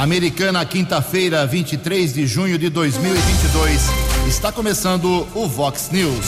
Americana, 0.00 0.64
quinta-feira, 0.64 1.46
23 1.46 2.14
de 2.14 2.26
junho 2.26 2.58
de 2.58 2.70
2022. 2.70 3.82
Está 4.26 4.50
começando 4.50 5.28
o 5.34 5.46
Vox 5.46 5.90
News. 5.92 6.24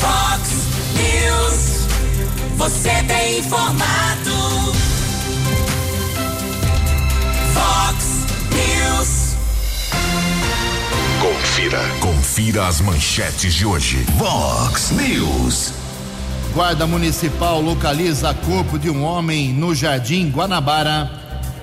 Vox 0.00 0.50
News. 0.96 2.56
Você 2.56 3.02
tem 3.06 3.40
informado. 3.40 4.72
Vox 7.52 8.04
News. 8.50 9.36
Confira. 11.20 11.80
Confira 12.00 12.66
as 12.66 12.80
manchetes 12.80 13.52
de 13.52 13.66
hoje. 13.66 14.06
Vox 14.16 14.90
News. 14.90 15.83
Guarda 16.54 16.86
Municipal 16.86 17.60
localiza 17.60 18.32
corpo 18.32 18.78
de 18.78 18.88
um 18.88 19.02
homem 19.02 19.52
no 19.52 19.74
Jardim 19.74 20.30
Guanabara. 20.30 21.10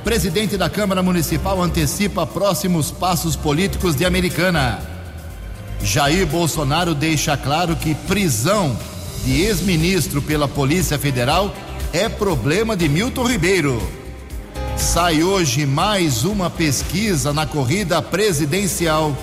Presidente 0.04 0.58
da 0.58 0.70
Câmara 0.70 1.02
Municipal 1.02 1.64
antecipa 1.64 2.28
próximos 2.28 2.92
passos 2.92 3.38
políticos 3.38 3.96
de 3.96 4.04
Americana. 4.04 4.82
Jair 5.82 6.28
Bolsonaro 6.28 6.94
deixa 6.94 7.38
claro 7.38 7.78
que 7.78 7.96
prisão 7.96 8.78
de 9.24 9.44
ex-ministro 9.44 10.22
pela 10.22 10.46
Polícia 10.46 11.00
Federal 11.00 11.56
é 11.94 12.10
problema 12.10 12.76
de 12.76 12.90
Milton 12.90 13.24
Ribeiro. 13.24 13.82
Sai 14.76 15.24
hoje 15.24 15.66
mais 15.66 16.26
uma 16.26 16.50
pesquisa 16.50 17.32
na 17.32 17.46
corrida 17.46 18.02
presidencial. 18.02 19.16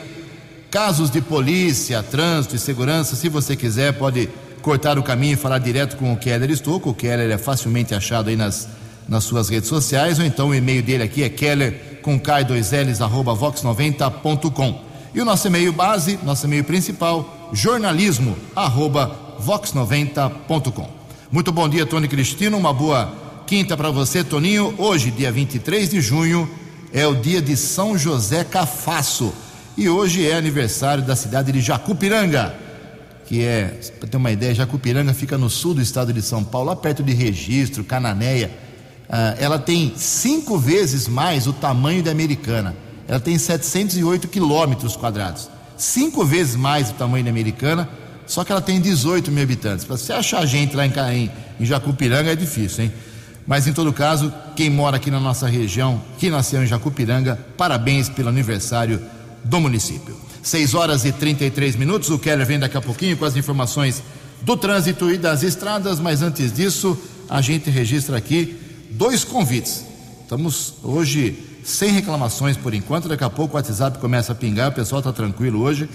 Casos 0.71 1.11
de 1.11 1.21
polícia, 1.21 2.01
trânsito 2.05 2.55
e 2.55 2.59
segurança, 2.61 3.17
se 3.17 3.29
você 3.29 3.57
quiser, 3.57 3.95
pode 3.95 4.29
cortar 4.63 4.99
o 4.99 5.03
caminho 5.03 5.35
e 5.35 5.37
falar 5.37 5.59
direto 5.59 5.97
com 5.97 6.13
o 6.13 6.17
Keller 6.17 6.51
Estouco. 6.51 6.91
O 6.91 6.95
Keller 6.95 7.31
é 7.31 7.39
facilmente 7.39 7.95
achado 7.95 8.29
aí 8.29 8.37
nas, 8.37 8.69
nas 9.09 9.25
suas 9.25 9.49
redes 9.49 9.69
sociais, 9.69 10.19
ou 10.19 10.25
então 10.25 10.49
o 10.49 10.55
e-mail 10.55 10.83
dele 10.83 11.03
aqui 11.03 11.23
é 11.23 11.29
keller 11.29 12.01
com 12.03 12.19
K2Ls, 12.19 13.01
arroba 13.01 13.35
vox90.com. 13.35 14.81
E 15.15 15.21
o 15.21 15.25
nosso 15.25 15.47
e-mail 15.49 15.73
base, 15.73 16.19
nosso 16.23 16.47
e-mail 16.47 16.65
principal, 16.65 17.51
jornalismo, 17.53 18.37
arroba 18.55 19.37
vox90.com. 19.45 20.89
Muito 21.31 21.53
bom 21.53 21.69
dia, 21.69 21.87
Tony 21.87 22.09
Cristino, 22.09 22.57
uma 22.57 22.73
boa 22.73 23.13
quinta 23.47 23.77
para 23.77 23.91
você, 23.91 24.23
Toninho. 24.23 24.75
Hoje, 24.79 25.11
dia 25.11 25.33
23 25.33 25.91
de 25.91 26.01
junho, 26.01 26.49
é 26.93 27.07
o 27.07 27.15
dia 27.15 27.43
de 27.43 27.57
São 27.57 27.99
José 27.99 28.45
Cafaço. 28.45 29.33
E 29.77 29.89
hoje 29.89 30.29
é 30.29 30.37
aniversário 30.37 31.03
da 31.03 31.17
cidade 31.17 31.51
de 31.53 31.61
Jacupiranga 31.61 32.70
que 33.31 33.45
é, 33.45 33.81
para 34.01 34.09
ter 34.09 34.17
uma 34.17 34.33
ideia, 34.33 34.53
Jacupiranga 34.53 35.15
fica 35.15 35.39
no 35.39 35.49
sul 35.49 35.73
do 35.73 35.81
estado 35.81 36.13
de 36.13 36.21
São 36.21 36.43
Paulo, 36.43 36.71
lá 36.71 36.75
perto 36.75 37.01
de 37.01 37.13
Registro, 37.13 37.85
Cananéia. 37.85 38.51
Ah, 39.09 39.37
ela 39.39 39.57
tem 39.57 39.93
cinco 39.95 40.59
vezes 40.59 41.07
mais 41.07 41.47
o 41.47 41.53
tamanho 41.53 42.03
da 42.03 42.11
Americana. 42.11 42.75
Ela 43.07 43.21
tem 43.21 43.39
708 43.39 44.27
quilômetros 44.27 44.97
quadrados. 44.97 45.49
Cinco 45.77 46.25
vezes 46.25 46.57
mais 46.57 46.91
o 46.91 46.95
tamanho 46.95 47.23
da 47.23 47.31
Americana, 47.31 47.89
só 48.27 48.43
que 48.43 48.51
ela 48.51 48.61
tem 48.61 48.81
18 48.81 49.31
mil 49.31 49.45
habitantes. 49.45 49.85
Para 49.85 49.97
você 49.97 50.13
achar 50.13 50.45
gente 50.45 50.75
lá 50.75 50.85
em, 50.85 50.93
em, 51.15 51.31
em 51.61 51.65
Jacupiranga 51.65 52.33
é 52.33 52.35
difícil, 52.35 52.83
hein? 52.87 52.93
Mas 53.47 53.65
em 53.69 53.73
todo 53.73 53.93
caso, 53.93 54.35
quem 54.57 54.69
mora 54.69 54.97
aqui 54.97 55.09
na 55.09 55.21
nossa 55.21 55.47
região, 55.47 56.03
que 56.19 56.31
nasceu 56.31 56.65
em 56.65 56.67
Jacupiranga, 56.67 57.39
parabéns 57.57 58.09
pelo 58.09 58.29
aniversário 58.29 59.01
do 59.45 59.61
município. 59.61 60.17
6 60.43 60.75
horas 60.75 61.05
e 61.05 61.13
33 61.13 61.77
minutos. 61.77 62.11
O 62.11 62.19
Keller 62.19 62.47
vem 62.47 62.59
daqui 62.59 62.77
a 62.77 62.81
pouquinho 62.81 63.17
com 63.17 63.25
as 63.25 63.37
informações 63.37 64.03
do 64.43 64.57
trânsito 64.57 65.11
e 65.11 65.19
das 65.19 65.43
estradas, 65.43 66.01
mas 66.01 66.23
antes 66.23 66.53
disso, 66.53 66.99
a 67.29 67.41
gente 67.41 67.69
registra 67.71 68.17
aqui 68.17 68.57
dois 68.91 69.25
convites. 69.25 69.85
Estamos 70.23 70.75
hoje 70.83 71.39
sem 71.63 71.91
reclamações 71.91 72.57
por 72.57 72.73
enquanto, 72.73 73.09
daqui 73.09 73.25
a 73.25 73.31
pouco 73.31 73.55
o 73.55 73.57
WhatsApp 73.57 73.99
começa 73.99 74.33
a 74.33 74.35
pingar, 74.35 74.71
o 74.71 74.73
pessoal 74.73 75.01
está 75.01 75.13
tranquilo 75.13 75.61
hoje. 75.61 75.89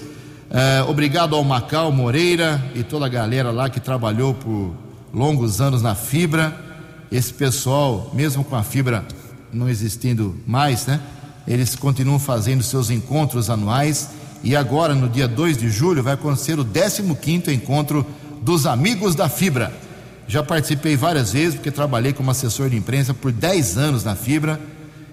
É, 0.50 0.84
obrigado 0.84 1.36
ao 1.36 1.44
Macau 1.44 1.92
Moreira 1.92 2.64
e 2.76 2.84
toda 2.84 3.06
a 3.08 3.10
galera 3.10 3.52
lá 3.52 3.70
que 3.70 3.80
trabalhou 3.80 4.34
por 4.34 4.76
longos 5.14 5.60
anos 5.60 5.82
na 5.82 5.96
fibra. 5.96 6.64
Esse 7.12 7.34
pessoal, 7.34 8.12
mesmo 8.14 8.44
com 8.44 8.56
a 8.56 8.64
fibra 8.64 9.06
não 9.52 9.70
existindo 9.70 10.36
mais, 10.46 10.86
né? 10.86 11.00
Eles 11.48 11.76
continuam 11.76 12.20
fazendo 12.20 12.62
seus 12.64 12.90
encontros 12.90 13.50
anuais 13.50 14.10
e 14.46 14.56
agora, 14.56 14.94
no 14.94 15.10
dia 15.10 15.28
2 15.28 15.58
de 15.58 15.70
julho, 15.72 16.04
vai 16.04 16.14
acontecer 16.14 16.60
o 16.60 16.64
15 16.64 17.52
encontro 17.52 18.06
dos 18.44 18.68
Amigos 18.68 19.16
da 19.16 19.28
Fibra. 19.28 19.74
Já 20.28 20.44
participei 20.44 20.96
várias 20.96 21.34
vezes, 21.34 21.56
porque 21.56 21.72
trabalhei 21.72 22.14
como 22.14 22.30
assessor 22.30 22.70
de 22.70 22.78
imprensa 22.78 23.12
por 23.12 23.32
10 23.32 23.76
anos 23.76 24.04
na 24.04 24.16
Fibra 24.16 24.62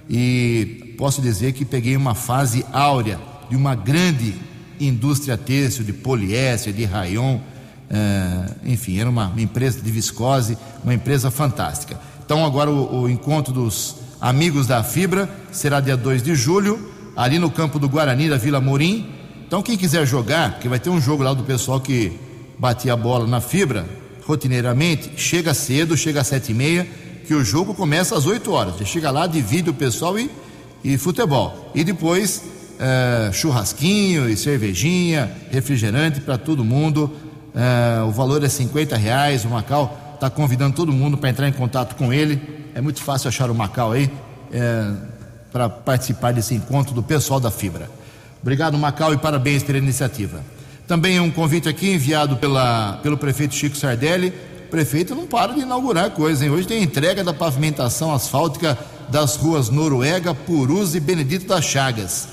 e 0.08 0.94
posso 0.98 1.22
dizer 1.22 1.54
que 1.54 1.64
peguei 1.64 1.96
uma 1.96 2.14
fase 2.14 2.62
áurea 2.70 3.18
de 3.48 3.56
uma 3.56 3.74
grande 3.74 4.34
indústria 4.78 5.38
têxtil, 5.38 5.82
de 5.82 5.94
poliéster, 5.94 6.70
de 6.70 6.84
rayon, 6.84 7.38
eh, 7.88 8.50
enfim, 8.66 8.98
era 8.98 9.08
uma, 9.08 9.32
empresa 9.38 9.80
de 9.80 9.90
viscose, 9.90 10.58
uma 10.84 10.92
empresa 10.92 11.30
fantástica. 11.30 11.98
Então, 12.22 12.44
agora 12.44 12.70
o, 12.70 13.04
o 13.04 13.08
encontro 13.08 13.54
dos 13.54 13.96
Amigos 14.20 14.66
da 14.66 14.84
Fibra 14.84 15.26
será 15.50 15.80
dia 15.80 15.96
2 15.96 16.22
de 16.22 16.34
julho, 16.34 16.92
ali 17.16 17.38
no 17.38 17.50
campo 17.50 17.78
do 17.78 17.88
Guarani, 17.88 18.28
da 18.28 18.36
Vila 18.36 18.60
Morim 18.60 19.11
então, 19.52 19.62
quem 19.62 19.76
quiser 19.76 20.06
jogar, 20.06 20.60
que 20.60 20.66
vai 20.66 20.80
ter 20.80 20.88
um 20.88 20.98
jogo 20.98 21.22
lá 21.22 21.34
do 21.34 21.42
pessoal 21.42 21.78
que 21.78 22.18
batia 22.58 22.94
a 22.94 22.96
bola 22.96 23.26
na 23.26 23.38
fibra, 23.38 23.84
rotineiramente, 24.26 25.12
chega 25.18 25.52
cedo, 25.52 25.94
chega 25.94 26.22
às 26.22 26.26
sete 26.26 26.52
e 26.52 26.54
meia, 26.54 26.88
que 27.26 27.34
o 27.34 27.44
jogo 27.44 27.74
começa 27.74 28.16
às 28.16 28.24
8 28.24 28.50
horas. 28.50 28.76
Você 28.76 28.86
chega 28.86 29.10
lá, 29.10 29.26
divide 29.26 29.68
o 29.68 29.74
pessoal 29.74 30.18
e, 30.18 30.30
e 30.82 30.96
futebol. 30.96 31.70
E 31.74 31.84
depois 31.84 32.42
é, 32.80 33.30
churrasquinho 33.30 34.26
e 34.26 34.38
cervejinha, 34.38 35.30
refrigerante 35.50 36.22
para 36.22 36.38
todo 36.38 36.64
mundo. 36.64 37.12
É, 37.54 38.02
o 38.04 38.10
valor 38.10 38.42
é 38.42 38.48
50 38.48 38.96
reais. 38.96 39.44
O 39.44 39.50
Macau 39.50 40.14
está 40.14 40.30
convidando 40.30 40.74
todo 40.74 40.90
mundo 40.90 41.18
para 41.18 41.28
entrar 41.28 41.46
em 41.46 41.52
contato 41.52 41.94
com 41.96 42.10
ele. 42.10 42.40
É 42.74 42.80
muito 42.80 43.02
fácil 43.02 43.28
achar 43.28 43.50
o 43.50 43.54
Macau 43.54 43.92
aí 43.92 44.10
é, 44.50 44.92
para 45.52 45.68
participar 45.68 46.32
desse 46.32 46.54
encontro 46.54 46.94
do 46.94 47.02
pessoal 47.02 47.38
da 47.38 47.50
Fibra. 47.50 48.00
Obrigado, 48.42 48.76
Macau, 48.76 49.14
e 49.14 49.16
parabéns 49.16 49.62
pela 49.62 49.78
iniciativa. 49.78 50.44
Também 50.86 51.20
um 51.20 51.30
convite 51.30 51.68
aqui 51.68 51.92
enviado 51.92 52.36
pela, 52.36 52.98
pelo 53.02 53.16
prefeito 53.16 53.54
Chico 53.54 53.76
Sardelli. 53.76 54.32
O 54.66 54.70
prefeito 54.70 55.14
não 55.14 55.28
para 55.28 55.54
de 55.54 55.60
inaugurar 55.60 56.10
coisas, 56.10 56.42
hein? 56.42 56.50
Hoje 56.50 56.66
tem 56.66 56.82
entrega 56.82 57.22
da 57.22 57.32
pavimentação 57.32 58.12
asfáltica 58.12 58.76
das 59.08 59.36
ruas 59.36 59.70
Noruega, 59.70 60.34
Purus 60.34 60.96
e 60.96 61.00
Benedito 61.00 61.46
das 61.46 61.64
Chagas. 61.64 62.26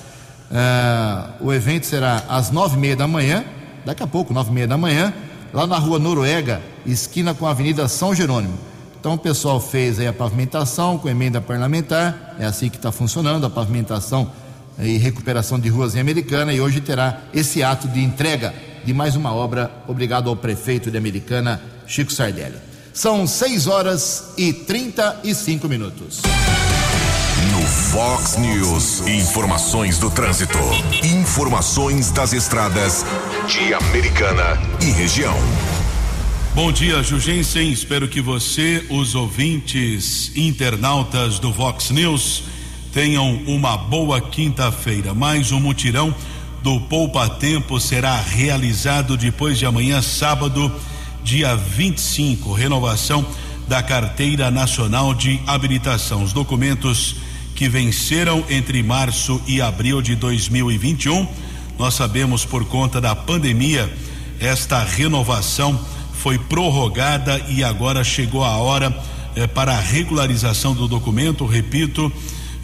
Uh, 0.49 1.45
o 1.45 1.53
evento 1.53 1.85
será 1.85 2.23
às 2.27 2.49
nove 2.49 2.75
e 2.75 2.79
meia 2.79 2.95
da 2.95 3.07
manhã, 3.07 3.45
daqui 3.85 4.01
a 4.01 4.07
pouco, 4.07 4.33
nove 4.33 4.49
e 4.49 4.53
meia 4.53 4.67
da 4.67 4.77
manhã, 4.77 5.13
lá 5.53 5.67
na 5.67 5.77
rua 5.77 5.99
Noruega, 5.99 6.59
esquina 6.87 7.35
com 7.35 7.45
a 7.45 7.51
Avenida 7.51 7.87
São 7.87 8.15
Jerônimo. 8.15 8.57
Então 8.99 9.13
o 9.13 9.17
pessoal 9.17 9.59
fez 9.59 9.99
aí 9.99 10.07
a 10.07 10.13
pavimentação 10.13 10.97
com 10.97 11.07
emenda 11.07 11.39
parlamentar, 11.39 12.35
é 12.39 12.45
assim 12.45 12.67
que 12.67 12.77
está 12.77 12.91
funcionando, 12.91 13.45
a 13.45 13.49
pavimentação 13.49 14.31
e 14.79 14.97
recuperação 14.97 15.59
de 15.59 15.69
ruas 15.69 15.95
em 15.95 15.99
Americana 15.99 16.53
e 16.53 16.61
hoje 16.61 16.81
terá 16.81 17.21
esse 17.33 17.61
ato 17.63 17.87
de 17.87 18.01
entrega 18.01 18.53
de 18.83 18.93
mais 18.93 19.15
uma 19.15 19.33
obra. 19.33 19.71
Obrigado 19.87 20.29
ao 20.29 20.35
prefeito 20.35 20.89
de 20.89 20.97
Americana, 20.97 21.61
Chico 21.85 22.11
Sardelli. 22.11 22.57
São 22.93 23.27
6 23.27 23.67
horas 23.67 24.31
e 24.37 24.51
35 24.51 25.67
minutos. 25.67 26.21
No 27.51 27.61
Fox 27.65 28.37
News, 28.37 29.07
informações 29.07 29.97
do 29.97 30.09
trânsito, 30.09 30.57
informações 31.03 32.11
das 32.11 32.33
estradas 32.33 33.05
de 33.47 33.73
Americana 33.73 34.59
e 34.81 34.91
região. 34.91 35.35
Bom 36.53 36.71
dia, 36.71 37.01
Jugensen. 37.01 37.71
Espero 37.71 38.07
que 38.09 38.21
você, 38.21 38.85
os 38.89 39.15
ouvintes 39.15 40.35
internautas 40.35 41.39
do 41.39 41.53
Vox 41.53 41.89
News, 41.91 42.43
tenham 42.91 43.41
uma 43.45 43.77
boa 43.77 44.19
quinta-feira. 44.19 45.13
Mais 45.13 45.51
um 45.51 45.59
mutirão 45.59 46.13
do 46.63 46.79
Poupa 46.81 47.29
Tempo 47.29 47.79
será 47.79 48.19
realizado 48.19 49.15
depois 49.15 49.57
de 49.57 49.65
amanhã, 49.65 50.01
sábado, 50.01 50.71
dia 51.23 51.55
25. 51.55 52.53
Renovação 52.53 53.25
da 53.67 53.83
Carteira 53.83 54.49
Nacional 54.49 55.13
de 55.13 55.39
Habilitação. 55.45 56.23
Os 56.23 56.33
documentos 56.33 57.15
que 57.55 57.69
venceram 57.69 58.43
entre 58.49 58.81
março 58.81 59.41
e 59.45 59.61
abril 59.61 60.01
de 60.01 60.15
2021. 60.15 61.27
Nós 61.77 61.93
sabemos 61.93 62.45
por 62.45 62.65
conta 62.65 62.99
da 62.99 63.15
pandemia, 63.15 63.91
esta 64.39 64.83
renovação 64.83 65.79
foi 66.13 66.37
prorrogada 66.37 67.39
e 67.49 67.63
agora 67.63 68.03
chegou 68.03 68.43
a 68.43 68.57
hora 68.57 68.97
eh, 69.35 69.45
para 69.45 69.73
a 69.73 69.79
regularização 69.79 70.73
do 70.73 70.87
documento. 70.87 71.45
Repito, 71.45 72.11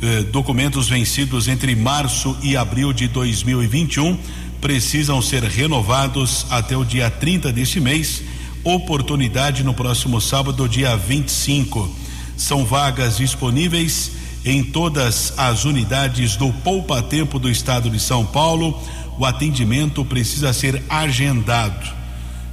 eh, 0.05 0.23
documentos 0.23 0.87
vencidos 0.87 1.47
entre 1.47 1.75
março 1.75 2.37
e 2.43 2.55
abril 2.55 2.93
de 2.93 3.07
2021 3.07 4.17
precisam 4.61 5.21
ser 5.21 5.43
renovados 5.43 6.45
até 6.49 6.77
o 6.77 6.85
dia 6.85 7.09
30 7.09 7.51
deste 7.51 7.79
mês. 7.79 8.23
Oportunidade 8.63 9.63
no 9.63 9.73
próximo 9.73 10.21
sábado, 10.21 10.69
dia 10.69 10.95
25. 10.95 11.89
São 12.37 12.63
vagas 12.63 13.17
disponíveis 13.17 14.11
em 14.45 14.63
todas 14.63 15.33
as 15.37 15.65
unidades 15.65 16.35
do 16.35 16.53
Poupa 16.53 17.01
Tempo 17.01 17.39
do 17.39 17.49
estado 17.49 17.89
de 17.89 17.99
São 17.99 18.25
Paulo. 18.25 18.79
O 19.17 19.25
atendimento 19.25 20.05
precisa 20.05 20.53
ser 20.53 20.83
agendado 20.87 22.05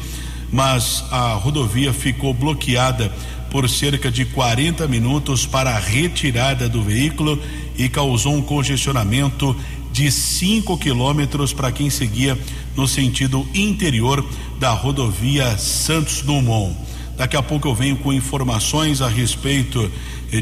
mas 0.51 1.05
a 1.11 1.35
rodovia 1.35 1.93
ficou 1.93 2.33
bloqueada 2.33 3.13
por 3.51 3.69
cerca 3.69 4.11
de 4.11 4.25
40 4.25 4.87
minutos 4.89 5.47
para 5.47 5.71
a 5.71 5.79
retirada 5.79 6.69
do 6.69 6.83
veículo 6.83 7.41
e 7.77 7.89
causou 7.89 8.35
um 8.35 8.43
congestionamento 8.43 9.57
de 9.93 10.11
5 10.11 10.77
quilômetros 10.79 11.53
para 11.53 11.73
quem 11.73 11.89
seguia 11.89 12.39
no 12.77 12.87
sentido 12.87 13.47
interior 13.55 14.25
da 14.59 14.71
rodovia 14.71 15.57
Santos 15.57 16.21
Dumont. 16.21 16.77
Daqui 17.17 17.35
a 17.35 17.43
pouco 17.43 17.67
eu 17.67 17.75
venho 17.75 17.97
com 17.97 18.13
informações 18.13 19.01
a 19.01 19.09
respeito 19.09 19.91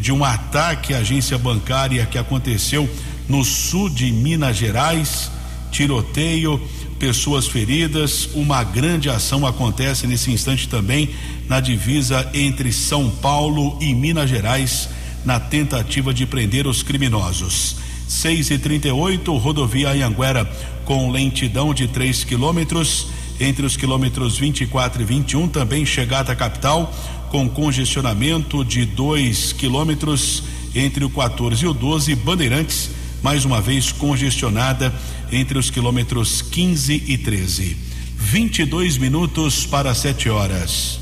de 0.01 0.11
um 0.11 0.25
ataque 0.25 0.93
à 0.93 0.99
agência 0.99 1.39
bancária 1.39 2.05
que 2.07 2.19
aconteceu 2.19 2.89
no 3.29 3.45
sul 3.45 3.89
de 3.89 4.11
Minas 4.11 4.57
Gerais. 4.57 5.31
Tiroteio, 5.71 6.61
pessoas 6.99 7.47
feridas. 7.47 8.29
Uma 8.35 8.63
grande 8.63 9.11
ação 9.11 9.47
acontece 9.47 10.07
nesse 10.07 10.31
instante 10.31 10.69
também 10.69 11.11
na 11.49 11.61
divisa 11.61 12.31
entre 12.33 12.73
São 12.73 13.11
Paulo 13.11 13.77
e 13.81 13.95
Minas 13.95 14.31
Gerais, 14.31 14.89
na 15.25 15.41
tentativa 15.41 16.15
de 16.15 16.27
prender 16.27 16.67
os 16.67 16.83
criminosos. 16.83 17.77
6 18.09 18.51
e 18.51 18.59
38 18.59 19.37
rodovia 19.37 19.91
Anhanguera 19.91 20.45
com 20.85 21.11
lentidão 21.11 21.73
de 21.73 21.89
3 21.89 22.25
quilômetros 22.25 23.09
entre 23.41 23.67
os 23.67 23.77
quilômetros 23.77 24.39
24 24.39 25.03
e 25.03 25.05
21, 25.05 25.49
também 25.49 25.85
chegada 25.85 26.33
à 26.33 26.37
capital, 26.37 26.95
com 27.31 27.49
congestionamento 27.49 28.65
de 28.65 28.85
2 28.85 29.53
quilômetros 29.53 30.43
entre 30.75 31.05
o 31.05 31.11
14 31.11 31.65
e 31.65 31.69
o 31.69 31.75
12, 31.75 32.15
Bandeirantes, 32.15 32.91
mais 33.25 33.45
uma 33.47 33.61
vez 33.61 33.91
congestionada 33.91 34.95
entre 35.33 35.59
os 35.59 35.71
quilômetros 35.71 36.43
15 36.43 37.05
e 37.07 37.17
13. 37.17 37.75
22 38.17 38.99
minutos 38.99 39.65
para 39.65 39.95
7 39.95 40.29
horas. 40.29 41.01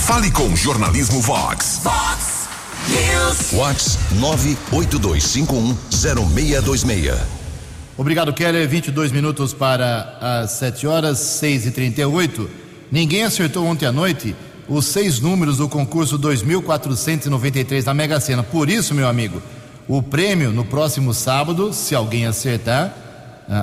Fale 0.00 0.32
com 0.32 0.56
Jornalismo 0.56 1.20
Vox. 1.20 1.82
Vox 1.84 2.48
News. 2.88 3.52
Vox 3.52 3.96
982510626. 4.16 7.16
Obrigado, 7.96 8.32
Keller. 8.32 8.68
22 8.68 9.12
minutos 9.12 9.54
para 9.54 10.18
as 10.20 10.50
7 10.50 10.88
horas, 10.88 11.18
6 11.18 11.66
e 11.66 11.70
38 11.70 12.50
Ninguém 12.90 13.22
acertou 13.24 13.66
ontem 13.66 13.86
à 13.86 13.92
noite 13.92 14.34
os 14.68 14.86
seis 14.86 15.20
números 15.20 15.58
do 15.58 15.68
concurso 15.68 16.16
2493 16.18 17.84
da 17.84 17.92
Mega 17.92 18.18
Sena. 18.20 18.42
Por 18.42 18.70
isso, 18.70 18.94
meu 18.94 19.06
amigo, 19.08 19.42
o 19.86 20.02
prêmio 20.02 20.50
no 20.50 20.64
próximo 20.64 21.12
sábado, 21.12 21.72
se 21.72 21.94
alguém 21.94 22.26
acertar 22.26 22.94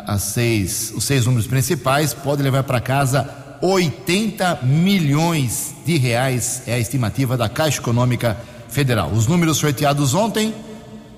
as 0.06 0.22
seis, 0.24 0.94
os 0.96 1.04
seis 1.04 1.26
números 1.26 1.48
principais, 1.48 2.14
pode 2.14 2.44
levar 2.44 2.64
para 2.64 2.80
casa 2.80 3.30
80 3.62 4.60
milhões 4.64 5.74
de 5.86 5.98
reais. 5.98 6.64
É 6.68 6.74
a 6.74 6.80
estimativa 6.80 7.36
da 7.36 7.50
Caixa 7.50 7.80
Econômica 7.80 8.38
Federal. 8.70 9.12
Os 9.12 9.28
números 9.28 9.58
sorteados 9.58 10.14
ontem 10.14 10.54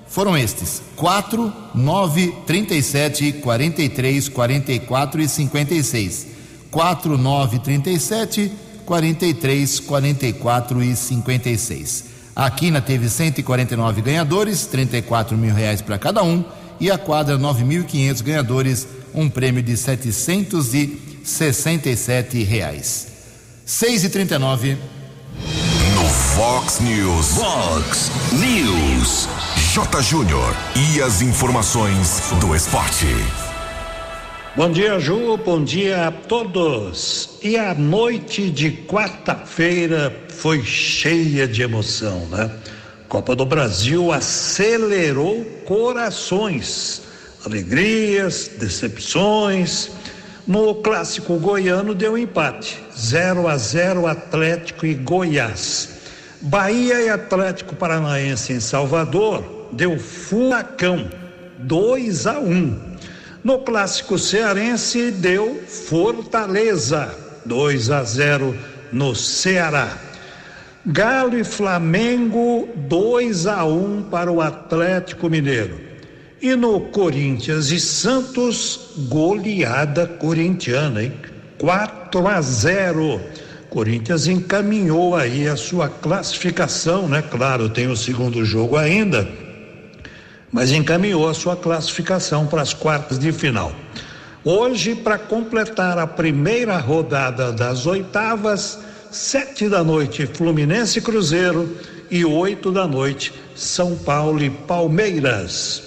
foram 0.06 0.36
estes: 0.36 0.82
4, 0.96 1.52
9, 1.74 2.34
37, 2.46 3.32
43, 3.34 4.28
44 4.28 5.22
e 5.22 5.28
56. 5.28 6.26
4, 6.70 7.18
9, 7.18 7.58
37, 7.60 8.52
43, 8.84 9.80
44 9.80 10.82
e 10.82 10.96
56. 10.96 12.13
A 12.36 12.50
Quina 12.50 12.80
teve 12.80 13.08
149 13.08 14.02
ganhadores, 14.02 14.66
34 14.66 15.38
mil 15.38 15.54
reais 15.54 15.80
para 15.80 15.96
cada 15.98 16.20
um, 16.22 16.44
e 16.80 16.90
a 16.90 16.98
quadra 16.98 17.38
9.500 17.38 18.22
ganhadores, 18.22 18.88
um 19.14 19.30
prêmio 19.30 19.62
de 19.62 19.76
767 19.76 22.42
reais. 22.42 23.06
6 23.64 24.04
e 24.04 24.10
39 24.10 24.76
No 25.94 26.04
Fox 26.08 26.80
News. 26.80 27.28
Fox 27.28 28.10
News. 28.32 29.28
J. 29.72 30.02
Júnior. 30.02 30.54
E 30.74 31.00
as 31.00 31.22
informações 31.22 32.20
do 32.40 32.52
esporte. 32.54 33.06
Bom 34.56 34.70
dia, 34.70 35.00
Ju. 35.00 35.36
Bom 35.36 35.64
dia 35.64 36.06
a 36.06 36.12
todos. 36.12 37.40
E 37.42 37.56
a 37.56 37.74
noite 37.74 38.48
de 38.48 38.70
quarta-feira 38.70 40.16
foi 40.28 40.62
cheia 40.62 41.48
de 41.48 41.60
emoção, 41.60 42.24
né? 42.26 42.48
Copa 43.08 43.34
do 43.34 43.44
Brasil 43.44 44.12
acelerou 44.12 45.44
corações, 45.64 47.02
alegrias, 47.44 48.48
decepções. 48.56 49.90
No 50.46 50.76
clássico 50.76 51.36
goiano 51.36 51.92
deu 51.92 52.16
empate, 52.16 52.80
0 52.96 53.48
a 53.48 53.58
0 53.58 54.06
Atlético 54.06 54.86
e 54.86 54.94
Goiás. 54.94 55.88
Bahia 56.40 57.02
e 57.02 57.08
Atlético 57.08 57.74
Paranaense 57.74 58.52
em 58.52 58.60
Salvador 58.60 59.68
deu 59.72 59.98
furacão, 59.98 61.10
2 61.58 62.28
a 62.28 62.38
1. 62.38 62.93
No 63.44 63.58
clássico 63.58 64.18
cearense 64.18 65.10
deu 65.10 65.62
Fortaleza, 65.68 67.14
2 67.44 67.90
a 67.90 68.02
0 68.02 68.56
no 68.90 69.14
Ceará. 69.14 69.98
Galo 70.86 71.36
e 71.38 71.44
Flamengo 71.44 72.66
2 72.74 73.46
a 73.46 73.66
1 73.66 74.04
para 74.04 74.32
o 74.32 74.40
Atlético 74.40 75.28
Mineiro. 75.28 75.78
E 76.40 76.56
no 76.56 76.80
Corinthians 76.80 77.70
e 77.70 77.78
Santos, 77.78 78.94
goleada 79.10 80.06
corintiana, 80.06 81.02
hein? 81.02 81.12
4 81.58 82.26
a 82.26 82.40
0. 82.40 83.20
Corinthians 83.68 84.26
encaminhou 84.26 85.14
aí 85.14 85.46
a 85.46 85.56
sua 85.56 85.90
classificação, 85.90 87.06
né? 87.08 87.20
Claro, 87.20 87.68
tem 87.68 87.88
o 87.88 87.96
segundo 87.96 88.42
jogo 88.42 88.78
ainda 88.78 89.43
mas 90.54 90.70
encaminhou 90.70 91.28
a 91.28 91.34
sua 91.34 91.56
classificação 91.56 92.46
para 92.46 92.62
as 92.62 92.72
quartas 92.72 93.18
de 93.18 93.32
final. 93.32 93.74
Hoje, 94.44 94.94
para 94.94 95.18
completar 95.18 95.98
a 95.98 96.06
primeira 96.06 96.78
rodada 96.78 97.50
das 97.50 97.86
oitavas, 97.86 98.78
sete 99.10 99.68
da 99.68 99.82
noite, 99.82 100.26
Fluminense 100.26 101.00
e 101.00 101.02
Cruzeiro 101.02 101.76
e 102.08 102.24
oito 102.24 102.70
da 102.70 102.86
noite, 102.86 103.32
São 103.56 103.96
Paulo 103.96 104.44
e 104.44 104.48
Palmeiras. 104.48 105.82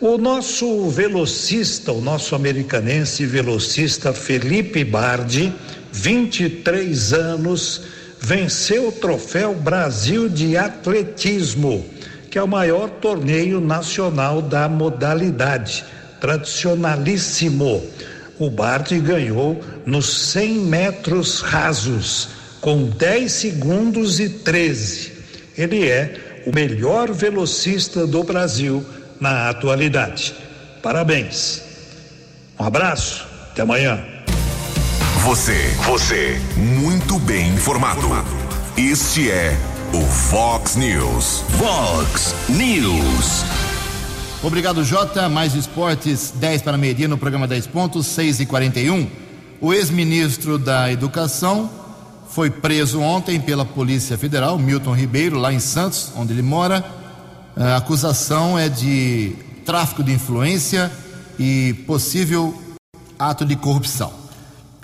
O 0.00 0.18
nosso 0.18 0.88
velocista, 0.88 1.92
o 1.92 2.00
nosso 2.00 2.34
americanense 2.34 3.24
velocista 3.24 4.12
Felipe 4.12 4.82
Bardi, 4.82 5.52
23 5.92 7.12
anos, 7.12 7.82
venceu 8.18 8.88
o 8.88 8.92
troféu 8.92 9.54
Brasil 9.54 10.28
de 10.28 10.56
Atletismo, 10.56 11.84
que 12.30 12.38
é 12.38 12.42
o 12.42 12.48
maior 12.48 12.88
torneio 12.88 13.60
nacional 13.60 14.40
da 14.40 14.68
modalidade, 14.68 15.84
tradicionalíssimo. 16.20 17.84
O 18.38 18.48
Bardi 18.48 18.98
ganhou 19.00 19.60
nos 19.84 20.30
100 20.30 20.54
metros 20.60 21.40
rasos, 21.40 22.28
com 22.60 22.84
10 22.84 23.30
segundos 23.30 24.20
e 24.20 24.28
13. 24.28 25.12
Ele 25.58 25.88
é 25.88 26.42
o 26.46 26.54
melhor 26.54 27.12
velocista 27.12 28.06
do 28.06 28.22
Brasil 28.22 28.84
na 29.20 29.50
atualidade. 29.50 30.34
Parabéns. 30.82 31.62
Um 32.58 32.64
abraço, 32.64 33.26
até 33.50 33.62
amanhã. 33.62 34.02
Você, 35.24 35.56
você, 35.84 36.40
muito 36.56 37.18
bem 37.18 37.48
informado. 37.50 38.08
Este 38.76 39.30
é 39.30 39.54
o 39.92 40.02
Fox 40.02 40.76
News. 40.76 41.42
Fox 41.58 42.34
News. 42.48 43.44
Obrigado, 44.42 44.84
Jota. 44.84 45.28
Mais 45.28 45.54
esportes, 45.54 46.32
10 46.36 46.62
para 46.62 46.76
meio-dia 46.76 47.08
no 47.08 47.18
programa 47.18 47.48
10 47.48 47.66
pontos, 47.66 48.06
6 48.06 48.40
e 48.40 48.46
41 48.46 49.08
O 49.60 49.72
ex-ministro 49.72 50.58
da 50.58 50.92
Educação 50.92 51.68
foi 52.28 52.50
preso 52.50 53.00
ontem 53.00 53.40
pela 53.40 53.64
Polícia 53.64 54.16
Federal, 54.16 54.56
Milton 54.58 54.94
Ribeiro, 54.94 55.38
lá 55.38 55.52
em 55.52 55.58
Santos, 55.58 56.12
onde 56.16 56.32
ele 56.32 56.42
mora. 56.42 56.84
A 57.56 57.76
acusação 57.76 58.56
é 58.56 58.68
de 58.68 59.34
tráfico 59.64 60.04
de 60.04 60.12
influência 60.12 60.90
e 61.38 61.74
possível 61.86 62.54
ato 63.18 63.44
de 63.44 63.56
corrupção. 63.56 64.12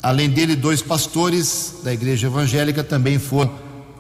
Além 0.03 0.29
dele, 0.29 0.57
dois 0.57 0.83
pastores 0.83 1.77
da 1.85 1.93
igreja 1.93 2.27
evangélica 2.27 2.83
também 2.83 3.19
foram 3.19 3.53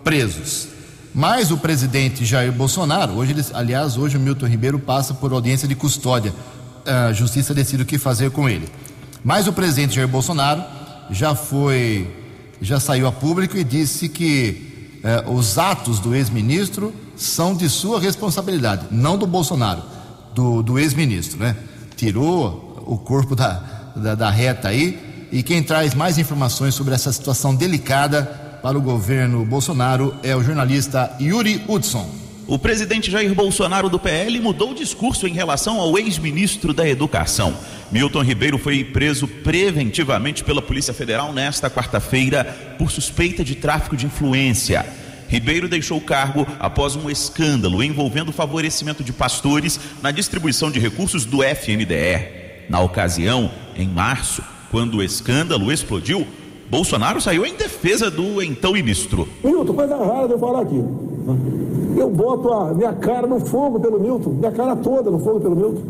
presos. 0.02 0.75
Mas 1.16 1.50
o 1.50 1.56
presidente 1.56 2.26
Jair 2.26 2.52
Bolsonaro, 2.52 3.14
hoje, 3.14 3.34
aliás, 3.54 3.96
hoje 3.96 4.18
o 4.18 4.20
Milton 4.20 4.44
Ribeiro 4.44 4.78
passa 4.78 5.14
por 5.14 5.32
audiência 5.32 5.66
de 5.66 5.74
custódia. 5.74 6.30
A 6.84 7.10
justiça 7.14 7.54
decide 7.54 7.84
o 7.84 7.86
que 7.86 7.96
fazer 7.96 8.30
com 8.30 8.46
ele. 8.46 8.68
Mas 9.24 9.46
o 9.46 9.52
presidente 9.54 9.94
Jair 9.94 10.06
Bolsonaro 10.06 10.62
já 11.10 11.34
foi, 11.34 12.06
já 12.60 12.78
saiu 12.78 13.06
a 13.06 13.12
público 13.12 13.56
e 13.56 13.64
disse 13.64 14.10
que 14.10 15.00
eh, 15.02 15.24
os 15.26 15.56
atos 15.56 16.00
do 16.00 16.14
ex-ministro 16.14 16.92
são 17.16 17.54
de 17.54 17.70
sua 17.70 17.98
responsabilidade, 17.98 18.86
não 18.90 19.16
do 19.16 19.26
Bolsonaro, 19.26 19.82
do, 20.34 20.62
do 20.62 20.78
ex-ministro, 20.78 21.38
né? 21.38 21.56
Tirou 21.96 22.84
o 22.86 22.98
corpo 22.98 23.34
da, 23.34 23.62
da, 23.96 24.14
da 24.14 24.28
reta 24.28 24.68
aí 24.68 25.28
e 25.32 25.42
quem 25.42 25.62
traz 25.62 25.94
mais 25.94 26.18
informações 26.18 26.74
sobre 26.74 26.94
essa 26.94 27.10
situação 27.10 27.54
delicada 27.54 28.45
para 28.66 28.78
o 28.78 28.82
governo 28.82 29.44
Bolsonaro 29.44 30.12
é 30.24 30.34
o 30.34 30.42
jornalista 30.42 31.16
Yuri 31.20 31.62
Hudson. 31.68 32.10
O 32.48 32.58
presidente 32.58 33.12
Jair 33.12 33.32
Bolsonaro 33.32 33.88
do 33.88 33.96
PL 33.96 34.40
mudou 34.40 34.72
o 34.72 34.74
discurso 34.74 35.28
em 35.28 35.32
relação 35.32 35.78
ao 35.78 35.96
ex-ministro 35.96 36.74
da 36.74 36.88
Educação. 36.88 37.56
Milton 37.92 38.22
Ribeiro 38.22 38.58
foi 38.58 38.82
preso 38.82 39.28
preventivamente 39.28 40.42
pela 40.42 40.60
Polícia 40.60 40.92
Federal 40.92 41.32
nesta 41.32 41.70
quarta-feira 41.70 42.42
por 42.76 42.90
suspeita 42.90 43.44
de 43.44 43.54
tráfico 43.54 43.96
de 43.96 44.06
influência. 44.06 44.84
Ribeiro 45.28 45.68
deixou 45.68 45.98
o 45.98 46.04
cargo 46.04 46.44
após 46.58 46.96
um 46.96 47.08
escândalo 47.08 47.84
envolvendo 47.84 48.30
o 48.30 48.32
favorecimento 48.32 49.04
de 49.04 49.12
pastores 49.12 49.78
na 50.02 50.10
distribuição 50.10 50.72
de 50.72 50.80
recursos 50.80 51.24
do 51.24 51.38
FNDE. 51.44 52.66
Na 52.68 52.80
ocasião, 52.80 53.48
em 53.76 53.86
março, 53.86 54.42
quando 54.72 54.96
o 54.96 55.04
escândalo 55.04 55.70
explodiu, 55.70 56.26
Bolsonaro 56.70 57.20
saiu 57.20 57.46
em 57.46 57.54
defesa 57.54 58.10
do 58.10 58.42
então 58.42 58.72
ministro. 58.72 59.28
Milton, 59.42 59.72
coisa 59.72 59.96
rara 59.96 60.26
de 60.26 60.32
eu 60.32 60.38
falar 60.38 60.62
aqui. 60.62 60.82
Eu 61.96 62.10
boto 62.10 62.52
a 62.52 62.74
minha 62.74 62.92
cara 62.92 63.26
no 63.26 63.40
fogo 63.40 63.80
pelo 63.80 64.00
Milton, 64.00 64.30
minha 64.30 64.52
cara 64.52 64.74
toda 64.76 65.10
no 65.10 65.18
fogo 65.18 65.40
pelo 65.40 65.56
Milton. 65.56 65.82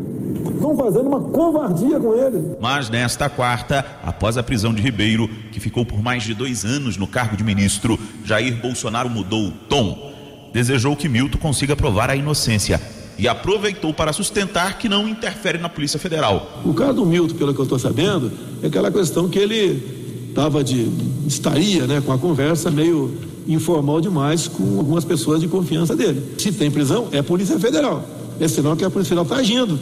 Estão 0.53 0.75
fazendo 0.75 1.07
uma 1.07 1.21
covardia 1.21 1.99
com 1.99 2.13
ele. 2.13 2.55
Mas 2.59 2.89
nesta 2.89 3.29
quarta, 3.29 3.85
após 4.03 4.37
a 4.37 4.43
prisão 4.43 4.73
de 4.73 4.81
Ribeiro, 4.81 5.27
que 5.51 5.59
ficou 5.59 5.85
por 5.85 6.01
mais 6.01 6.23
de 6.23 6.33
dois 6.33 6.63
anos 6.63 6.97
no 6.97 7.07
cargo 7.07 7.35
de 7.35 7.43
ministro, 7.43 7.99
Jair 8.23 8.59
Bolsonaro 8.61 9.09
mudou 9.09 9.47
o 9.47 9.51
tom. 9.51 10.13
Desejou 10.53 10.95
que 10.95 11.09
Milton 11.09 11.37
consiga 11.37 11.75
provar 11.75 12.09
a 12.09 12.15
inocência 12.15 12.81
e 13.17 13.27
aproveitou 13.27 13.93
para 13.93 14.13
sustentar 14.13 14.77
que 14.77 14.87
não 14.87 15.07
interfere 15.07 15.57
na 15.57 15.69
Polícia 15.69 15.99
Federal. 15.99 16.61
O 16.63 16.73
caso 16.73 16.93
do 16.93 17.05
Milton, 17.05 17.35
pelo 17.35 17.53
que 17.53 17.59
eu 17.59 17.63
estou 17.63 17.79
sabendo, 17.79 18.31
é 18.61 18.67
aquela 18.67 18.91
questão 18.91 19.27
que 19.27 19.39
ele 19.39 20.06
estava 20.37 20.63
de 20.63 20.87
estaria, 21.25 21.87
né, 21.87 21.99
com 21.99 22.11
a 22.11 22.17
conversa 22.17 22.69
meio 22.69 23.11
informal 23.47 23.99
demais 23.99 24.47
com 24.47 24.77
algumas 24.77 25.03
pessoas 25.03 25.41
de 25.41 25.47
confiança 25.47 25.95
dele. 25.95 26.21
Se 26.37 26.51
tem 26.51 26.69
prisão, 26.69 27.07
é 27.11 27.23
Polícia 27.23 27.59
Federal. 27.59 28.07
É 28.39 28.47
sinal 28.47 28.75
que 28.75 28.85
a 28.85 28.89
Polícia 28.89 29.15
Federal 29.15 29.23
está 29.23 29.37
agindo. 29.37 29.79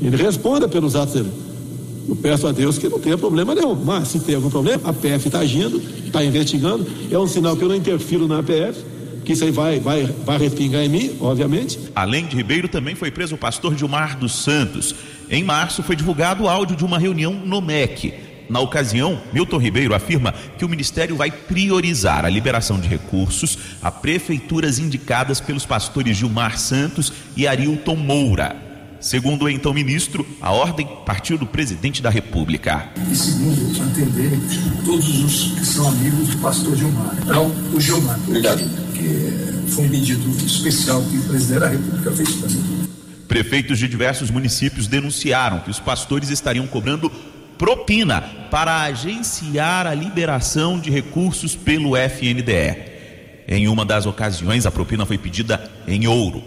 Ele 0.00 0.16
responda 0.16 0.66
pelos 0.66 0.96
atos 0.96 1.14
dele. 1.14 1.30
Eu 2.08 2.16
peço 2.16 2.46
a 2.46 2.52
Deus 2.52 2.78
que 2.78 2.88
não 2.88 2.98
tenha 2.98 3.18
problema 3.18 3.54
nenhum. 3.54 3.74
Mas 3.74 4.08
se 4.08 4.20
tem 4.20 4.36
algum 4.36 4.48
problema, 4.48 4.80
a 4.84 4.92
PF 4.92 5.26
está 5.26 5.40
agindo, 5.40 5.82
está 6.06 6.24
investigando. 6.24 6.86
É 7.10 7.18
um 7.18 7.26
sinal 7.26 7.54
que 7.54 7.62
eu 7.62 7.68
não 7.68 7.76
interfiro 7.76 8.26
na 8.26 8.42
PF 8.42 8.92
que 9.22 9.34
isso 9.34 9.44
aí 9.44 9.52
vai, 9.52 9.78
vai, 9.78 10.04
vai 10.24 10.36
respingar 10.36 10.82
em 10.82 10.88
mim, 10.88 11.12
obviamente. 11.20 11.78
Além 11.94 12.26
de 12.26 12.34
Ribeiro, 12.34 12.66
também 12.68 12.96
foi 12.96 13.10
preso 13.10 13.36
o 13.36 13.38
pastor 13.38 13.76
Gilmar 13.76 14.18
dos 14.18 14.32
Santos. 14.32 14.94
Em 15.30 15.44
março 15.44 15.82
foi 15.82 15.94
divulgado 15.94 16.42
o 16.42 16.48
áudio 16.48 16.74
de 16.74 16.84
uma 16.84 16.98
reunião 16.98 17.32
no 17.32 17.60
MEC. 17.60 18.12
Na 18.52 18.60
ocasião, 18.60 19.18
Milton 19.32 19.56
Ribeiro 19.56 19.94
afirma 19.94 20.34
que 20.58 20.64
o 20.66 20.68
Ministério 20.68 21.16
vai 21.16 21.30
priorizar 21.30 22.26
a 22.26 22.28
liberação 22.28 22.78
de 22.78 22.86
recursos 22.86 23.56
a 23.80 23.90
prefeituras 23.90 24.78
indicadas 24.78 25.40
pelos 25.40 25.64
pastores 25.64 26.18
Gilmar 26.18 26.58
Santos 26.58 27.14
e 27.34 27.46
Arilton 27.46 27.96
Moura. 27.96 28.54
Segundo 29.00 29.46
o 29.46 29.48
então 29.48 29.72
ministro, 29.72 30.26
a 30.38 30.52
ordem 30.52 30.86
partiu 31.06 31.38
do 31.38 31.46
presidente 31.46 32.02
da 32.02 32.10
República. 32.10 32.90
E 33.10 33.16
segundo, 33.16 33.82
atender 33.90 34.38
todos 34.84 35.24
os 35.24 35.58
que 35.58 35.64
são 35.64 35.88
amigos 35.88 36.28
do 36.28 36.36
pastor 36.36 36.76
Gilmar. 36.76 37.16
Então, 37.22 37.50
o 37.72 37.80
Gilmar. 37.80 38.20
Obrigado. 38.28 38.58
Que 38.92 39.70
foi 39.70 39.86
um 39.86 39.88
pedido 39.88 40.44
especial 40.44 41.02
que 41.02 41.16
o 41.16 41.22
presidente 41.22 41.60
da 41.60 41.68
República 41.68 42.12
fez 42.12 42.30
para 42.32 42.50
mim. 42.50 42.88
Prefeitos 43.26 43.78
de 43.78 43.88
diversos 43.88 44.30
municípios 44.30 44.86
denunciaram 44.86 45.60
que 45.60 45.70
os 45.70 45.80
pastores 45.80 46.28
estariam 46.28 46.66
cobrando 46.66 47.10
propina 47.62 48.20
para 48.50 48.80
agenciar 48.80 49.86
a 49.86 49.94
liberação 49.94 50.80
de 50.80 50.90
recursos 50.90 51.54
pelo 51.54 51.96
FNDE. 51.96 52.76
Em 53.46 53.68
uma 53.68 53.84
das 53.84 54.04
ocasiões, 54.04 54.66
a 54.66 54.70
propina 54.72 55.06
foi 55.06 55.16
pedida 55.16 55.70
em 55.86 56.08
ouro. 56.08 56.42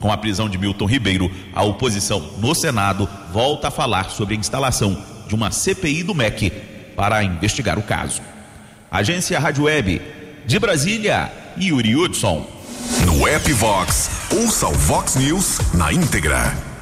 Com 0.00 0.10
a 0.10 0.16
prisão 0.16 0.48
de 0.48 0.58
Milton 0.58 0.86
Ribeiro, 0.86 1.30
a 1.54 1.62
oposição 1.62 2.32
no 2.38 2.52
Senado 2.52 3.08
volta 3.32 3.68
a 3.68 3.70
falar 3.70 4.10
sobre 4.10 4.34
a 4.34 4.38
instalação 4.38 5.00
de 5.28 5.36
uma 5.36 5.52
CPI 5.52 6.02
do 6.02 6.16
MEC 6.16 6.50
para 6.96 7.22
investigar 7.22 7.78
o 7.78 7.82
caso. 7.82 8.20
Agência 8.90 9.38
Rádio 9.38 9.64
Web 9.66 10.02
de 10.46 10.58
Brasília, 10.58 11.30
Yuri 11.56 11.94
Hudson. 11.94 12.44
No 13.04 13.28
app 13.28 13.52
Vox, 13.52 14.10
ouça 14.32 14.66
o 14.66 14.72
Vox 14.72 15.14
News 15.14 15.60
na 15.74 15.92
íntegra. 15.92 16.75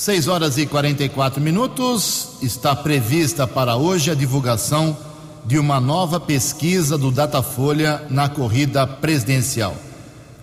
6 0.00 0.28
horas 0.28 0.56
e 0.56 0.64
44 0.64 1.42
minutos. 1.42 2.28
Está 2.40 2.74
prevista 2.74 3.46
para 3.46 3.76
hoje 3.76 4.10
a 4.10 4.14
divulgação 4.14 4.96
de 5.44 5.58
uma 5.58 5.78
nova 5.78 6.18
pesquisa 6.18 6.96
do 6.96 7.10
Datafolha 7.10 8.00
na 8.08 8.26
corrida 8.26 8.86
presidencial. 8.86 9.76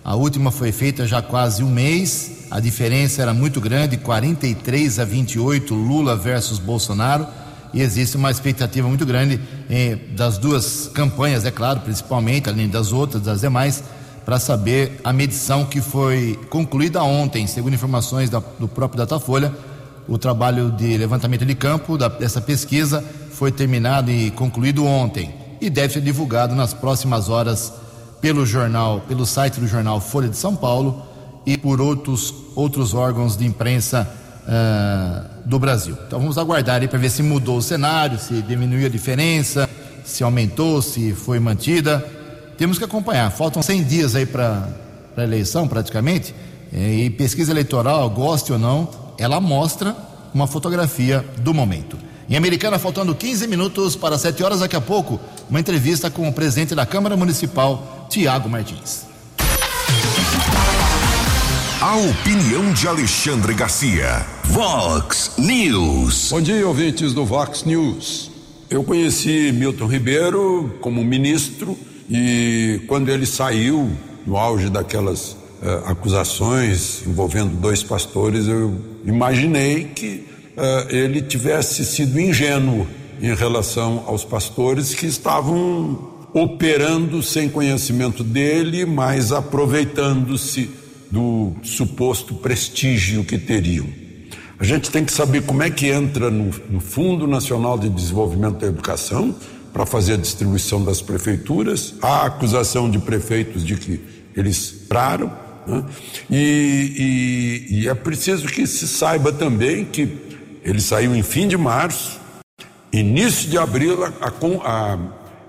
A 0.04 0.14
última 0.14 0.52
foi 0.52 0.70
feita 0.70 1.08
já 1.08 1.20
quase 1.20 1.64
um 1.64 1.70
mês. 1.72 2.46
A 2.52 2.60
diferença 2.60 3.20
era 3.20 3.34
muito 3.34 3.60
grande, 3.60 3.96
43 3.96 5.00
a 5.00 5.04
28 5.04 5.74
Lula 5.74 6.14
versus 6.14 6.60
Bolsonaro. 6.60 7.26
E 7.74 7.80
existe 7.80 8.16
uma 8.16 8.30
expectativa 8.30 8.86
muito 8.86 9.04
grande 9.04 9.40
eh, 9.68 9.98
das 10.12 10.38
duas 10.38 10.88
campanhas, 10.94 11.44
é 11.44 11.50
claro, 11.50 11.80
principalmente, 11.80 12.48
além 12.48 12.68
das 12.68 12.92
outras, 12.92 13.24
das 13.24 13.40
demais, 13.40 13.82
para 14.28 14.38
saber 14.38 15.00
a 15.02 15.10
medição 15.10 15.64
que 15.64 15.80
foi 15.80 16.38
concluída 16.50 17.02
ontem, 17.02 17.46
segundo 17.46 17.72
informações 17.72 18.28
da, 18.28 18.42
do 18.58 18.68
próprio 18.68 18.98
Datafolha. 18.98 19.50
O 20.06 20.18
trabalho 20.18 20.70
de 20.70 20.98
levantamento 20.98 21.46
de 21.46 21.54
campo 21.54 21.96
da, 21.96 22.08
dessa 22.08 22.38
pesquisa 22.38 23.02
foi 23.30 23.50
terminado 23.50 24.10
e 24.10 24.30
concluído 24.32 24.84
ontem 24.84 25.34
e 25.62 25.70
deve 25.70 25.94
ser 25.94 26.02
divulgado 26.02 26.54
nas 26.54 26.74
próximas 26.74 27.30
horas 27.30 27.72
pelo 28.20 28.44
jornal, 28.44 29.00
pelo 29.08 29.24
site 29.24 29.60
do 29.60 29.66
jornal 29.66 29.98
Folha 29.98 30.28
de 30.28 30.36
São 30.36 30.54
Paulo 30.54 31.06
e 31.46 31.56
por 31.56 31.80
outros, 31.80 32.34
outros 32.54 32.92
órgãos 32.92 33.34
de 33.34 33.46
imprensa 33.46 34.06
uh, 34.44 35.48
do 35.48 35.58
Brasil. 35.58 35.96
Então 36.06 36.20
vamos 36.20 36.36
aguardar 36.36 36.86
para 36.86 36.98
ver 36.98 37.08
se 37.08 37.22
mudou 37.22 37.56
o 37.56 37.62
cenário, 37.62 38.18
se 38.18 38.42
diminuiu 38.42 38.84
a 38.84 38.90
diferença, 38.90 39.66
se 40.04 40.22
aumentou, 40.22 40.82
se 40.82 41.14
foi 41.14 41.40
mantida. 41.40 42.17
Temos 42.58 42.76
que 42.76 42.84
acompanhar. 42.84 43.30
Faltam 43.30 43.62
100 43.62 43.84
dias 43.84 44.16
aí 44.16 44.26
para 44.26 44.68
a 45.16 45.22
eleição, 45.22 45.68
praticamente, 45.68 46.34
e 46.72 47.08
pesquisa 47.10 47.52
eleitoral, 47.52 48.10
goste 48.10 48.52
ou 48.52 48.58
não, 48.58 48.90
ela 49.16 49.40
mostra 49.40 49.96
uma 50.34 50.46
fotografia 50.48 51.24
do 51.38 51.54
momento. 51.54 51.96
Em 52.28 52.36
Americana, 52.36 52.78
faltando 52.78 53.14
15 53.14 53.46
minutos 53.46 53.94
para 53.94 54.18
7 54.18 54.42
horas, 54.42 54.58
daqui 54.58 54.74
a 54.74 54.80
pouco, 54.80 55.20
uma 55.48 55.60
entrevista 55.60 56.10
com 56.10 56.28
o 56.28 56.32
presidente 56.32 56.74
da 56.74 56.84
Câmara 56.84 57.16
Municipal, 57.16 58.06
Tiago 58.10 58.48
Martins. 58.48 59.06
A 61.80 61.96
opinião 61.96 62.72
de 62.72 62.88
Alexandre 62.88 63.54
Garcia. 63.54 64.26
Vox 64.44 65.30
News. 65.38 66.30
Bom 66.30 66.40
dia, 66.40 66.66
ouvintes 66.66 67.14
do 67.14 67.24
Vox 67.24 67.62
News. 67.62 68.32
Eu 68.68 68.82
conheci 68.82 69.52
Milton 69.52 69.86
Ribeiro 69.86 70.76
como 70.80 71.04
ministro 71.04 71.78
e 72.10 72.80
quando 72.86 73.10
ele 73.10 73.26
saiu, 73.26 73.90
no 74.26 74.36
auge 74.36 74.70
daquelas 74.70 75.32
uh, 75.32 75.84
acusações 75.86 77.02
envolvendo 77.06 77.54
dois 77.60 77.82
pastores, 77.82 78.46
eu 78.46 78.80
imaginei 79.04 79.84
que 79.84 80.24
uh, 80.56 80.94
ele 80.94 81.20
tivesse 81.20 81.84
sido 81.84 82.18
ingênuo 82.18 82.86
em 83.20 83.34
relação 83.34 84.04
aos 84.06 84.24
pastores 84.24 84.94
que 84.94 85.06
estavam 85.06 86.16
operando 86.32 87.22
sem 87.22 87.48
conhecimento 87.48 88.22
dele, 88.22 88.84
mas 88.86 89.32
aproveitando-se 89.32 90.70
do 91.10 91.52
suposto 91.62 92.34
prestígio 92.34 93.24
que 93.24 93.38
teriam. 93.38 93.86
A 94.58 94.64
gente 94.64 94.90
tem 94.90 95.04
que 95.04 95.12
saber 95.12 95.42
como 95.42 95.62
é 95.62 95.70
que 95.70 95.86
entra 95.86 96.30
no, 96.30 96.50
no 96.68 96.80
Fundo 96.80 97.26
Nacional 97.26 97.78
de 97.78 97.88
Desenvolvimento 97.88 98.58
da 98.58 98.66
Educação 98.66 99.34
para 99.72 99.86
fazer 99.86 100.14
a 100.14 100.16
distribuição 100.16 100.84
das 100.84 101.00
prefeituras. 101.00 101.94
Há 102.02 102.26
acusação 102.26 102.90
de 102.90 102.98
prefeitos 102.98 103.64
de 103.64 103.76
que 103.76 104.00
eles 104.36 104.70
praram. 104.88 105.32
Né? 105.66 105.84
E, 106.30 107.66
e, 107.70 107.80
e 107.80 107.88
é 107.88 107.94
preciso 107.94 108.46
que 108.46 108.66
se 108.66 108.88
saiba 108.88 109.32
também 109.32 109.84
que 109.84 110.28
ele 110.62 110.80
saiu 110.80 111.14
em 111.14 111.22
fim 111.22 111.46
de 111.46 111.56
março, 111.56 112.20
início 112.92 113.48
de 113.48 113.58
abril, 113.58 114.04
a, 114.04 114.12
a, 114.64 114.98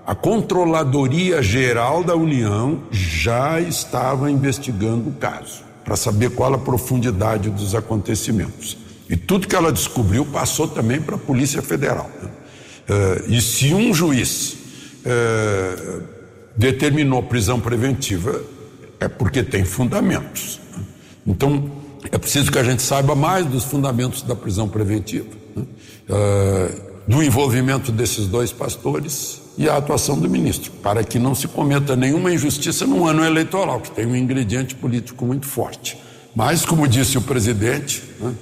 a 0.06 0.14
Controladoria 0.14 1.42
Geral 1.42 2.02
da 2.02 2.14
União 2.14 2.82
já 2.90 3.60
estava 3.60 4.30
investigando 4.30 5.10
o 5.10 5.12
caso, 5.12 5.62
para 5.84 5.96
saber 5.96 6.30
qual 6.30 6.54
a 6.54 6.58
profundidade 6.58 7.50
dos 7.50 7.74
acontecimentos. 7.74 8.76
E 9.08 9.16
tudo 9.16 9.48
que 9.48 9.56
ela 9.56 9.72
descobriu 9.72 10.24
passou 10.24 10.68
também 10.68 11.00
para 11.00 11.16
a 11.16 11.18
Polícia 11.18 11.60
Federal. 11.60 12.08
Né? 12.22 12.30
Uh, 12.90 13.32
e 13.32 13.40
se 13.40 13.72
um 13.72 13.94
juiz 13.94 14.56
uh, 15.06 16.02
determinou 16.56 17.22
prisão 17.22 17.60
preventiva, 17.60 18.42
é 18.98 19.06
porque 19.06 19.44
tem 19.44 19.64
fundamentos. 19.64 20.58
Então, 21.24 21.70
é 22.10 22.18
preciso 22.18 22.50
que 22.50 22.58
a 22.58 22.64
gente 22.64 22.82
saiba 22.82 23.14
mais 23.14 23.46
dos 23.46 23.62
fundamentos 23.62 24.22
da 24.22 24.34
prisão 24.34 24.68
preventiva, 24.68 25.28
né? 25.54 25.62
uh, 26.08 26.90
do 27.06 27.22
envolvimento 27.22 27.92
desses 27.92 28.26
dois 28.26 28.50
pastores 28.50 29.40
e 29.56 29.68
a 29.68 29.76
atuação 29.76 30.18
do 30.18 30.28
ministro, 30.28 30.72
para 30.82 31.04
que 31.04 31.18
não 31.18 31.32
se 31.32 31.46
cometa 31.46 31.94
nenhuma 31.94 32.32
injustiça 32.32 32.86
num 32.88 33.06
ano 33.06 33.24
eleitoral, 33.24 33.80
que 33.80 33.92
tem 33.92 34.04
um 34.04 34.16
ingrediente 34.16 34.74
político 34.74 35.24
muito 35.24 35.46
forte. 35.46 35.96
Mas, 36.34 36.64
como 36.64 36.88
disse 36.88 37.16
o 37.18 37.22
presidente, 37.22 38.02
né, 38.18 38.34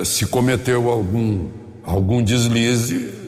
uh, 0.00 0.04
se 0.04 0.26
cometeu 0.26 0.88
algum, 0.88 1.48
algum 1.84 2.22
deslize, 2.22 3.23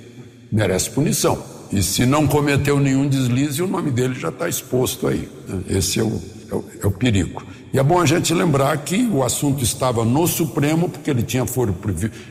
merece 0.57 0.89
punição. 0.89 1.39
E 1.71 1.83
se 1.83 2.07
não 2.07 2.27
cometeu 2.27 2.81
nenhum 2.81 3.07
deslize, 3.07 3.63
o 3.63 3.67
nome 3.67 3.91
dele 3.91 4.15
já 4.15 4.31
está 4.31 4.49
exposto 4.49 5.07
aí. 5.07 5.29
Né? 5.47 5.61
Esse 5.69 6.01
é 6.01 6.03
o, 6.03 6.21
é 6.51 6.55
o, 6.55 6.65
é 6.85 6.87
o 6.87 6.91
perigo. 6.91 7.43
E 7.75 7.79
é 7.79 7.83
bom 7.83 8.01
a 8.01 8.07
gente 8.07 8.33
lembrar 8.33 8.75
que 8.79 9.07
o 9.13 9.23
assunto 9.23 9.63
estava 9.63 10.03
no 10.03 10.27
Supremo, 10.27 10.89
porque 10.89 11.11
ele 11.11 11.23
tinha 11.23 11.45
foro 11.45 11.77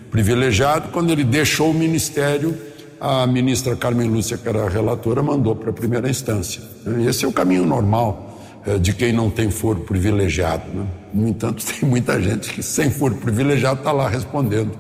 privilegiado, 0.09 0.89
quando 0.89 1.11
ele 1.11 1.23
deixou 1.23 1.69
o 1.69 1.73
ministério, 1.73 2.57
a 2.99 3.27
ministra 3.27 3.75
Carmen 3.75 4.09
Lúcia, 4.09 4.37
que 4.37 4.49
era 4.49 4.65
a 4.65 4.69
relatora, 4.69 5.21
mandou 5.21 5.55
para 5.55 5.69
a 5.69 5.73
primeira 5.73 6.09
instância. 6.09 6.63
Esse 7.07 7.25
é 7.25 7.27
o 7.27 7.31
caminho 7.31 7.65
normal 7.65 8.39
é, 8.65 8.79
de 8.79 8.91
quem 8.93 9.13
não 9.13 9.29
tem 9.29 9.51
foro 9.51 9.81
privilegiado. 9.81 10.63
Né? 10.73 10.87
No 11.13 11.27
entanto, 11.27 11.63
tem 11.79 11.87
muita 11.87 12.19
gente 12.19 12.51
que, 12.51 12.63
sem 12.63 12.89
foro 12.89 13.15
privilegiado, 13.15 13.79
está 13.79 13.91
lá 13.91 14.09
respondendo 14.09 14.71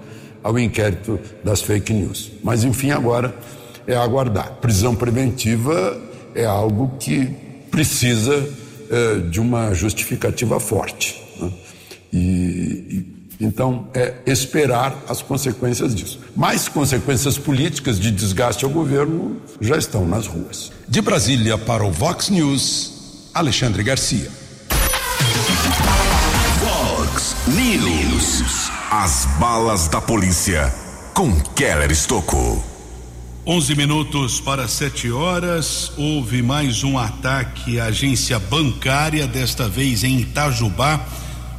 ao 0.45 0.59
inquérito 0.59 1.19
das 1.43 1.59
fake 1.59 1.91
news. 1.91 2.31
Mas, 2.43 2.63
enfim, 2.63 2.91
agora 2.91 3.35
é 3.87 3.95
aguardar. 3.95 4.57
Prisão 4.61 4.95
preventiva 4.95 5.99
é 6.35 6.45
algo 6.45 6.95
que 6.99 7.25
precisa 7.71 8.47
é, 8.91 9.15
de 9.21 9.39
uma 9.39 9.73
justificativa 9.73 10.59
forte. 10.59 11.19
Né? 11.39 11.51
E, 12.13 12.19
e, 12.19 13.15
então, 13.41 13.87
é 13.95 14.17
esperar 14.27 14.95
as 15.09 15.23
consequências 15.23 15.95
disso. 15.95 16.19
Mais 16.35 16.67
consequências 16.67 17.39
políticas 17.39 17.99
de 17.99 18.11
desgaste 18.11 18.65
ao 18.65 18.69
governo 18.69 19.41
já 19.59 19.75
estão 19.75 20.07
nas 20.07 20.27
ruas. 20.27 20.71
De 20.87 21.01
Brasília 21.01 21.57
para 21.57 21.83
o 21.83 21.91
Vox 21.91 22.29
News, 22.29 23.31
Alexandre 23.33 23.81
Garcia. 23.81 24.29
As 29.05 29.25
balas 29.39 29.87
da 29.87 30.01
polícia 30.01 30.73
com 31.13 31.39
Keller 31.39 31.91
Estocou. 31.91 32.65
11 33.45 33.75
minutos 33.75 34.41
para 34.41 34.67
7 34.67 35.11
horas. 35.11 35.91
Houve 35.95 36.41
mais 36.41 36.83
um 36.83 36.97
ataque 36.97 37.79
à 37.79 37.85
agência 37.85 38.39
bancária, 38.39 39.27
desta 39.27 39.69
vez 39.69 40.03
em 40.03 40.21
Itajubá, 40.21 40.99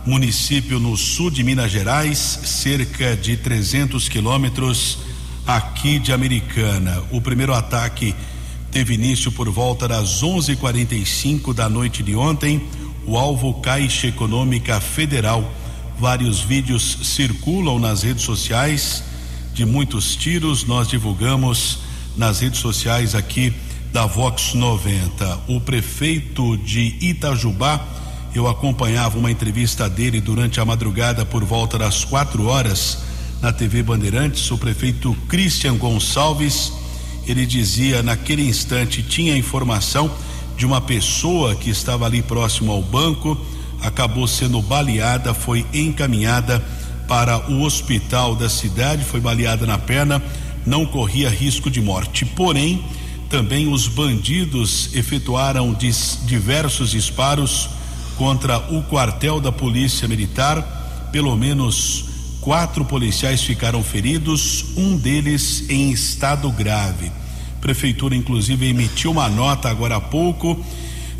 município 0.05 0.81
no 0.81 0.97
sul 0.97 1.31
de 1.31 1.45
Minas 1.45 1.71
Gerais, 1.71 2.19
cerca 2.19 3.17
de 3.17 3.37
300 3.37 4.09
quilômetros 4.09 4.99
aqui 5.47 6.01
de 6.01 6.13
Americana. 6.13 7.01
O 7.13 7.21
primeiro 7.21 7.55
ataque 7.55 8.13
teve 8.73 8.95
início 8.95 9.31
por 9.31 9.49
volta 9.51 9.87
das 9.87 10.21
11:45 10.21 11.55
da 11.55 11.69
noite 11.69 12.03
de 12.03 12.17
ontem. 12.17 12.69
O 13.07 13.17
alvo 13.17 13.55
Caixa 13.61 14.09
Econômica 14.09 14.81
Federal. 14.81 15.49
Vários 15.99 16.41
vídeos 16.41 16.99
circulam 17.03 17.79
nas 17.79 18.03
redes 18.03 18.23
sociais 18.23 19.03
de 19.55 19.65
muitos 19.65 20.15
tiros, 20.15 20.65
nós 20.65 20.87
divulgamos 20.89 21.79
nas 22.15 22.41
redes 22.41 22.61
sociais 22.61 23.15
aqui 23.15 23.55
da 23.95 24.05
Vox 24.05 24.53
90. 24.53 25.41
O 25.49 25.59
prefeito 25.59 26.59
de 26.59 26.95
Itajubá, 27.01 27.83
eu 28.35 28.47
acompanhava 28.47 29.19
uma 29.19 29.31
entrevista 29.31 29.89
dele 29.89 30.21
durante 30.21 30.61
a 30.61 30.65
madrugada 30.67 31.25
por 31.25 31.43
volta 31.43 31.79
das 31.79 32.05
quatro 32.05 32.45
horas 32.47 32.99
na 33.41 33.51
TV 33.51 33.83
Bandeirantes. 33.83 34.51
O 34.51 34.59
prefeito 34.59 35.17
Christian 35.29 35.79
Gonçalves, 35.79 36.75
ele 37.27 37.47
dizia 37.47 38.03
naquele 38.03 38.47
instante 38.47 39.03
tinha 39.03 39.35
informação 39.35 40.15
de 40.59 40.67
uma 40.67 40.83
pessoa 40.83 41.55
que 41.55 41.71
estava 41.71 42.05
ali 42.05 42.21
próximo 42.21 42.71
ao 42.71 42.83
banco, 42.83 43.41
acabou 43.83 44.27
sendo 44.27 44.61
baleada, 44.62 45.35
foi 45.35 45.67
encaminhada 45.73 46.62
para 47.07 47.51
o 47.51 47.62
hospital 47.62 48.35
da 48.35 48.49
cidade, 48.49 49.05
foi 49.05 49.21
baleada 49.21 49.67
na 49.67 49.79
perna, 49.79 50.23
não 50.65 50.85
corria 50.85 51.31
risco 51.31 51.71
de 51.71 51.81
morte. 51.81 52.25
Porém, 52.25 52.85
também 53.29 53.73
os 53.73 53.89
bandidos 53.89 54.95
efetuaram 54.95 55.77
diversos 56.25 56.91
disparos 56.91 57.69
contra 58.17 58.59
o 58.73 58.83
quartel 58.85 59.41
da 59.41 59.53
Polícia 59.53 60.09
Militar. 60.09 61.09
Pelo 61.12 61.37
menos 61.37 62.05
quatro 62.41 62.85
policiais 62.85 63.43
ficaram 63.43 63.83
feridos, 63.83 64.67
um 64.77 64.97
deles 64.97 65.69
em 65.69 65.91
estado 65.91 66.51
grave. 66.51 67.07
A 67.07 67.61
prefeitura, 67.61 68.15
inclusive, 68.15 68.69
emitiu 68.69 69.11
uma 69.11 69.29
nota 69.29 69.69
agora 69.69 69.97
há 69.97 70.01
pouco, 70.01 70.65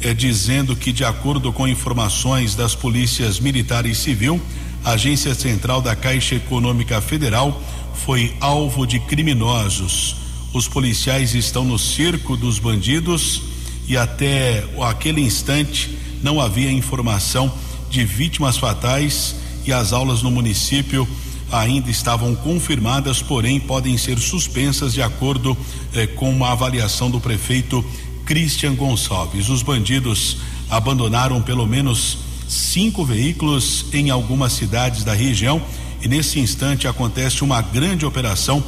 eh, 0.01 0.15
dizendo 0.15 0.77
que, 0.77 0.93
de 0.93 1.05
acordo 1.05 1.53
com 1.53 1.67
informações 1.67 2.55
das 2.55 2.75
polícias 2.75 3.41
militar 3.41 3.87
e 3.87 3.95
civil, 3.95 4.41
Agência 4.85 5.35
Central 5.35 5.83
da 5.83 5.97
Caixa 5.97 6.37
Econômica 6.37 7.01
Federal 7.01 7.61
foi 7.95 8.35
alvo 8.41 8.87
de 8.87 9.01
criminosos. 9.01 10.17
Os 10.53 10.69
policiais 10.69 11.35
estão 11.35 11.65
no 11.65 11.79
cerco 11.79 12.37
dos 12.37 12.59
bandidos 12.59 13.43
e 13.89 13.97
até 13.97 14.65
aquele 14.81 15.21
instante 15.21 15.97
não 16.23 16.41
havia 16.41 16.71
informação 16.71 17.53
de 17.91 18.05
vítimas 18.05 18.57
fatais 18.57 19.37
e 19.65 19.73
as 19.73 19.93
aulas 19.93 20.23
no 20.23 20.31
município 20.31 21.07
ainda 21.51 21.91
estavam 21.91 22.35
confirmadas, 22.35 23.23
porém 23.23 23.61
podem 23.61 23.97
ser 23.97 24.19
suspensas 24.19 24.93
de 24.93 25.03
acordo 25.03 25.57
eh, 25.95 26.07
com 26.07 26.31
uma 26.31 26.51
avaliação 26.53 27.11
do 27.11 27.21
prefeito 27.21 27.85
Christian 28.27 28.75
Gonçalves. 28.75 29.49
Os 29.49 29.62
bandidos 29.62 30.37
abandonaram 30.69 31.41
pelo 31.41 31.67
menos 31.67 32.19
cinco 32.47 33.05
veículos 33.05 33.87
em 33.93 34.11
algumas 34.11 34.53
cidades 34.53 35.05
da 35.05 35.15
região 35.15 35.62
e 36.03 36.09
nesse 36.09 36.39
instante 36.39 36.87
acontece 36.87 37.43
uma 37.43 37.62
grande 37.62 38.05
operação 38.05 38.62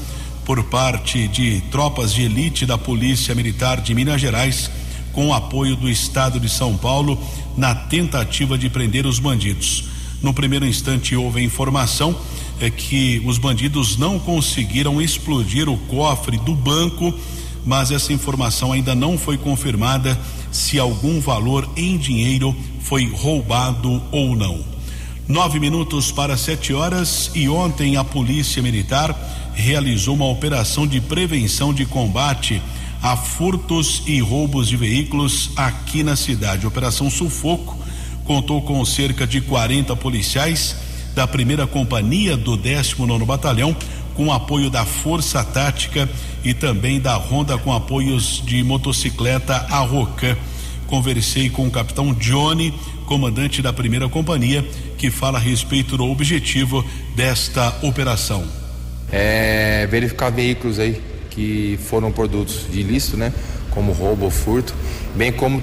por 0.44 0.62
parte 0.64 1.28
de 1.28 1.60
tropas 1.70 2.14
de 2.14 2.22
elite 2.22 2.64
da 2.64 2.78
Polícia 2.78 3.34
Militar 3.34 3.80
de 3.80 3.94
Minas 3.94 4.20
Gerais 4.20 4.70
com 5.12 5.28
o 5.28 5.34
apoio 5.34 5.76
do 5.76 5.88
estado 5.90 6.40
de 6.40 6.48
São 6.48 6.76
Paulo 6.76 7.20
na 7.56 7.74
tentativa 7.74 8.56
de 8.56 8.70
prender 8.70 9.04
os 9.04 9.18
bandidos. 9.18 9.84
No 10.22 10.32
primeiro 10.32 10.64
instante 10.64 11.14
houve 11.14 11.40
a 11.40 11.44
informação 11.44 12.16
é 12.60 12.70
que 12.70 13.22
os 13.24 13.38
bandidos 13.38 13.96
não 13.96 14.18
conseguiram 14.18 15.00
explodir 15.00 15.68
o 15.68 15.76
cofre 15.76 16.36
do 16.38 16.54
banco, 16.54 17.14
mas 17.64 17.90
essa 17.90 18.12
informação 18.12 18.72
ainda 18.72 18.94
não 18.94 19.18
foi 19.18 19.36
confirmada 19.36 20.18
se 20.50 20.78
algum 20.78 21.20
valor 21.20 21.68
em 21.76 21.96
dinheiro 21.96 22.54
foi 22.80 23.06
roubado 23.10 24.02
ou 24.10 24.34
não. 24.34 24.64
Nove 25.28 25.60
minutos 25.60 26.10
para 26.10 26.36
sete 26.36 26.72
horas 26.72 27.30
e 27.34 27.48
ontem 27.48 27.96
a 27.96 28.04
Polícia 28.04 28.62
Militar 28.62 29.14
realizou 29.52 30.14
uma 30.14 30.26
operação 30.26 30.86
de 30.86 31.00
prevenção 31.00 31.74
de 31.74 31.84
combate 31.84 32.62
a 33.02 33.16
furtos 33.16 34.02
e 34.06 34.20
roubos 34.20 34.68
de 34.68 34.76
veículos 34.76 35.50
aqui 35.54 36.02
na 36.02 36.16
cidade. 36.16 36.66
Operação 36.66 37.10
Sufoco 37.10 37.76
contou 38.24 38.62
com 38.62 38.84
cerca 38.84 39.26
de 39.26 39.40
40 39.40 39.94
policiais 39.96 40.76
da 41.14 41.26
primeira 41.26 41.66
companhia 41.66 42.36
do 42.36 42.56
19 42.56 43.24
Batalhão, 43.24 43.76
com 44.18 44.32
apoio 44.32 44.68
da 44.68 44.84
Força 44.84 45.44
Tática 45.44 46.08
e 46.42 46.52
também 46.52 47.00
da 47.00 47.14
Ronda 47.14 47.56
com 47.56 47.72
apoios 47.72 48.42
de 48.44 48.64
motocicleta 48.64 49.54
Arrocan. 49.70 50.36
Conversei 50.88 51.48
com 51.48 51.68
o 51.68 51.70
capitão 51.70 52.12
Johnny, 52.12 52.74
comandante 53.06 53.62
da 53.62 53.72
primeira 53.72 54.08
companhia, 54.08 54.68
que 54.98 55.08
fala 55.08 55.38
a 55.38 55.40
respeito 55.40 55.96
do 55.96 56.04
objetivo 56.04 56.84
desta 57.14 57.72
operação. 57.80 58.44
É 59.12 59.86
verificar 59.88 60.30
veículos 60.30 60.80
aí 60.80 61.00
que 61.30 61.78
foram 61.84 62.10
produtos 62.10 62.66
de 62.72 62.80
ilícito, 62.80 63.16
né? 63.16 63.32
Como 63.70 63.92
roubo 63.92 64.24
ou 64.24 64.32
furto, 64.32 64.74
bem 65.14 65.30
como 65.30 65.62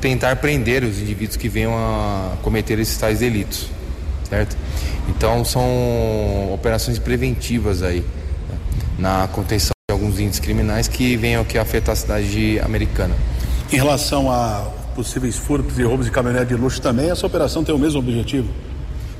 tentar 0.00 0.36
prender 0.36 0.82
os 0.82 0.98
indivíduos 0.98 1.36
que 1.36 1.50
venham 1.50 1.76
a 1.76 2.38
cometer 2.40 2.78
esses 2.78 2.96
tais 2.96 3.18
delitos, 3.18 3.66
certo? 4.32 4.56
Então 5.10 5.44
são 5.44 6.54
operações 6.54 6.98
preventivas 6.98 7.82
aí 7.82 8.00
né? 8.48 8.56
na 8.98 9.28
contenção 9.28 9.72
de 9.90 9.92
alguns 9.92 10.18
índices 10.18 10.40
criminais 10.40 10.88
que 10.88 11.16
venham 11.18 11.42
aqui 11.42 11.58
afetar 11.58 11.92
a 11.92 11.96
cidade 11.96 12.58
americana. 12.60 13.14
Em 13.70 13.76
relação 13.76 14.30
a 14.30 14.70
possíveis 14.94 15.36
furtos 15.36 15.78
e 15.78 15.82
roubos 15.82 16.06
de 16.06 16.12
caminhonete 16.12 16.46
de 16.46 16.54
luxo 16.54 16.80
também, 16.80 17.10
essa 17.10 17.26
operação 17.26 17.62
tem 17.62 17.74
o 17.74 17.78
mesmo 17.78 17.98
objetivo? 17.98 18.48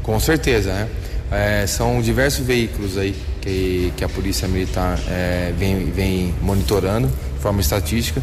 Com 0.03 0.19
certeza, 0.19 0.73
né? 0.73 0.89
É, 1.31 1.67
são 1.67 2.01
diversos 2.01 2.45
veículos 2.45 2.99
aí 2.99 3.15
que, 3.41 3.93
que 3.97 4.05
a 4.05 4.09
Polícia 4.09 4.47
Militar 4.49 4.99
é, 5.09 5.53
vem, 5.59 5.91
vem 5.91 6.35
monitorando 6.43 7.09
de 7.09 7.41
forma 7.41 7.61
estatística. 7.61 8.21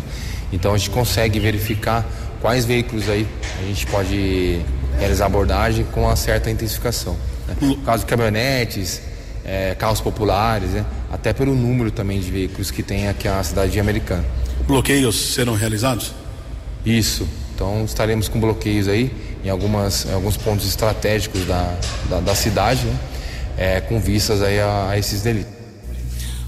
Então 0.52 0.74
a 0.74 0.78
gente 0.78 0.90
consegue 0.90 1.40
verificar 1.40 2.06
quais 2.42 2.66
veículos 2.66 3.10
aí 3.10 3.28
a 3.62 3.66
gente 3.66 3.86
pode 3.88 4.62
realizar 4.98 5.26
abordagem 5.26 5.86
com 5.92 6.02
uma 6.04 6.16
certa 6.16 6.50
intensificação. 6.50 7.16
Né? 7.48 7.56
No 7.62 7.78
caso 7.78 8.04
de 8.04 8.10
caminhonetes, 8.10 9.02
é, 9.46 9.76
carros 9.76 10.02
populares, 10.02 10.70
né? 10.72 10.86
até 11.12 11.34
pelo 11.34 11.56
número 11.56 11.92
também 11.92 12.20
de 12.20 12.30
veículos 12.30 12.72
que 12.72 12.84
tem 12.84 13.08
aqui 13.08 13.28
na 13.28 13.44
cidade 13.44 13.80
americana. 13.80 14.26
Bloqueios 14.68 15.34
serão 15.34 15.56
realizados? 15.56 16.14
Isso. 16.86 17.28
Então 17.56 17.84
estaremos 17.84 18.28
com 18.30 18.40
bloqueios 18.40 18.88
aí 18.88 19.12
em, 19.44 19.50
algumas, 19.50 20.06
em 20.06 20.14
alguns 20.14 20.38
pontos 20.38 20.68
estratégicos 20.68 21.46
da, 21.46 21.76
da, 22.10 22.20
da 22.20 22.36
cidade, 22.36 22.86
né? 22.86 22.98
é, 23.58 23.82
com 23.82 24.00
vistas 24.00 24.42
aí 24.42 24.60
a, 24.60 24.90
a 24.92 24.98
esses 24.98 25.22
delitos. 25.22 25.59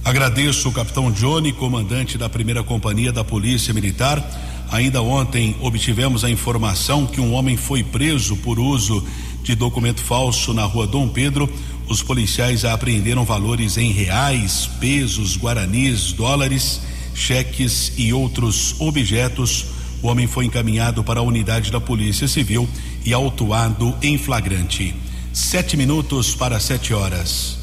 Agradeço 0.04 0.70
o 0.70 0.72
capitão 0.72 1.12
Johnny, 1.12 1.52
comandante 1.52 2.18
da 2.18 2.28
primeira 2.28 2.64
companhia 2.64 3.12
da 3.12 3.24
Polícia 3.24 3.74
Militar. 3.74 4.24
Ainda 4.72 5.02
ontem 5.02 5.56
obtivemos 5.62 6.24
a 6.24 6.30
informação 6.30 7.06
que 7.06 7.22
um 7.22 7.34
homem 7.34 7.56
foi 7.56 7.84
preso 7.84 8.36
por 8.38 8.60
uso 8.60 9.06
de 9.44 9.56
documento 9.56 10.02
falso 10.02 10.54
na 10.54 10.64
rua 10.64 10.88
Dom 10.88 11.08
Pedro. 11.08 11.50
Os 11.88 12.02
policiais 12.02 12.66
apreenderam 12.66 13.26
valores 13.26 13.78
em 13.78 13.92
reais, 13.92 14.70
pesos, 14.80 15.38
guaranis, 15.38 16.14
dólares, 16.14 16.82
cheques 17.14 17.94
e 17.98 18.12
outros 18.12 18.76
objetos 18.80 19.68
o 20.02 20.08
homem 20.08 20.26
foi 20.26 20.46
encaminhado 20.46 21.04
para 21.04 21.20
a 21.20 21.24
unidade 21.24 21.72
da 21.72 21.80
Polícia 21.80 22.28
Civil 22.28 22.68
e 23.06 23.14
autuado 23.14 23.96
em 24.02 24.18
flagrante. 24.18 24.96
Sete 25.32 25.78
minutos 25.78 26.34
para 26.34 26.60
sete 26.60 26.94
horas. 26.94 27.61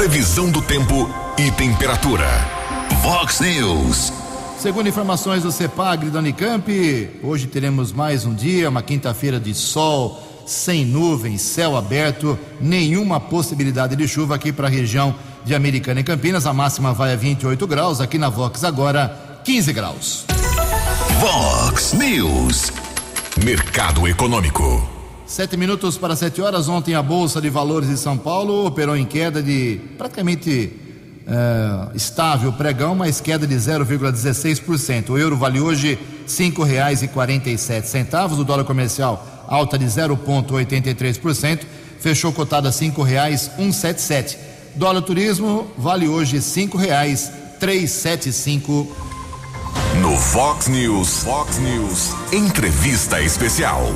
Previsão 0.00 0.50
do 0.50 0.62
tempo 0.62 1.10
e 1.36 1.50
temperatura. 1.50 2.26
Vox 3.02 3.38
News. 3.40 4.10
Segundo 4.58 4.88
informações 4.88 5.42
do 5.42 5.52
CEPAGRE 5.52 6.08
da 6.08 6.20
Unicamp, 6.20 7.20
hoje 7.22 7.46
teremos 7.46 7.92
mais 7.92 8.24
um 8.24 8.34
dia, 8.34 8.70
uma 8.70 8.82
quinta-feira 8.82 9.38
de 9.38 9.52
sol, 9.52 10.18
sem 10.46 10.86
nuvens, 10.86 11.42
céu 11.42 11.76
aberto, 11.76 12.38
nenhuma 12.58 13.20
possibilidade 13.20 13.94
de 13.94 14.08
chuva 14.08 14.36
aqui 14.36 14.50
para 14.50 14.68
a 14.68 14.70
região 14.70 15.14
de 15.44 15.54
Americana 15.54 16.00
e 16.00 16.02
Campinas. 16.02 16.46
A 16.46 16.54
máxima 16.54 16.94
vai 16.94 17.12
a 17.12 17.16
28 17.16 17.66
graus, 17.66 18.00
aqui 18.00 18.16
na 18.16 18.30
Vox 18.30 18.64
agora 18.64 19.42
15 19.44 19.70
graus. 19.74 20.24
Vox 21.20 21.92
News. 21.92 22.72
Mercado 23.44 24.08
Econômico. 24.08 24.99
Sete 25.30 25.56
minutos 25.56 25.96
para 25.96 26.16
sete 26.16 26.42
horas. 26.42 26.68
Ontem 26.68 26.96
a 26.96 27.00
Bolsa 27.00 27.40
de 27.40 27.48
Valores 27.48 27.88
de 27.88 27.96
São 27.96 28.18
Paulo 28.18 28.66
operou 28.66 28.96
em 28.96 29.06
queda 29.06 29.40
de 29.40 29.80
praticamente 29.96 30.72
uh, 31.24 31.96
estável 31.96 32.52
pregão, 32.52 32.96
mas 32.96 33.20
queda 33.20 33.46
de 33.46 33.54
0,16%. 33.54 35.10
O 35.10 35.16
euro 35.16 35.36
vale 35.36 35.60
hoje 35.60 35.96
sete 37.56 37.86
centavos. 37.86 38.40
O 38.40 38.44
dólar 38.44 38.64
comercial 38.64 39.44
alta 39.46 39.78
de 39.78 39.84
0,83%. 39.84 41.60
Fechou 42.00 42.32
cotada 42.32 42.72
um 43.56 43.72
sete 43.72 44.02
sete. 44.02 44.36
Dólar 44.74 45.02
turismo 45.02 45.70
vale 45.78 46.08
hoje 46.08 46.42
sete 47.86 48.32
cinco. 48.32 48.84
No 50.02 50.16
Fox 50.16 50.66
News, 50.66 51.22
Fox 51.22 51.56
News, 51.58 52.16
entrevista 52.32 53.22
especial. 53.22 53.86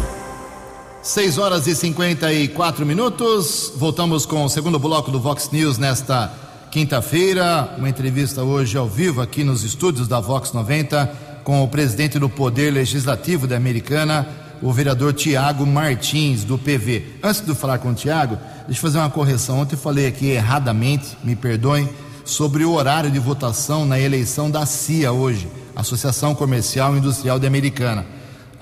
6 1.04 1.36
horas 1.36 1.66
e 1.66 1.76
54 1.76 2.86
minutos. 2.86 3.70
Voltamos 3.76 4.24
com 4.24 4.42
o 4.42 4.48
segundo 4.48 4.78
bloco 4.78 5.10
do 5.10 5.20
Vox 5.20 5.50
News 5.52 5.76
nesta 5.76 6.32
quinta-feira. 6.70 7.74
Uma 7.76 7.90
entrevista 7.90 8.42
hoje 8.42 8.78
ao 8.78 8.88
vivo 8.88 9.20
aqui 9.20 9.44
nos 9.44 9.64
estúdios 9.64 10.08
da 10.08 10.18
Vox 10.18 10.54
90 10.54 11.06
com 11.44 11.62
o 11.62 11.68
presidente 11.68 12.18
do 12.18 12.26
Poder 12.26 12.72
Legislativo 12.72 13.46
da 13.46 13.54
Americana, 13.54 14.26
o 14.62 14.72
vereador 14.72 15.12
Tiago 15.12 15.66
Martins, 15.66 16.42
do 16.42 16.56
PV. 16.56 17.16
Antes 17.22 17.42
de 17.42 17.54
falar 17.54 17.80
com 17.80 17.90
o 17.90 17.94
Tiago, 17.94 18.38
deixa 18.66 18.78
eu 18.78 18.82
fazer 18.82 18.96
uma 18.96 19.10
correção. 19.10 19.60
Ontem 19.60 19.76
falei 19.76 20.06
aqui 20.06 20.30
erradamente, 20.30 21.18
me 21.22 21.36
perdoem, 21.36 21.86
sobre 22.24 22.64
o 22.64 22.72
horário 22.72 23.10
de 23.10 23.18
votação 23.18 23.84
na 23.84 24.00
eleição 24.00 24.50
da 24.50 24.64
CIA 24.64 25.12
hoje. 25.12 25.46
Associação 25.76 26.34
Comercial 26.34 26.94
e 26.94 26.98
Industrial 26.98 27.38
de 27.38 27.46
Americana. 27.46 28.06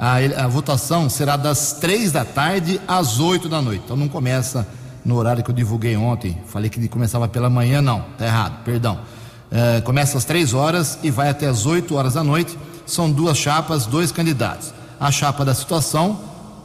A, 0.04 0.16
a, 0.16 0.48
votação 0.48 1.08
será 1.08 1.36
das 1.36 1.74
três 1.74 2.10
da 2.10 2.24
tarde 2.24 2.80
às 2.88 3.20
oito 3.20 3.48
da 3.48 3.62
noite. 3.62 3.82
Então 3.84 3.96
não 3.96 4.08
começa 4.08 4.66
no 5.04 5.14
horário 5.14 5.44
que 5.44 5.50
eu 5.52 5.54
divulguei 5.54 5.96
ontem. 5.96 6.36
Falei 6.48 6.68
que 6.68 6.88
começava 6.88 7.28
pela 7.28 7.48
manhã, 7.48 7.80
não, 7.80 8.04
tá 8.18 8.26
errado, 8.26 8.64
perdão. 8.64 8.98
É, 9.48 9.80
começa 9.82 10.18
às 10.18 10.24
três 10.24 10.54
horas 10.54 10.98
e 11.04 11.10
vai 11.12 11.28
até 11.28 11.46
às 11.46 11.66
oito 11.66 11.94
horas 11.94 12.14
da 12.14 12.24
noite. 12.24 12.58
São 12.84 13.12
duas 13.12 13.38
chapas, 13.38 13.86
dois 13.86 14.10
candidatos. 14.10 14.74
A 14.98 15.12
chapa 15.12 15.44
da 15.44 15.54
situação 15.54 16.18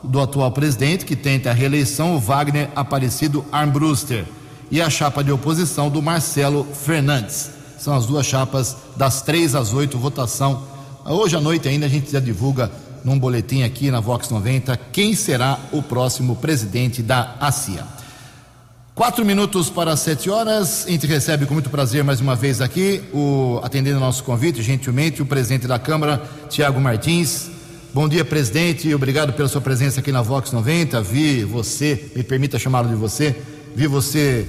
do 0.03 0.19
atual 0.19 0.51
presidente, 0.51 1.05
que 1.05 1.15
tenta 1.15 1.51
a 1.51 1.53
reeleição, 1.53 2.15
o 2.15 2.19
Wagner 2.19 2.71
Aparecido 2.75 3.45
Armbruster. 3.51 4.25
E 4.71 4.81
a 4.81 4.89
chapa 4.89 5.23
de 5.23 5.31
oposição 5.31 5.91
do 5.91 6.01
Marcelo 6.01 6.65
Fernandes. 6.73 7.51
São 7.77 7.95
as 7.95 8.07
duas 8.07 8.25
chapas 8.25 8.75
das 8.95 9.21
três 9.21 9.53
às 9.53 9.73
oito, 9.73 9.95
votação. 9.99 10.63
Hoje 11.05 11.35
à 11.35 11.39
noite 11.39 11.69
ainda 11.69 11.85
a 11.85 11.89
gente 11.89 12.11
já 12.11 12.19
divulga 12.19 12.71
num 13.07 13.17
boletim 13.17 13.63
aqui 13.63 13.89
na 13.89 14.01
Vox 14.01 14.29
90 14.29 14.77
quem 14.91 15.15
será 15.15 15.57
o 15.71 15.81
próximo 15.81 16.35
presidente 16.35 17.01
da 17.01 17.35
ACIA. 17.39 17.85
Quatro 18.93 19.23
minutos 19.23 19.69
para 19.69 19.95
sete 19.95 20.29
horas, 20.29 20.85
a 20.85 20.91
gente 20.91 21.07
recebe 21.07 21.45
com 21.45 21.53
muito 21.53 21.69
prazer 21.69 22.03
mais 22.03 22.19
uma 22.19 22.35
vez 22.35 22.59
aqui, 22.59 23.01
o, 23.13 23.61
atendendo 23.63 23.97
nosso 23.97 24.25
convite, 24.25 24.61
gentilmente, 24.61 25.21
o 25.21 25.25
presidente 25.25 25.67
da 25.67 25.79
Câmara, 25.79 26.21
Tiago 26.49 26.81
Martins. 26.81 27.49
Bom 27.93 28.09
dia, 28.09 28.25
presidente, 28.25 28.93
obrigado 28.93 29.31
pela 29.31 29.47
sua 29.47 29.61
presença 29.61 30.01
aqui 30.01 30.11
na 30.11 30.21
Vox 30.21 30.51
90. 30.51 31.01
Vi 31.01 31.45
você, 31.45 32.11
me 32.13 32.23
permita 32.23 32.59
chamá-lo 32.59 32.89
de 32.89 32.95
você, 32.95 33.33
vi 33.73 33.87
você 33.87 34.45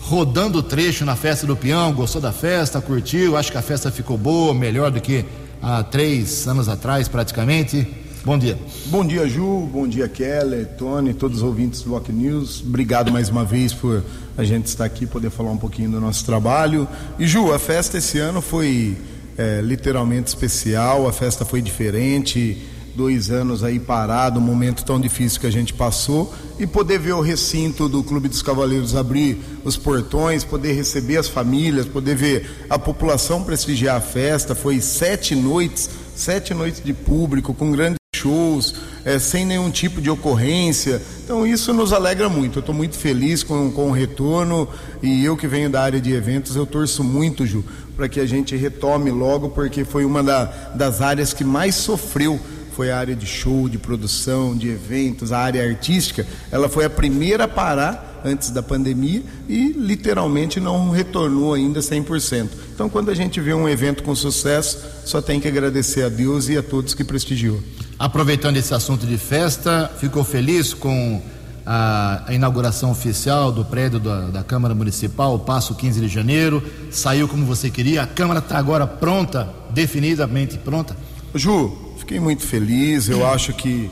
rodando 0.00 0.58
o 0.58 0.62
trecho 0.62 1.04
na 1.04 1.14
festa 1.14 1.46
do 1.46 1.54
peão, 1.54 1.92
gostou 1.92 2.20
da 2.20 2.32
festa, 2.32 2.80
curtiu, 2.80 3.36
acho 3.36 3.52
que 3.52 3.58
a 3.58 3.62
festa 3.62 3.92
ficou 3.92 4.18
boa, 4.18 4.52
melhor 4.52 4.90
do 4.90 5.00
que 5.00 5.24
há 5.62 5.82
três 5.84 6.46
anos 6.48 6.68
atrás, 6.68 7.06
praticamente. 7.06 7.86
Bom 8.24 8.36
dia. 8.36 8.58
Bom 8.86 9.04
dia, 9.04 9.26
Ju. 9.28 9.68
Bom 9.72 9.86
dia, 9.86 10.08
Keller, 10.08 10.66
Tony, 10.76 11.14
todos 11.14 11.38
os 11.38 11.42
ouvintes 11.42 11.82
do 11.82 11.90
Rock 11.90 12.12
News. 12.12 12.62
Obrigado 12.62 13.10
mais 13.10 13.28
uma 13.28 13.44
vez 13.44 13.72
por 13.72 14.02
a 14.36 14.44
gente 14.44 14.66
estar 14.66 14.84
aqui 14.84 15.06
poder 15.06 15.30
falar 15.30 15.50
um 15.50 15.56
pouquinho 15.56 15.90
do 15.90 16.00
nosso 16.00 16.24
trabalho. 16.24 16.86
E 17.18 17.26
Ju, 17.26 17.52
a 17.52 17.58
festa 17.58 17.98
esse 17.98 18.18
ano 18.18 18.40
foi 18.40 18.96
é, 19.36 19.60
literalmente 19.60 20.28
especial. 20.28 21.08
A 21.08 21.12
festa 21.12 21.44
foi 21.44 21.60
diferente, 21.62 22.58
dois 22.94 23.30
anos 23.30 23.64
aí 23.64 23.78
parado, 23.78 24.38
um 24.38 24.42
momento 24.42 24.84
tão 24.84 25.00
difícil 25.00 25.40
que 25.40 25.46
a 25.46 25.52
gente 25.52 25.72
passou, 25.72 26.32
e 26.58 26.66
poder 26.66 26.98
ver 26.98 27.12
o 27.12 27.20
recinto 27.20 27.88
do 27.88 28.02
Clube 28.02 28.28
dos 28.28 28.42
Cavaleiros 28.42 28.94
abrir 28.94 29.38
os 29.64 29.76
portões, 29.76 30.44
poder 30.44 30.72
receber 30.72 31.16
as 31.16 31.28
famílias, 31.28 31.86
poder 31.86 32.14
ver 32.14 32.66
a 32.68 32.78
população 32.78 33.42
prestigiar 33.42 33.96
a 33.96 34.00
festa. 34.00 34.54
Foi 34.54 34.80
sete 34.80 35.34
noites, 35.34 35.88
sete 36.14 36.54
noites 36.54 36.82
de 36.84 36.92
público, 36.92 37.54
com 37.54 37.72
grandes 37.72 37.96
shows, 38.14 38.74
é, 39.04 39.18
sem 39.18 39.44
nenhum 39.44 39.70
tipo 39.70 40.00
de 40.00 40.08
ocorrência. 40.08 41.02
Então 41.24 41.46
isso 41.46 41.72
nos 41.72 41.92
alegra 41.92 42.28
muito. 42.28 42.58
Eu 42.58 42.60
estou 42.60 42.74
muito 42.74 42.96
feliz 42.96 43.42
com, 43.42 43.70
com 43.72 43.88
o 43.88 43.92
retorno 43.92 44.68
e 45.02 45.24
eu 45.24 45.36
que 45.36 45.48
venho 45.48 45.68
da 45.68 45.82
área 45.82 46.00
de 46.00 46.12
eventos, 46.12 46.54
eu 46.54 46.66
torço 46.66 47.02
muito, 47.02 47.44
Ju, 47.46 47.64
para 47.96 48.08
que 48.08 48.20
a 48.20 48.26
gente 48.26 48.54
retome 48.54 49.10
logo, 49.10 49.48
porque 49.50 49.84
foi 49.84 50.04
uma 50.04 50.22
da, 50.22 50.44
das 50.74 51.00
áreas 51.00 51.32
que 51.32 51.42
mais 51.42 51.74
sofreu 51.74 52.38
foi 52.74 52.90
a 52.90 52.98
área 52.98 53.14
de 53.14 53.26
show, 53.26 53.68
de 53.68 53.78
produção, 53.78 54.56
de 54.56 54.68
eventos, 54.68 55.32
a 55.32 55.38
área 55.38 55.62
artística, 55.66 56.26
ela 56.50 56.68
foi 56.68 56.84
a 56.84 56.90
primeira 56.90 57.44
a 57.44 57.48
parar 57.48 58.20
antes 58.24 58.50
da 58.50 58.62
pandemia 58.62 59.22
e 59.48 59.72
literalmente 59.72 60.60
não 60.60 60.90
retornou 60.90 61.54
ainda 61.54 61.80
100%. 61.80 62.48
Então, 62.74 62.88
quando 62.88 63.10
a 63.10 63.14
gente 63.14 63.40
vê 63.40 63.52
um 63.52 63.68
evento 63.68 64.02
com 64.02 64.14
sucesso, 64.14 64.78
só 65.04 65.20
tem 65.20 65.40
que 65.40 65.48
agradecer 65.48 66.04
a 66.04 66.08
Deus 66.08 66.48
e 66.48 66.56
a 66.56 66.62
todos 66.62 66.94
que 66.94 67.04
prestigiou. 67.04 67.60
Aproveitando 67.98 68.56
esse 68.56 68.74
assunto 68.74 69.06
de 69.06 69.18
festa, 69.18 69.90
ficou 69.98 70.24
feliz 70.24 70.72
com 70.72 71.20
a, 71.66 72.24
inauguração 72.30 72.90
oficial 72.90 73.52
do 73.52 73.64
prédio 73.64 74.00
da, 74.00 74.28
da, 74.28 74.42
Câmara 74.42 74.74
Municipal, 74.74 75.38
passo 75.38 75.74
15 75.74 76.00
de 76.00 76.08
janeiro, 76.08 76.62
saiu 76.90 77.28
como 77.28 77.44
você 77.44 77.70
queria, 77.70 78.02
a 78.02 78.06
Câmara 78.06 78.40
está 78.40 78.58
agora 78.58 78.86
pronta, 78.86 79.48
definidamente 79.70 80.58
pronta? 80.58 80.96
Ju, 81.34 81.91
fiquei 82.02 82.18
muito 82.18 82.42
feliz, 82.42 83.08
eu 83.08 83.24
acho 83.24 83.52
que 83.52 83.88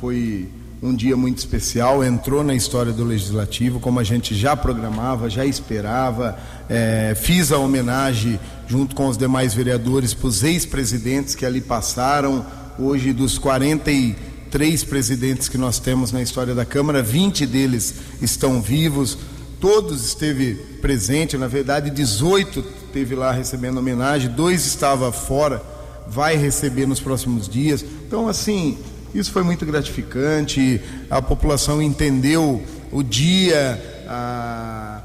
foi 0.00 0.48
um 0.82 0.92
dia 0.92 1.16
muito 1.16 1.38
especial, 1.38 2.02
entrou 2.02 2.42
na 2.42 2.56
história 2.56 2.92
do 2.92 3.04
Legislativo, 3.04 3.78
como 3.78 4.00
a 4.00 4.02
gente 4.02 4.34
já 4.34 4.56
programava, 4.56 5.30
já 5.30 5.46
esperava, 5.46 6.36
é, 6.68 7.14
fiz 7.14 7.52
a 7.52 7.58
homenagem 7.58 8.38
junto 8.66 8.96
com 8.96 9.06
os 9.06 9.16
demais 9.16 9.54
vereadores 9.54 10.12
para 10.12 10.26
os 10.26 10.42
ex-presidentes 10.42 11.36
que 11.36 11.46
ali 11.46 11.60
passaram, 11.60 12.44
hoje 12.76 13.12
dos 13.12 13.38
43 13.38 14.82
presidentes 14.82 15.48
que 15.48 15.56
nós 15.56 15.78
temos 15.78 16.10
na 16.10 16.20
história 16.20 16.56
da 16.56 16.64
Câmara, 16.64 17.00
20 17.00 17.46
deles 17.46 17.94
estão 18.20 18.60
vivos, 18.60 19.16
todos 19.60 20.04
esteve 20.04 20.54
presente, 20.80 21.38
na 21.38 21.46
verdade 21.46 21.90
18 21.90 22.64
esteve 22.86 23.14
lá 23.14 23.30
recebendo 23.30 23.78
homenagem, 23.78 24.32
dois 24.32 24.66
estava 24.66 25.12
fora, 25.12 25.62
vai 26.08 26.36
receber 26.36 26.86
nos 26.86 27.00
próximos 27.00 27.48
dias. 27.48 27.84
Então 28.06 28.28
assim, 28.28 28.78
isso 29.14 29.30
foi 29.30 29.42
muito 29.42 29.66
gratificante, 29.66 30.80
a 31.10 31.20
população 31.20 31.82
entendeu 31.82 32.62
o 32.90 33.02
dia, 33.02 34.04
a, 34.08 35.00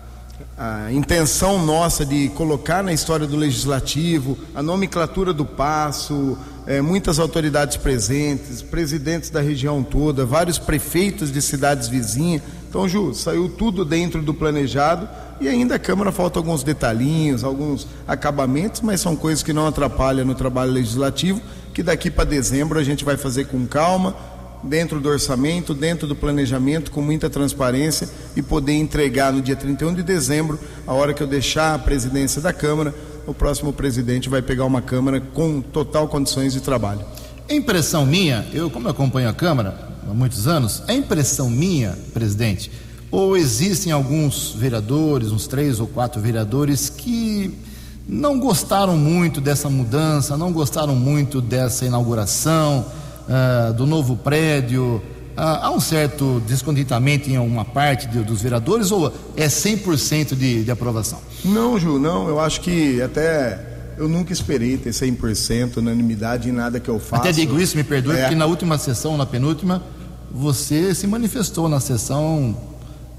a 0.57 0.91
intenção 0.91 1.63
nossa 1.65 2.05
de 2.05 2.29
colocar 2.29 2.83
na 2.83 2.91
história 2.91 3.27
do 3.27 3.35
legislativo 3.35 4.37
a 4.55 4.63
nomenclatura 4.63 5.33
do 5.33 5.45
passo, 5.45 6.37
é, 6.65 6.81
muitas 6.81 7.19
autoridades 7.19 7.77
presentes, 7.77 8.61
presidentes 8.61 9.29
da 9.29 9.39
região 9.39 9.81
toda, 9.83 10.25
vários 10.25 10.57
prefeitos 10.57 11.31
de 11.31 11.41
cidades 11.41 11.87
vizinhas. 11.87 12.41
Então, 12.69 12.87
Ju, 12.87 13.13
saiu 13.13 13.49
tudo 13.49 13.85
dentro 13.85 14.21
do 14.21 14.33
planejado 14.33 15.07
e 15.39 15.47
ainda 15.47 15.75
a 15.75 15.79
Câmara 15.79 16.11
falta 16.11 16.39
alguns 16.39 16.63
detalhinhos, 16.63 17.43
alguns 17.43 17.87
acabamentos, 18.07 18.81
mas 18.81 19.01
são 19.01 19.15
coisas 19.15 19.43
que 19.43 19.53
não 19.53 19.67
atrapalham 19.67 20.25
no 20.25 20.35
trabalho 20.35 20.71
legislativo 20.71 21.41
que 21.77 21.83
daqui 21.83 22.09
para 22.09 22.25
dezembro 22.25 22.79
a 22.79 22.83
gente 22.83 23.05
vai 23.05 23.17
fazer 23.17 23.45
com 23.45 23.67
calma, 23.67 24.15
dentro 24.63 24.99
do 24.99 25.09
orçamento, 25.09 25.75
dentro 25.75 26.07
do 26.07 26.15
planejamento, 26.15 26.89
com 26.89 27.03
muita 27.03 27.29
transparência 27.29 28.09
e 28.35 28.41
poder 28.41 28.73
entregar 28.73 29.31
no 29.31 29.43
dia 29.43 29.55
31 29.55 29.93
de 29.93 30.01
dezembro, 30.01 30.59
a 30.87 30.93
hora 30.95 31.13
que 31.13 31.21
eu 31.21 31.27
deixar 31.27 31.75
a 31.75 31.77
presidência 31.77 32.41
da 32.41 32.51
Câmara, 32.51 32.95
o 33.27 33.33
próximo 33.33 33.71
presidente 33.71 34.27
vai 34.27 34.41
pegar 34.41 34.65
uma 34.65 34.81
Câmara 34.81 35.21
com 35.21 35.61
total 35.61 36.07
condições 36.07 36.53
de 36.53 36.61
trabalho. 36.61 37.05
É 37.49 37.55
impressão 37.55 38.05
minha, 38.05 38.45
eu 38.51 38.69
como 38.69 38.89
acompanho 38.89 39.29
a 39.29 39.33
Câmara 39.33 39.73
há 40.05 40.13
muitos 40.13 40.49
anos, 40.49 40.83
é 40.85 40.93
impressão 40.93 41.49
minha, 41.49 41.97
presidente, 42.13 42.69
ou 43.09 43.37
existem 43.37 43.93
alguns 43.93 44.51
vereadores, 44.51 45.31
uns 45.31 45.47
três 45.47 45.79
ou 45.79 45.87
quatro 45.87 46.19
vereadores 46.19 46.89
que 46.89 47.57
não 48.05 48.37
gostaram 48.37 48.97
muito 48.97 49.39
dessa 49.39 49.69
mudança, 49.69 50.35
não 50.35 50.51
gostaram 50.51 50.93
muito 50.93 51.39
dessa 51.39 51.85
inauguração 51.85 52.85
uh, 53.29 53.73
do 53.73 53.85
novo 53.85 54.17
prédio. 54.17 55.01
Uh, 55.37 55.41
há 55.61 55.71
um 55.71 55.79
certo 55.79 56.41
descontentamento 56.45 57.29
em 57.29 57.37
uma 57.37 57.63
parte 57.63 58.07
de, 58.07 58.23
dos 58.23 58.41
vereadores 58.41 58.91
ou 58.91 59.13
é 59.37 59.47
100% 59.47 60.35
de, 60.35 60.65
de 60.65 60.71
aprovação? 60.71 61.19
Não, 61.45 61.79
Ju, 61.79 61.97
não. 61.97 62.27
Eu 62.27 62.41
acho 62.41 62.59
que 62.59 63.01
até 63.01 63.76
eu 63.97 64.07
nunca 64.07 64.31
esperei 64.31 64.77
ter 64.77 64.91
100% 64.91 65.77
unanimidade 65.77 66.49
em 66.49 66.51
nada 66.51 66.79
que 66.79 66.89
eu 66.89 66.99
faço. 66.99 67.23
Até 67.23 67.31
digo 67.31 67.59
isso, 67.59 67.75
me 67.75 67.83
perdoe, 67.83 68.15
é. 68.15 68.21
porque 68.21 68.35
na 68.35 68.45
última 68.45 68.77
sessão, 68.77 69.17
na 69.17 69.25
penúltima, 69.25 69.83
você 70.31 70.93
se 70.93 71.07
manifestou 71.07 71.67
na 71.67 71.79
sessão 71.79 72.55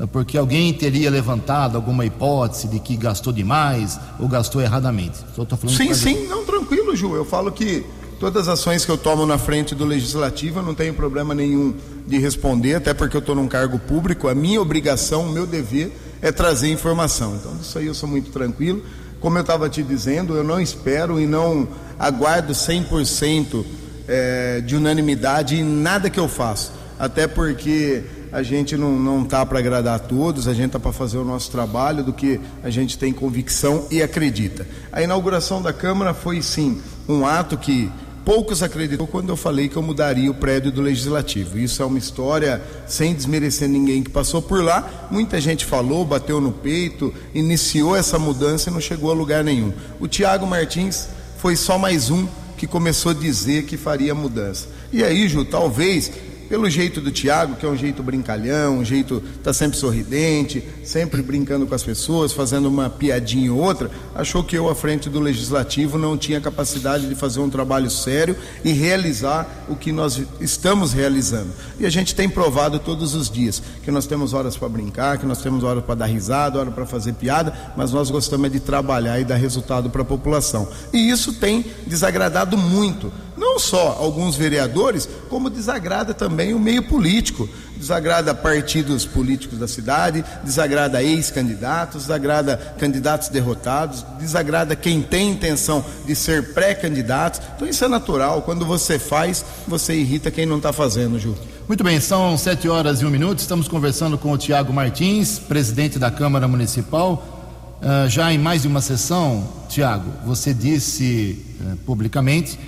porque 0.07 0.39
alguém 0.39 0.73
teria 0.73 1.11
levantado 1.11 1.77
alguma 1.77 2.07
hipótese 2.07 2.69
de 2.69 2.79
que 2.79 2.97
gastou 2.97 3.33
demais 3.33 3.99
ou 4.21 4.29
gastou 4.29 4.63
erradamente. 4.63 5.19
Só 5.35 5.45
tô 5.45 5.57
falando 5.57 5.77
sim, 5.77 5.93
sim, 5.93 6.29
não, 6.29 6.45
tranquilo, 6.45 6.95
Ju. 6.95 7.17
Eu 7.17 7.25
falo 7.25 7.51
que 7.51 7.85
todas 8.21 8.47
as 8.47 8.61
ações 8.61 8.85
que 8.85 8.91
eu 8.91 8.97
tomo 8.97 9.27
na 9.27 9.39
frente 9.39 9.75
do 9.75 9.85
legislativo 9.85 10.61
eu 10.61 10.63
não 10.63 10.75
tenho 10.75 10.95
problema 10.95 11.35
nenhum 11.35 11.75
de 12.07 12.19
responder, 12.19 12.77
até 12.77 12.95
porque 12.95 13.17
eu 13.17 13.21
estou 13.21 13.35
num 13.35 13.49
cargo 13.49 13.79
público. 13.79 14.29
A 14.29 14.35
minha 14.35 14.63
obrigação, 14.63 15.23
o 15.23 15.33
meu 15.33 15.47
dever 15.47 15.93
é 16.23 16.31
trazer 16.31 16.71
informação. 16.71 17.35
Então, 17.35 17.53
isso 17.61 17.77
aí 17.77 17.87
eu 17.87 17.95
sou 17.95 18.09
muito 18.09 18.31
tranquilo. 18.31 18.83
Como 19.21 19.37
eu 19.37 19.43
estava 19.43 19.69
te 19.69 19.83
dizendo, 19.83 20.35
eu 20.35 20.45
não 20.45 20.61
espero 20.61 21.21
e 21.21 21.27
não 21.27 21.69
aguardo 21.99 22.53
100% 22.53 23.65
é, 24.07 24.61
de 24.61 24.77
unanimidade 24.77 25.57
em 25.57 25.65
nada 25.65 26.09
que 26.09 26.21
eu 26.21 26.29
faço. 26.29 26.73
Até 26.99 27.27
porque 27.27 28.03
a 28.33 28.43
gente 28.43 28.77
não, 28.77 28.93
não 28.93 29.25
tá 29.25 29.45
para 29.45 29.59
agradar 29.59 29.97
a 29.97 29.99
todos, 29.99 30.49
a 30.49 30.55
gente 30.55 30.73
tá 30.73 30.79
para 30.79 30.93
fazer 30.93 31.19
o 31.19 31.25
nosso 31.25 31.51
trabalho 31.51 32.05
do 32.05 32.13
que 32.13 32.41
a 32.63 32.71
gente 32.71 32.99
tem 32.99 33.13
convicção 33.13 33.87
e 33.91 34.03
acredita. 34.03 34.67
A 34.93 35.03
inauguração 35.03 35.63
da 35.63 35.73
Câmara 35.73 36.15
foi 36.15 36.43
sim 36.43 36.81
um 37.09 37.27
ato 37.27 37.57
que 37.57 37.91
poucos 38.29 38.63
acreditou 38.63 39.07
quando 39.07 39.31
eu 39.31 39.39
falei 39.39 39.71
que 39.71 39.77
eu 39.77 39.83
mudaria 39.83 40.31
o 40.31 40.35
prédio 40.35 40.71
do 40.71 40.83
Legislativo. 40.83 41.59
Isso 41.59 41.83
é 41.83 41.87
uma 41.87 41.97
história 41.97 42.63
sem 42.87 43.15
desmerecer 43.15 43.67
ninguém 43.67 44.03
que 44.03 44.11
passou 44.11 44.43
por 44.43 44.63
lá. 44.63 45.09
Muita 45.11 45.41
gente 45.41 45.65
falou, 45.65 46.05
bateu 46.05 46.39
no 46.39 46.53
peito, 46.53 47.15
iniciou 47.33 47.97
essa 47.97 48.19
mudança 48.19 48.69
e 48.69 48.73
não 48.73 48.83
chegou 48.83 49.11
a 49.11 49.15
lugar 49.15 49.43
nenhum. 49.43 49.73
O 49.99 50.07
Tiago 50.07 50.47
Martins 50.47 51.09
foi 51.39 51.57
só 51.57 51.79
mais 51.79 52.11
um 52.11 52.29
que 52.59 52.67
começou 52.67 53.13
a 53.13 53.15
dizer 53.15 53.65
que 53.65 53.79
faria 53.79 54.15
mudança. 54.15 54.69
E 54.93 55.03
aí, 55.03 55.27
Ju, 55.27 55.47
talvez 55.47 56.13
pelo 56.49 56.69
jeito 56.69 57.01
do 57.01 57.11
Tiago, 57.11 57.57
que 57.57 57.67
é 57.67 57.69
um 57.69 57.77
jeito 57.77 58.03
brincalhão, 58.03 58.79
um 58.79 58.85
jeito 58.85 59.23
tá 59.43 59.53
sempre 59.53 59.77
sorridente, 59.77 60.63
sempre 60.83 61.23
brincando 61.23 61.67
com 61.67 61.75
as 61.75 61.83
pessoas, 61.83 62.33
fazendo 62.33 62.69
uma 62.69 62.89
piadinha 62.89 63.53
ou 63.53 63.61
outra, 63.61 63.91
achou 64.15 64.43
que 64.43 64.57
eu 64.57 64.69
à 64.69 64.75
frente 64.75 65.11
do 65.11 65.21
legislativo 65.21 65.99
não 65.99 66.17
tinha 66.17 66.41
capacidade 66.41 67.07
de 67.07 67.15
fazer 67.15 67.41
um 67.41 67.51
trabalho 67.51 67.91
sério 67.91 68.37
e 68.65 68.73
realizar 68.73 69.47
o 69.69 69.77
que 69.77 69.93
nós 69.93 70.23
estamos 70.41 70.93
realizando. 70.93 71.51
E 71.79 71.85
a 71.85 71.91
gente 71.91 72.15
tem 72.15 72.29
provado 72.29 72.79
todos 72.79 73.15
os 73.15 73.31
dias 73.31 73.63
que 73.85 73.91
nós 73.91 74.07
temos 74.07 74.33
horas 74.33 74.57
para 74.57 74.69
brincar, 74.69 75.19
que 75.19 75.27
nós 75.27 75.43
temos 75.43 75.63
horas 75.63 75.85
para 75.85 75.97
dar 75.97 76.07
risada, 76.07 76.59
hora 76.59 76.71
para 76.71 76.87
fazer 76.87 77.13
piada, 77.13 77.53
mas 77.77 77.93
nós 77.93 78.11
gostamos 78.11 78.51
de 78.51 78.61
trabalhar 78.61 79.21
e 79.21 79.25
dar 79.25 79.37
resultado 79.37 79.91
para 79.91 80.03
a 80.03 80.05
população. 80.05 80.69
E 80.93 81.11
isso 81.11 81.35
tem 81.35 81.65
desagradado 81.87 82.57
muito 82.57 83.13
não 83.39 83.59
só 83.59 83.97
alguns 83.99 84.37
vereadores, 84.37 85.09
como 85.31 85.49
desagrada 85.49 86.13
também 86.13 86.53
o 86.53 86.59
meio 86.59 86.83
político. 86.83 87.49
Desagrada 87.77 88.35
partidos 88.35 89.07
políticos 89.07 89.59
da 89.59 89.69
cidade, 89.69 90.25
desagrada 90.43 91.01
ex-candidatos, 91.01 92.03
desagrada 92.03 92.57
candidatos 92.77 93.29
derrotados, 93.29 94.05
desagrada 94.19 94.75
quem 94.75 95.01
tem 95.01 95.31
intenção 95.31 95.85
de 96.05 96.17
ser 96.17 96.53
pré-candidato. 96.53 97.41
Então 97.55 97.69
isso 97.69 97.85
é 97.85 97.89
natural. 97.89 98.43
Quando 98.43 98.67
você 98.67 98.99
faz, 98.99 99.45
você 99.67 99.95
irrita 99.95 100.31
quem 100.31 100.45
não 100.45 100.57
está 100.57 100.73
fazendo, 100.73 101.21
Ju. 101.21 101.37
Muito 101.69 101.85
bem, 101.85 102.01
são 102.01 102.37
sete 102.37 102.69
horas 102.69 103.01
e 103.01 103.07
um 103.07 103.11
minuto. 103.11 103.39
Estamos 103.39 103.69
conversando 103.69 104.19
com 104.19 104.33
o 104.33 104.39
Tiago 104.39 104.73
Martins, 104.73 105.39
presidente 105.39 105.99
da 105.99 106.11
Câmara 106.11 106.49
Municipal. 106.49 107.39
Uh, 107.81 108.09
já 108.09 108.33
em 108.33 108.39
mais 108.39 108.63
de 108.63 108.69
uma 108.69 108.81
sessão, 108.81 109.47
Tiago, 109.69 110.11
você 110.27 110.53
disse 110.53 111.45
uh, 111.61 111.77
publicamente 111.87 112.59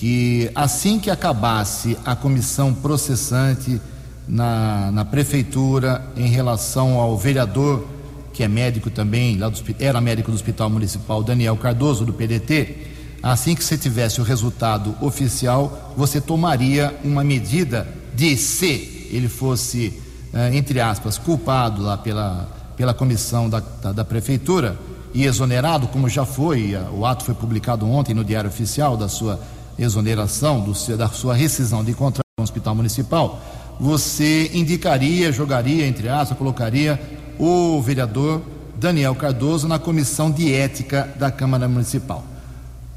que 0.00 0.50
assim 0.54 0.98
que 0.98 1.10
acabasse 1.10 1.94
a 2.06 2.16
comissão 2.16 2.72
processante 2.72 3.78
na, 4.26 4.90
na 4.90 5.04
prefeitura 5.04 6.02
em 6.16 6.26
relação 6.26 6.98
ao 6.98 7.18
vereador, 7.18 7.86
que 8.32 8.42
é 8.42 8.48
médico 8.48 8.88
também, 8.88 9.36
lá 9.36 9.50
do, 9.50 9.62
era 9.78 10.00
médico 10.00 10.30
do 10.30 10.34
Hospital 10.34 10.70
Municipal, 10.70 11.22
Daniel 11.22 11.54
Cardoso, 11.54 12.06
do 12.06 12.14
PDT, 12.14 12.78
assim 13.22 13.54
que 13.54 13.62
você 13.62 13.76
tivesse 13.76 14.22
o 14.22 14.24
resultado 14.24 14.96
oficial, 15.02 15.92
você 15.94 16.18
tomaria 16.18 16.98
uma 17.04 17.22
medida 17.22 17.86
de 18.14 18.38
se 18.38 19.10
ele 19.12 19.28
fosse, 19.28 20.00
eh, 20.32 20.56
entre 20.56 20.80
aspas, 20.80 21.18
culpado 21.18 21.82
lá 21.82 21.98
pela, 21.98 22.48
pela 22.74 22.94
comissão 22.94 23.50
da, 23.50 23.60
da, 23.60 23.92
da 23.92 24.04
prefeitura 24.04 24.78
e 25.12 25.26
exonerado, 25.26 25.88
como 25.88 26.08
já 26.08 26.24
foi, 26.24 26.74
o 26.90 27.04
ato 27.04 27.22
foi 27.22 27.34
publicado 27.34 27.86
ontem 27.86 28.14
no 28.14 28.24
Diário 28.24 28.48
Oficial 28.48 28.96
da 28.96 29.06
sua 29.06 29.38
exoneração, 29.82 30.60
do, 30.60 30.96
da 30.96 31.08
sua 31.08 31.34
rescisão 31.34 31.82
de 31.82 31.94
contrato 31.94 32.26
com 32.36 32.42
o 32.42 32.44
Hospital 32.44 32.74
Municipal, 32.74 33.40
você 33.80 34.50
indicaria, 34.52 35.32
jogaria, 35.32 35.86
entre 35.86 36.08
aspas, 36.08 36.36
colocaria 36.36 37.00
o 37.38 37.80
vereador 37.80 38.42
Daniel 38.76 39.14
Cardoso 39.14 39.66
na 39.66 39.78
comissão 39.78 40.30
de 40.30 40.52
ética 40.52 41.08
da 41.18 41.30
Câmara 41.30 41.66
Municipal. 41.66 42.24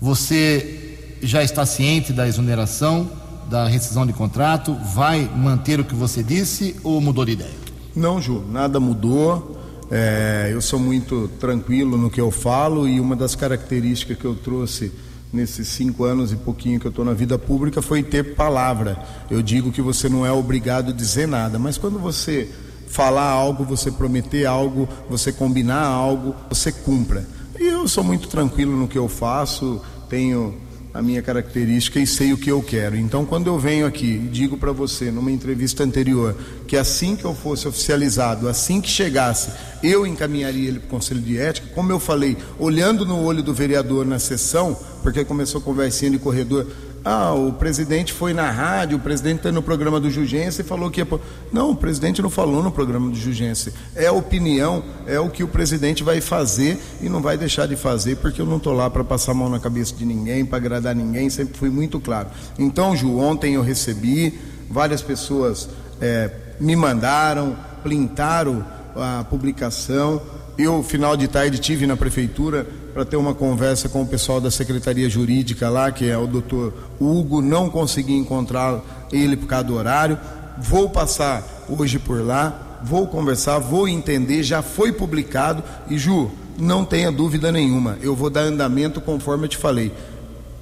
Você 0.01 1.17
já 1.21 1.41
está 1.41 1.65
ciente 1.65 2.11
da 2.11 2.27
exoneração, 2.27 3.09
da 3.49 3.67
rescisão 3.67 4.05
de 4.05 4.11
contrato? 4.11 4.75
Vai 4.93 5.29
manter 5.35 5.79
o 5.79 5.85
que 5.85 5.95
você 5.95 6.21
disse 6.21 6.75
ou 6.83 6.99
mudou 6.99 7.23
de 7.23 7.31
ideia? 7.31 7.63
Não, 7.95 8.21
Ju, 8.21 8.43
nada 8.51 8.79
mudou. 8.79 9.59
É, 9.91 10.49
eu 10.51 10.61
sou 10.61 10.79
muito 10.79 11.29
tranquilo 11.39 11.97
no 11.97 12.09
que 12.09 12.19
eu 12.19 12.31
falo 12.31 12.87
e 12.87 12.99
uma 12.99 13.15
das 13.15 13.35
características 13.35 14.17
que 14.17 14.25
eu 14.25 14.35
trouxe 14.35 14.91
nesses 15.33 15.67
cinco 15.67 16.03
anos 16.03 16.31
e 16.31 16.35
pouquinho 16.35 16.79
que 16.79 16.85
eu 16.85 16.91
estou 16.91 17.03
na 17.03 17.13
vida 17.13 17.37
pública 17.39 17.81
foi 17.81 18.03
ter 18.03 18.35
palavra. 18.35 19.03
Eu 19.29 19.41
digo 19.41 19.71
que 19.71 19.81
você 19.81 20.07
não 20.07 20.23
é 20.25 20.31
obrigado 20.31 20.91
a 20.91 20.93
dizer 20.93 21.27
nada, 21.27 21.57
mas 21.57 21.77
quando 21.77 21.97
você 21.97 22.49
falar 22.87 23.27
algo, 23.27 23.65
você 23.65 23.91
prometer 23.91 24.45
algo, 24.45 24.87
você 25.09 25.33
combinar 25.33 25.83
algo, 25.83 26.35
você 26.47 26.71
cumpra. 26.71 27.25
E 27.59 27.63
eu 27.63 27.87
sou 27.87 28.03
muito 28.03 28.27
tranquilo 28.27 28.77
no 28.77 28.87
que 28.87 28.97
eu 28.97 29.09
faço, 29.09 29.81
tenho 30.07 30.55
a 30.93 31.01
minha 31.01 31.21
característica 31.21 31.99
e 31.99 32.05
sei 32.05 32.33
o 32.33 32.37
que 32.37 32.51
eu 32.51 32.61
quero. 32.61 32.95
Então, 32.95 33.25
quando 33.25 33.47
eu 33.47 33.57
venho 33.57 33.87
aqui 33.87 34.05
e 34.05 34.27
digo 34.27 34.57
para 34.57 34.71
você, 34.71 35.09
numa 35.09 35.31
entrevista 35.31 35.83
anterior, 35.83 36.35
que 36.67 36.77
assim 36.77 37.15
que 37.15 37.25
eu 37.25 37.33
fosse 37.33 37.67
oficializado, 37.67 38.47
assim 38.47 38.79
que 38.79 38.89
chegasse, 38.89 39.51
eu 39.81 40.05
encaminharia 40.05 40.67
ele 40.67 40.79
para 40.79 40.87
o 40.87 40.91
Conselho 40.91 41.21
de 41.21 41.37
Ética, 41.37 41.67
como 41.73 41.91
eu 41.91 41.99
falei, 41.99 42.37
olhando 42.59 43.05
no 43.05 43.23
olho 43.23 43.41
do 43.41 43.53
vereador 43.53 44.05
na 44.05 44.19
sessão, 44.19 44.77
porque 45.01 45.25
começou 45.25 45.59
a 45.59 45.63
conversinha 45.63 46.11
de 46.11 46.19
corredor, 46.19 46.67
ah, 47.05 47.33
o 47.33 47.51
presidente 47.51 48.13
foi 48.13 48.33
na 48.33 48.49
rádio, 48.49 48.97
o 48.97 48.99
presidente 48.99 49.37
está 49.37 49.51
no 49.51 49.61
programa 49.61 49.99
do 49.99 50.09
Jugense 50.09 50.61
e 50.61 50.63
falou 50.63 50.89
que 50.89 51.01
ia. 51.01 51.07
Não, 51.51 51.71
o 51.71 51.75
presidente 51.75 52.21
não 52.21 52.29
falou 52.29 52.63
no 52.63 52.71
programa 52.71 53.09
do 53.09 53.15
Jugense. 53.15 53.73
É 53.93 54.07
a 54.07 54.13
opinião, 54.13 54.81
é 55.05 55.19
o 55.19 55.29
que 55.29 55.43
o 55.43 55.47
presidente 55.47 56.01
vai 56.01 56.21
fazer 56.21 56.79
e 57.01 57.09
não 57.09 57.21
vai 57.21 57.37
deixar 57.37 57.67
de 57.67 57.75
fazer, 57.75 58.15
porque 58.17 58.41
eu 58.41 58.45
não 58.45 58.55
estou 58.55 58.71
lá 58.71 58.89
para 58.89 59.03
passar 59.03 59.33
a 59.33 59.35
mão 59.35 59.49
na 59.49 59.59
cabeça 59.59 59.93
de 59.93 60.05
ninguém, 60.05 60.45
para 60.45 60.57
agradar 60.57 60.95
ninguém, 60.95 61.29
sempre 61.29 61.57
fui 61.57 61.69
muito 61.69 61.99
claro. 61.99 62.29
Então, 62.57 62.95
Ju, 62.95 63.17
ontem 63.17 63.55
eu 63.55 63.61
recebi, 63.61 64.39
várias 64.69 65.01
pessoas 65.01 65.67
é, 65.99 66.31
me 66.57 66.75
mandaram, 66.75 67.57
printaram 67.83 68.65
a 68.95 69.25
publicação. 69.29 70.21
Eu, 70.57 70.81
final 70.83 71.17
de 71.17 71.27
tarde, 71.27 71.57
tive 71.57 71.85
na 71.85 71.97
prefeitura 71.97 72.65
para 72.93 73.03
ter 73.03 73.17
uma 73.17 73.33
conversa 73.33 73.89
com 73.89 74.03
o 74.03 74.07
pessoal 74.07 74.39
da 74.39 74.51
Secretaria 74.51 75.09
Jurídica 75.09 75.69
lá, 75.69 75.91
que 75.91 76.07
é 76.07 76.17
o 76.17 76.27
doutor 76.27 76.73
Hugo, 76.99 77.41
não 77.41 77.69
consegui 77.69 78.13
encontrar 78.13 78.81
ele 79.11 79.35
por 79.35 79.47
causa 79.47 79.65
do 79.65 79.75
horário. 79.75 80.17
Vou 80.59 80.89
passar 80.89 81.43
hoje 81.67 81.97
por 81.97 82.23
lá, 82.23 82.79
vou 82.83 83.07
conversar, 83.07 83.57
vou 83.57 83.87
entender, 83.87 84.43
já 84.43 84.61
foi 84.61 84.91
publicado. 84.91 85.63
E 85.89 85.97
Ju, 85.97 86.29
não 86.57 86.85
tenha 86.85 87.11
dúvida 87.11 87.51
nenhuma, 87.51 87.97
eu 88.01 88.15
vou 88.15 88.29
dar 88.29 88.41
andamento 88.41 89.01
conforme 89.01 89.45
eu 89.45 89.49
te 89.49 89.57
falei 89.57 89.91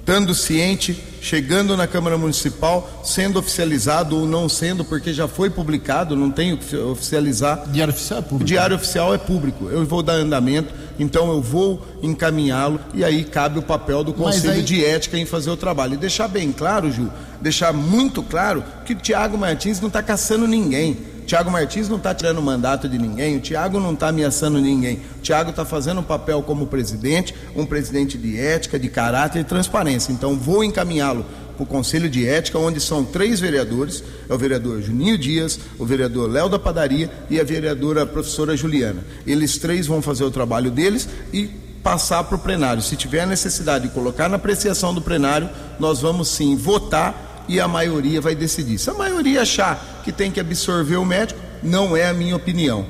estando 0.02 0.34
ciente, 0.34 1.00
chegando 1.20 1.76
na 1.76 1.86
Câmara 1.86 2.18
Municipal, 2.18 3.02
sendo 3.04 3.38
oficializado 3.38 4.18
ou 4.18 4.26
não 4.26 4.48
sendo, 4.48 4.84
porque 4.84 5.12
já 5.12 5.28
foi 5.28 5.48
publicado, 5.48 6.16
não 6.16 6.28
tenho 6.28 6.58
que 6.58 6.76
oficializar. 6.76 7.68
Diário 7.68 7.94
Oficial 7.94 8.18
é 8.18 8.22
público. 8.22 8.44
Diário 8.44 8.76
Oficial 8.76 9.14
é 9.14 9.18
público. 9.18 9.68
Eu 9.70 9.86
vou 9.86 10.02
dar 10.02 10.14
andamento, 10.14 10.74
então 10.98 11.30
eu 11.30 11.40
vou 11.40 11.86
encaminhá-lo 12.02 12.80
e 12.92 13.04
aí 13.04 13.22
cabe 13.22 13.60
o 13.60 13.62
papel 13.62 14.02
do 14.02 14.12
Conselho 14.12 14.54
aí... 14.54 14.62
de 14.62 14.84
Ética 14.84 15.16
em 15.16 15.24
fazer 15.24 15.50
o 15.50 15.56
trabalho. 15.56 15.94
E 15.94 15.96
deixar 15.96 16.26
bem 16.26 16.50
claro, 16.50 16.90
Ju, 16.90 17.08
deixar 17.40 17.72
muito 17.72 18.24
claro 18.24 18.64
que 18.84 18.92
o 18.92 18.96
Tiago 18.96 19.38
Martins 19.38 19.80
não 19.80 19.86
está 19.86 20.02
caçando 20.02 20.48
ninguém. 20.48 21.11
Tiago 21.32 21.50
Martins 21.50 21.88
não 21.88 21.96
está 21.96 22.14
tirando 22.14 22.42
mandato 22.42 22.86
de 22.86 22.98
ninguém, 22.98 23.38
o 23.38 23.40
Tiago 23.40 23.80
não 23.80 23.94
está 23.94 24.08
ameaçando 24.08 24.60
ninguém. 24.60 25.00
O 25.16 25.22
Tiago 25.22 25.48
está 25.48 25.64
fazendo 25.64 26.00
um 26.00 26.04
papel 26.04 26.42
como 26.42 26.66
presidente, 26.66 27.34
um 27.56 27.64
presidente 27.64 28.18
de 28.18 28.38
ética, 28.38 28.78
de 28.78 28.90
caráter 28.90 29.40
e 29.40 29.44
transparência. 29.44 30.12
Então 30.12 30.36
vou 30.36 30.62
encaminhá-lo 30.62 31.24
para 31.56 31.62
o 31.62 31.66
Conselho 31.66 32.06
de 32.10 32.28
Ética, 32.28 32.58
onde 32.58 32.82
são 32.82 33.02
três 33.02 33.40
vereadores: 33.40 34.04
é 34.28 34.34
o 34.34 34.36
vereador 34.36 34.82
Juninho 34.82 35.16
Dias, 35.16 35.58
o 35.78 35.86
vereador 35.86 36.30
Léo 36.30 36.50
da 36.50 36.58
Padaria 36.58 37.10
e 37.30 37.40
a 37.40 37.44
vereadora 37.44 38.04
professora 38.04 38.54
Juliana. 38.54 39.02
Eles 39.26 39.56
três 39.56 39.86
vão 39.86 40.02
fazer 40.02 40.24
o 40.24 40.30
trabalho 40.30 40.70
deles 40.70 41.08
e 41.32 41.46
passar 41.82 42.24
para 42.24 42.36
o 42.36 42.40
plenário. 42.40 42.82
Se 42.82 42.94
tiver 42.94 43.26
necessidade 43.26 43.88
de 43.88 43.94
colocar 43.94 44.28
na 44.28 44.36
apreciação 44.36 44.92
do 44.92 45.00
plenário, 45.00 45.48
nós 45.80 45.98
vamos 46.02 46.28
sim 46.28 46.56
votar 46.56 47.31
e 47.48 47.60
a 47.60 47.68
maioria 47.68 48.20
vai 48.20 48.34
decidir. 48.34 48.78
Se 48.78 48.90
a 48.90 48.94
maioria 48.94 49.42
achar 49.42 50.02
que 50.04 50.12
tem 50.12 50.30
que 50.30 50.40
absorver 50.40 50.96
o 50.96 51.04
médico, 51.04 51.40
não 51.62 51.96
é 51.96 52.08
a 52.08 52.12
minha 52.12 52.36
opinião. 52.36 52.84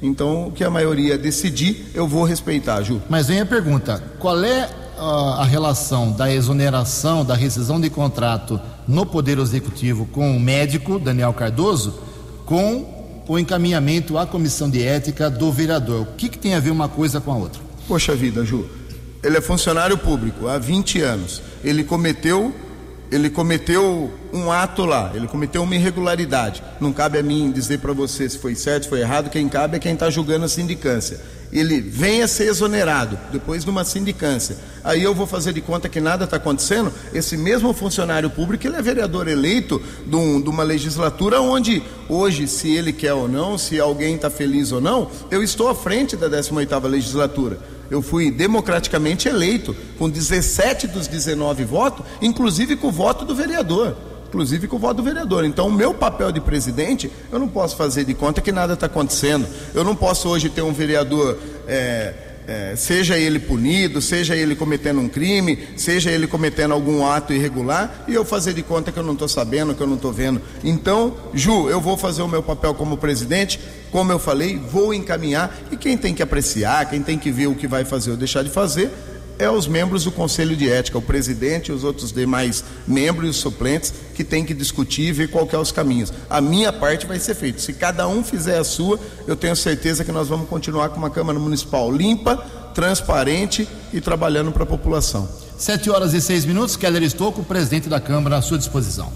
Então, 0.00 0.48
o 0.48 0.52
que 0.52 0.64
a 0.64 0.70
maioria 0.70 1.16
decidir, 1.16 1.86
eu 1.94 2.08
vou 2.08 2.24
respeitar, 2.24 2.82
Ju. 2.82 3.00
Mas 3.08 3.28
vem 3.28 3.40
a 3.40 3.46
pergunta: 3.46 4.02
qual 4.18 4.42
é 4.42 4.68
a, 4.98 5.42
a 5.42 5.44
relação 5.44 6.10
da 6.10 6.32
exoneração, 6.32 7.24
da 7.24 7.34
rescisão 7.34 7.80
de 7.80 7.88
contrato 7.88 8.60
no 8.86 9.06
Poder 9.06 9.38
Executivo 9.38 10.06
com 10.06 10.36
o 10.36 10.40
médico 10.40 10.98
Daniel 10.98 11.32
Cardoso, 11.32 12.00
com 12.44 13.22
o 13.28 13.38
encaminhamento 13.38 14.18
à 14.18 14.26
comissão 14.26 14.68
de 14.68 14.82
ética 14.82 15.30
do 15.30 15.52
vereador? 15.52 16.02
O 16.02 16.06
que, 16.16 16.28
que 16.28 16.38
tem 16.38 16.54
a 16.54 16.60
ver 16.60 16.70
uma 16.70 16.88
coisa 16.88 17.20
com 17.20 17.32
a 17.32 17.36
outra? 17.36 17.62
Poxa 17.86 18.14
vida, 18.14 18.44
Ju. 18.44 18.66
Ele 19.22 19.36
é 19.36 19.40
funcionário 19.40 19.96
público 19.96 20.48
há 20.48 20.58
20 20.58 21.00
anos. 21.00 21.40
Ele 21.62 21.84
cometeu 21.84 22.52
ele 23.12 23.28
cometeu 23.28 24.10
um 24.32 24.50
ato 24.50 24.84
lá, 24.84 25.10
ele 25.14 25.28
cometeu 25.28 25.62
uma 25.62 25.74
irregularidade. 25.74 26.62
Não 26.80 26.92
cabe 26.92 27.18
a 27.18 27.22
mim 27.22 27.50
dizer 27.50 27.78
para 27.78 27.92
você 27.92 28.28
se 28.28 28.38
foi 28.38 28.54
certo, 28.54 28.84
se 28.84 28.88
foi 28.88 29.00
errado, 29.00 29.30
quem 29.30 29.48
cabe 29.48 29.76
é 29.76 29.80
quem 29.80 29.92
está 29.94 30.08
julgando 30.10 30.44
a 30.44 30.48
sindicância. 30.48 31.20
Ele 31.52 31.82
vem 31.82 32.22
a 32.22 32.28
ser 32.28 32.44
exonerado 32.44 33.18
depois 33.30 33.62
de 33.62 33.68
uma 33.68 33.84
sindicância. 33.84 34.56
Aí 34.82 35.02
eu 35.02 35.14
vou 35.14 35.26
fazer 35.26 35.52
de 35.52 35.60
conta 35.60 35.86
que 35.86 36.00
nada 36.00 36.24
está 36.24 36.38
acontecendo. 36.38 36.90
Esse 37.12 37.36
mesmo 37.36 37.74
funcionário 37.74 38.30
público, 38.30 38.66
ele 38.66 38.76
é 38.76 38.80
vereador 38.80 39.28
eleito 39.28 39.80
de, 40.06 40.16
um, 40.16 40.40
de 40.40 40.48
uma 40.48 40.62
legislatura 40.62 41.42
onde 41.42 41.82
hoje, 42.08 42.48
se 42.48 42.74
ele 42.74 42.90
quer 42.90 43.12
ou 43.12 43.28
não, 43.28 43.58
se 43.58 43.78
alguém 43.78 44.14
está 44.14 44.30
feliz 44.30 44.72
ou 44.72 44.80
não, 44.80 45.10
eu 45.30 45.42
estou 45.42 45.68
à 45.68 45.74
frente 45.74 46.16
da 46.16 46.28
18ª 46.30 46.88
legislatura 46.88 47.58
eu 47.92 48.00
fui 48.00 48.30
democraticamente 48.30 49.28
eleito 49.28 49.76
com 49.98 50.08
17 50.08 50.86
dos 50.86 51.06
19 51.06 51.62
votos, 51.64 52.06
inclusive 52.22 52.74
com 52.74 52.88
o 52.88 52.90
voto 52.90 53.22
do 53.22 53.34
vereador. 53.34 53.94
Inclusive 54.32 54.66
com 54.66 54.76
o 54.76 54.78
voto 54.78 54.96
do 54.96 55.02
vereador. 55.02 55.44
Então, 55.44 55.66
o 55.66 55.70
meu 55.70 55.92
papel 55.92 56.32
de 56.32 56.40
presidente, 56.40 57.12
eu 57.30 57.38
não 57.38 57.46
posso 57.46 57.76
fazer 57.76 58.06
de 58.06 58.14
conta 58.14 58.40
que 58.40 58.50
nada 58.50 58.72
está 58.72 58.86
acontecendo. 58.86 59.46
Eu 59.74 59.84
não 59.84 59.94
posso 59.94 60.26
hoje 60.26 60.48
ter 60.48 60.62
um 60.62 60.72
vereador. 60.72 61.38
É, 61.68 62.14
é, 62.46 62.74
seja 62.74 63.18
ele 63.18 63.38
punido, 63.38 64.00
seja 64.00 64.34
ele 64.34 64.56
cometendo 64.56 65.00
um 65.00 65.08
crime, 65.08 65.58
seja 65.76 66.10
ele 66.10 66.26
cometendo 66.26 66.72
algum 66.72 67.06
ato 67.06 67.34
irregular, 67.34 68.04
e 68.08 68.14
eu 68.14 68.24
fazer 68.24 68.54
de 68.54 68.62
conta 68.62 68.90
que 68.90 68.98
eu 68.98 69.02
não 69.02 69.12
estou 69.12 69.28
sabendo, 69.28 69.74
que 69.74 69.82
eu 69.82 69.86
não 69.86 69.96
estou 69.96 70.12
vendo. 70.12 70.40
Então, 70.64 71.14
Ju, 71.34 71.68
eu 71.68 71.80
vou 71.80 71.96
fazer 71.96 72.22
o 72.22 72.28
meu 72.28 72.42
papel 72.42 72.74
como 72.74 72.96
presidente, 72.96 73.60
como 73.90 74.10
eu 74.10 74.18
falei, 74.18 74.56
vou 74.56 74.94
encaminhar, 74.94 75.56
e 75.70 75.76
quem 75.76 75.96
tem 75.96 76.14
que 76.14 76.22
apreciar, 76.22 76.88
quem 76.88 77.02
tem 77.02 77.18
que 77.18 77.30
ver 77.30 77.48
o 77.48 77.54
que 77.54 77.66
vai 77.66 77.84
fazer 77.84 78.12
ou 78.12 78.16
deixar 78.16 78.42
de 78.42 78.50
fazer, 78.50 78.90
é 79.38 79.50
os 79.50 79.66
membros 79.66 80.04
do 80.04 80.12
Conselho 80.12 80.56
de 80.56 80.68
Ética, 80.70 80.98
o 80.98 81.02
presidente 81.02 81.70
e 81.70 81.72
os 81.72 81.84
outros 81.84 82.12
demais 82.12 82.64
membros 82.86 83.26
e 83.26 83.30
os 83.30 83.36
suplentes 83.36 83.92
que 84.14 84.24
têm 84.24 84.44
que 84.44 84.54
discutir 84.54 85.08
e 85.08 85.12
ver 85.12 85.28
qual 85.28 85.48
é 85.52 85.58
os 85.58 85.72
caminhos. 85.72 86.12
A 86.28 86.40
minha 86.40 86.72
parte 86.72 87.06
vai 87.06 87.18
ser 87.18 87.34
feita. 87.34 87.58
Se 87.58 87.72
cada 87.72 88.06
um 88.08 88.22
fizer 88.22 88.58
a 88.58 88.64
sua, 88.64 88.98
eu 89.26 89.36
tenho 89.36 89.56
certeza 89.56 90.04
que 90.04 90.12
nós 90.12 90.28
vamos 90.28 90.48
continuar 90.48 90.90
com 90.90 90.96
uma 90.96 91.10
Câmara 91.10 91.38
Municipal 91.38 91.90
limpa, 91.90 92.36
transparente 92.74 93.68
e 93.92 94.00
trabalhando 94.00 94.52
para 94.52 94.62
a 94.62 94.66
população. 94.66 95.28
Sete 95.58 95.90
horas 95.90 96.14
e 96.14 96.20
seis 96.20 96.44
minutos, 96.44 96.76
Keller 96.76 97.02
Estocco, 97.02 97.44
presidente 97.44 97.88
da 97.88 98.00
Câmara, 98.00 98.36
à 98.36 98.42
sua 98.42 98.58
disposição. 98.58 99.12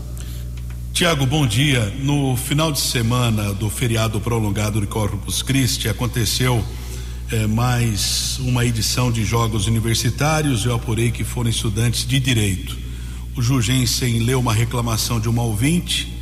Tiago, 0.93 1.27
bom 1.27 1.47
dia. 1.47 1.93
No 1.99 2.37
final 2.37 2.73
de 2.73 2.81
semana 2.81 3.53
do 3.53 3.69
feriado 3.69 4.19
prolongado 4.19 4.81
de 4.81 4.87
Corpus 4.87 5.43
Christi, 5.43 5.89
aconteceu 5.91 6.65
é, 7.31 7.47
mais 7.47 8.39
uma 8.39 8.65
edição 8.65 9.11
de 9.11 9.25
Jogos 9.25 9.67
Universitários. 9.67 10.65
Eu 10.65 10.75
apurei 10.75 11.11
que 11.11 11.25
foram 11.25 11.51
estudantes 11.51 12.07
de 12.07 12.21
Direito. 12.21 12.77
O 13.35 13.43
Jugensen 13.43 14.21
leu 14.21 14.39
uma 14.39 14.55
reclamação 14.55 15.19
de 15.19 15.29
uma 15.29 15.43
ouvinte, 15.43 16.13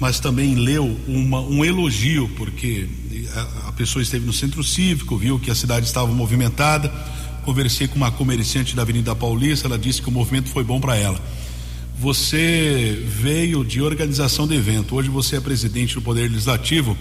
mas 0.00 0.18
também 0.18 0.54
leu 0.54 0.96
uma, 1.06 1.40
um 1.40 1.64
elogio, 1.64 2.28
porque 2.36 2.88
a, 3.34 3.68
a 3.68 3.72
pessoa 3.72 4.02
esteve 4.02 4.24
no 4.24 4.32
centro 4.32 4.64
cívico, 4.64 5.16
viu 5.16 5.38
que 5.38 5.50
a 5.50 5.54
cidade 5.54 5.86
estava 5.86 6.10
movimentada. 6.12 6.88
Conversei 7.44 7.86
com 7.86 7.96
uma 7.96 8.10
comerciante 8.10 8.74
da 8.74 8.82
Avenida 8.82 9.14
Paulista, 9.14 9.68
ela 9.68 9.78
disse 9.78 10.00
que 10.00 10.08
o 10.08 10.12
movimento 10.12 10.48
foi 10.48 10.64
bom 10.64 10.80
para 10.80 10.96
ela. 10.96 11.20
Você 11.98 13.04
veio 13.06 13.64
de 13.64 13.80
organização 13.80 14.46
de 14.46 14.54
evento. 14.54 14.94
Hoje 14.96 15.08
você 15.08 15.36
é 15.36 15.40
presidente 15.40 15.94
do 15.94 16.02
Poder 16.02 16.30
Legislativo, 16.30 16.96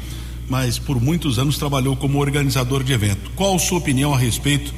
mas 0.49 0.77
por 0.77 1.01
muitos 1.01 1.39
anos 1.39 1.57
trabalhou 1.57 1.95
como 1.95 2.19
organizador 2.19 2.83
de 2.83 2.93
evento. 2.93 3.31
Qual 3.35 3.55
a 3.55 3.59
sua 3.59 3.77
opinião 3.77 4.13
a 4.13 4.17
respeito 4.17 4.73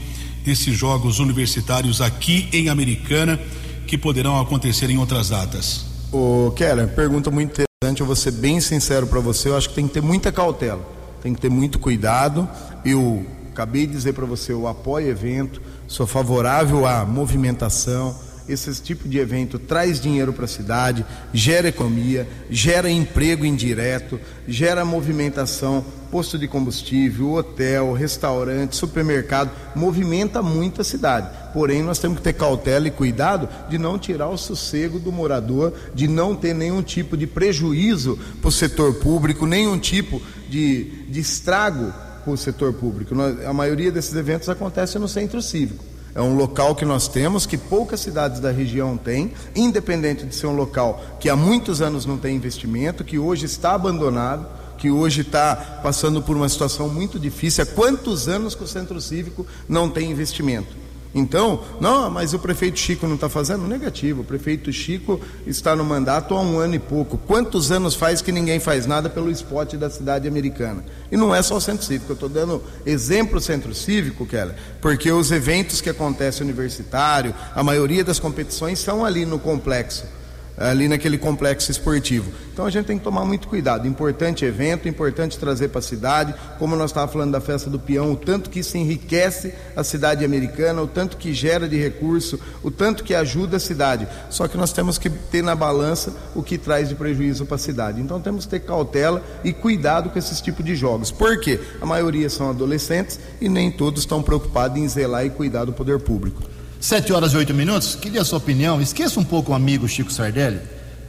desses 0.46 0.78
jogos 0.78 1.20
universitários 1.20 2.02
aqui 2.02 2.48
em 2.54 2.70
Americana 2.70 3.40
que 3.86 3.98
poderão 3.98 4.40
acontecer 4.40 4.90
em 4.90 4.98
outras 4.98 5.30
datas? 5.30 5.86
Ô, 6.12 6.52
Keller, 6.56 6.88
pergunta 6.90 7.30
muito 7.30 7.50
interessante. 7.52 8.02
Eu 8.02 8.06
vou 8.06 8.16
ser 8.16 8.32
bem 8.32 8.62
sincero 8.62 9.08
para 9.08 9.20
você. 9.20 9.50
Eu 9.50 9.58
acho 9.58 9.70
que 9.70 9.76
tem 9.76 9.88
que 9.88 9.94
ter 9.94 10.02
muita 10.02 10.32
cautela, 10.32 10.82
tem 11.22 11.34
que 11.34 11.42
ter 11.42 11.50
muito 11.50 11.80
cuidado. 11.80 12.48
Eu 12.86 13.26
acabei 13.52 13.86
de 13.86 13.94
dizer 13.94 14.14
para 14.14 14.26
você: 14.26 14.54
eu 14.54 14.68
apoio 14.68 15.10
evento, 15.10 15.62
sou 15.88 16.08
favorável 16.08 16.86
à 16.86 17.06
movimentação 17.06 18.27
esse 18.48 18.82
tipo 18.82 19.08
de 19.08 19.18
evento 19.18 19.60
traz 19.60 20.00
dinheiro 20.00 20.32
para 20.32 20.46
a 20.46 20.48
cidade, 20.48 21.06
gera 21.34 21.68
economia, 21.68 22.28
gera 22.50 22.90
emprego 22.90 23.46
indireto, 23.46 24.20
gera 24.48 24.86
movimentação, 24.86 25.84
posto 26.10 26.38
de 26.38 26.48
combustível, 26.48 27.34
hotel, 27.34 27.94
restaurante, 27.94 28.76
supermercado, 28.76 29.52
movimenta 29.76 30.42
muito 30.42 30.82
a 30.82 30.84
cidade. 30.84 31.30
Porém, 31.54 31.84
nós 31.84 32.00
temos 32.00 32.18
que 32.18 32.24
ter 32.24 32.34
cautela 32.34 32.88
e 32.88 32.92
cuidado 32.92 33.50
de 33.70 33.78
não 33.78 34.00
tirar 34.00 34.30
o 34.30 34.38
sossego 34.38 35.00
do 35.00 35.12
morador, 35.12 35.74
de 35.94 36.08
não 36.08 36.36
ter 36.36 36.54
nenhum 36.54 36.82
tipo 36.82 37.18
de 37.18 37.28
prejuízo 37.28 38.18
para 38.40 38.48
o 38.48 38.52
setor 38.52 38.96
público, 38.96 39.46
nenhum 39.46 39.78
tipo 39.78 40.22
de, 40.50 41.06
de 41.10 41.20
estrago 41.20 41.94
para 42.24 42.34
o 42.34 42.38
setor 42.38 42.74
público. 42.74 43.16
A 43.46 43.54
maioria 43.54 43.92
desses 43.92 44.16
eventos 44.16 44.48
acontece 44.50 44.98
no 44.98 45.08
centro 45.08 45.42
cívico. 45.42 45.97
É 46.18 46.22
um 46.22 46.34
local 46.36 46.74
que 46.74 46.84
nós 46.84 47.08
temos, 47.08 47.46
que 47.46 47.60
poucas 47.60 48.00
cidades 48.00 48.40
da 48.40 48.50
região 48.50 48.98
têm, 48.98 49.32
independente 49.56 50.26
de 50.26 50.34
ser 50.34 50.48
um 50.48 50.56
local 50.56 51.00
que 51.20 51.30
há 51.30 51.36
muitos 51.36 51.80
anos 51.80 52.08
não 52.08 52.18
tem 52.18 52.36
investimento, 52.36 53.04
que 53.04 53.20
hoje 53.20 53.46
está 53.46 53.76
abandonado, 53.76 54.48
que 54.80 54.90
hoje 54.90 55.22
está 55.22 55.56
passando 55.84 56.20
por 56.20 56.36
uma 56.36 56.50
situação 56.50 56.90
muito 56.90 57.20
difícil. 57.20 57.64
Há 57.64 57.68
quantos 57.68 58.28
anos 58.28 58.56
que 58.56 58.64
o 58.64 58.68
centro 58.68 59.00
cívico 59.00 59.46
não 59.70 59.92
tem 59.92 60.10
investimento? 60.10 60.87
Então, 61.18 61.64
não, 61.82 62.12
mas 62.12 62.36
o 62.36 62.40
prefeito 62.40 62.78
Chico 62.78 63.08
não 63.08 63.16
está 63.16 63.28
fazendo? 63.28 63.68
Negativo. 63.68 64.22
O 64.22 64.24
prefeito 64.24 64.72
Chico 64.72 65.20
está 65.48 65.76
no 65.76 65.84
mandato 65.84 66.36
há 66.36 66.42
um 66.42 66.60
ano 66.60 66.76
e 66.76 66.80
pouco. 66.80 67.18
Quantos 67.18 67.72
anos 67.72 67.96
faz 67.96 68.22
que 68.22 68.32
ninguém 68.32 68.60
faz 68.60 68.86
nada 68.86 69.10
pelo 69.10 69.32
esporte 69.32 69.76
da 69.78 69.90
cidade 69.90 70.28
americana? 70.28 70.86
E 71.12 71.18
não 71.18 71.34
é 71.34 71.42
só 71.42 71.56
o 71.56 71.62
centro 71.62 71.84
cívico. 71.84 72.12
Eu 72.12 72.14
estou 72.14 72.30
dando 72.30 72.64
exemplo 72.86 73.42
centro 73.42 73.74
cívico, 73.74 74.28
Keller, 74.28 74.56
porque 74.80 75.12
os 75.12 75.32
eventos 75.32 75.82
que 75.82 75.90
acontecem 75.90 76.46
universitário, 76.46 77.34
a 77.56 77.64
maioria 77.64 78.04
das 78.04 78.20
competições 78.20 78.78
são 78.78 79.04
ali 79.04 79.26
no 79.26 79.40
complexo 79.40 80.17
ali 80.58 80.88
naquele 80.88 81.18
complexo 81.18 81.70
esportivo. 81.70 82.32
Então 82.52 82.66
a 82.66 82.70
gente 82.72 82.88
tem 82.88 82.98
que 82.98 83.04
tomar 83.04 83.24
muito 83.24 83.48
cuidado. 83.48 83.88
Importante 83.88 84.44
evento, 84.44 84.90
importante 84.90 85.38
trazer 85.38 85.68
para 85.68 85.78
a 85.78 85.84
cidade, 85.84 86.34
como 86.58 86.76
nós 86.76 86.90
estávamos 86.90 87.14
falando 87.14 87.32
da 87.32 87.40
festa 87.40 87.70
do 87.70 87.78
peão, 87.78 88.12
o 88.12 88.16
tanto 88.16 88.50
que 88.50 88.60
isso 88.60 88.76
enriquece 88.76 89.54
a 89.76 89.84
cidade 89.84 90.26
americana, 90.26 90.82
o 90.82 90.88
tanto 90.88 91.18
que 91.18 91.34
gera 91.34 91.68
de 91.68 91.78
recurso, 91.78 92.40
o 92.64 92.72
tanto 92.72 93.04
que 93.04 93.14
ajuda 93.14 93.58
a 93.58 93.60
cidade. 93.60 94.08
Só 94.32 94.48
que 94.48 94.58
nós 94.58 94.74
temos 94.74 94.98
que 94.98 95.10
ter 95.10 95.44
na 95.44 95.56
balança 95.56 96.12
o 96.34 96.42
que 96.42 96.58
traz 96.58 96.90
de 96.90 96.96
prejuízo 96.96 97.46
para 97.46 97.56
a 97.56 97.60
cidade. 97.60 98.02
Então 98.02 98.20
temos 98.20 98.46
que 98.46 98.52
ter 98.52 98.62
cautela 98.62 99.24
e 99.44 99.54
cuidado 99.54 100.10
com 100.10 100.18
esses 100.18 100.42
tipos 100.42 100.66
de 100.66 100.76
jogos. 100.76 101.12
Por 101.12 101.40
quê? 101.40 101.60
A 101.80 101.86
maioria 101.86 102.30
são 102.30 102.50
adolescentes 102.50 103.20
e 103.40 103.48
nem 103.48 103.70
todos 103.70 104.02
estão 104.02 104.24
preocupados 104.24 104.78
em 104.78 104.88
zelar 104.88 105.24
e 105.24 105.30
cuidar 105.30 105.66
do 105.66 105.74
poder 105.74 106.00
público. 106.00 106.57
Sete 106.80 107.12
horas 107.12 107.34
e 107.34 107.38
oito 107.38 107.54
minutos. 107.56 107.96
Queria 107.96 108.22
a 108.22 108.26
sua 108.26 108.38
opinião. 108.38 108.80
Esqueça 108.80 109.20
um 109.20 109.24
pouco 109.24 109.52
o 109.52 109.56
amigo 109.56 109.88
Chico 109.88 110.12
Sardelli. 110.12 110.58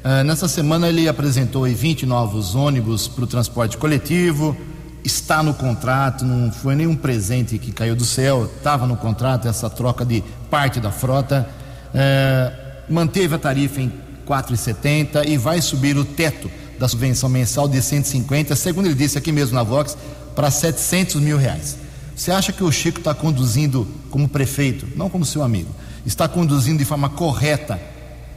Uh, 0.02 0.24
nessa 0.24 0.48
semana 0.48 0.88
ele 0.88 1.06
apresentou 1.06 1.64
20 1.64 2.06
novos 2.06 2.54
ônibus 2.54 3.06
para 3.06 3.24
o 3.24 3.26
transporte 3.26 3.76
coletivo. 3.76 4.56
Está 5.04 5.42
no 5.42 5.52
contrato, 5.52 6.24
não 6.24 6.50
foi 6.50 6.74
nenhum 6.74 6.96
presente 6.96 7.58
que 7.58 7.70
caiu 7.70 7.94
do 7.94 8.04
céu. 8.04 8.50
Estava 8.56 8.86
no 8.86 8.96
contrato 8.96 9.46
essa 9.46 9.68
troca 9.68 10.06
de 10.06 10.24
parte 10.50 10.80
da 10.80 10.90
frota. 10.90 11.46
Uh, 11.90 12.92
manteve 12.92 13.34
a 13.34 13.38
tarifa 13.38 13.82
em 13.82 13.92
4,70 14.26 15.28
e 15.28 15.36
vai 15.36 15.60
subir 15.60 15.98
o 15.98 16.04
teto 16.04 16.50
da 16.78 16.88
subvenção 16.88 17.28
mensal 17.28 17.68
de 17.68 17.82
150, 17.82 18.56
segundo 18.56 18.86
ele 18.86 18.94
disse 18.94 19.18
aqui 19.18 19.32
mesmo 19.32 19.54
na 19.54 19.62
Vox, 19.62 19.98
para 20.34 20.50
700 20.50 21.16
mil 21.16 21.36
reais. 21.36 21.76
Você 22.18 22.32
acha 22.32 22.52
que 22.52 22.64
o 22.64 22.72
Chico 22.72 22.98
está 22.98 23.14
conduzindo 23.14 23.86
como 24.10 24.28
prefeito, 24.28 24.88
não 24.96 25.08
como 25.08 25.24
seu 25.24 25.40
amigo, 25.40 25.70
está 26.04 26.26
conduzindo 26.26 26.78
de 26.78 26.84
forma 26.84 27.08
correta 27.08 27.80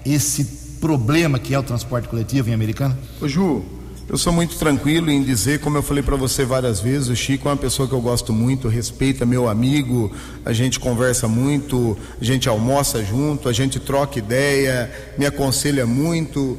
esse 0.06 0.46
problema 0.80 1.40
que 1.40 1.52
é 1.52 1.58
o 1.58 1.64
transporte 1.64 2.08
coletivo 2.08 2.52
em 2.52 2.54
Americana? 2.54 2.96
Ô 3.20 3.28
Ju, 3.28 3.66
eu 4.08 4.20
sou 4.20 4.32
muito 4.32 4.56
tranquilo 4.56 5.10
em 5.10 5.24
dizer, 5.24 5.62
como 5.62 5.80
eu 5.80 5.82
falei 5.82 6.04
para 6.04 6.16
você 6.16 6.46
várias 6.46 6.80
vezes, 6.80 7.10
o 7.10 7.16
Chico 7.16 7.50
é 7.50 7.52
uma 7.52 7.58
pessoa 7.58 7.88
que 7.88 7.96
eu 7.96 8.02
gosto 8.02 8.32
muito, 8.32 8.68
respeita 8.68 9.26
meu 9.26 9.50
amigo, 9.50 10.12
a 10.46 10.54
gente 10.54 10.80
conversa 10.80 11.28
muito, 11.28 11.98
a 12.22 12.24
gente 12.24 12.48
almoça 12.48 13.04
junto, 13.04 13.50
a 13.50 13.54
gente 13.54 13.80
troca 13.80 14.20
ideia, 14.20 14.92
me 15.18 15.26
aconselha 15.26 15.88
muito. 15.88 16.56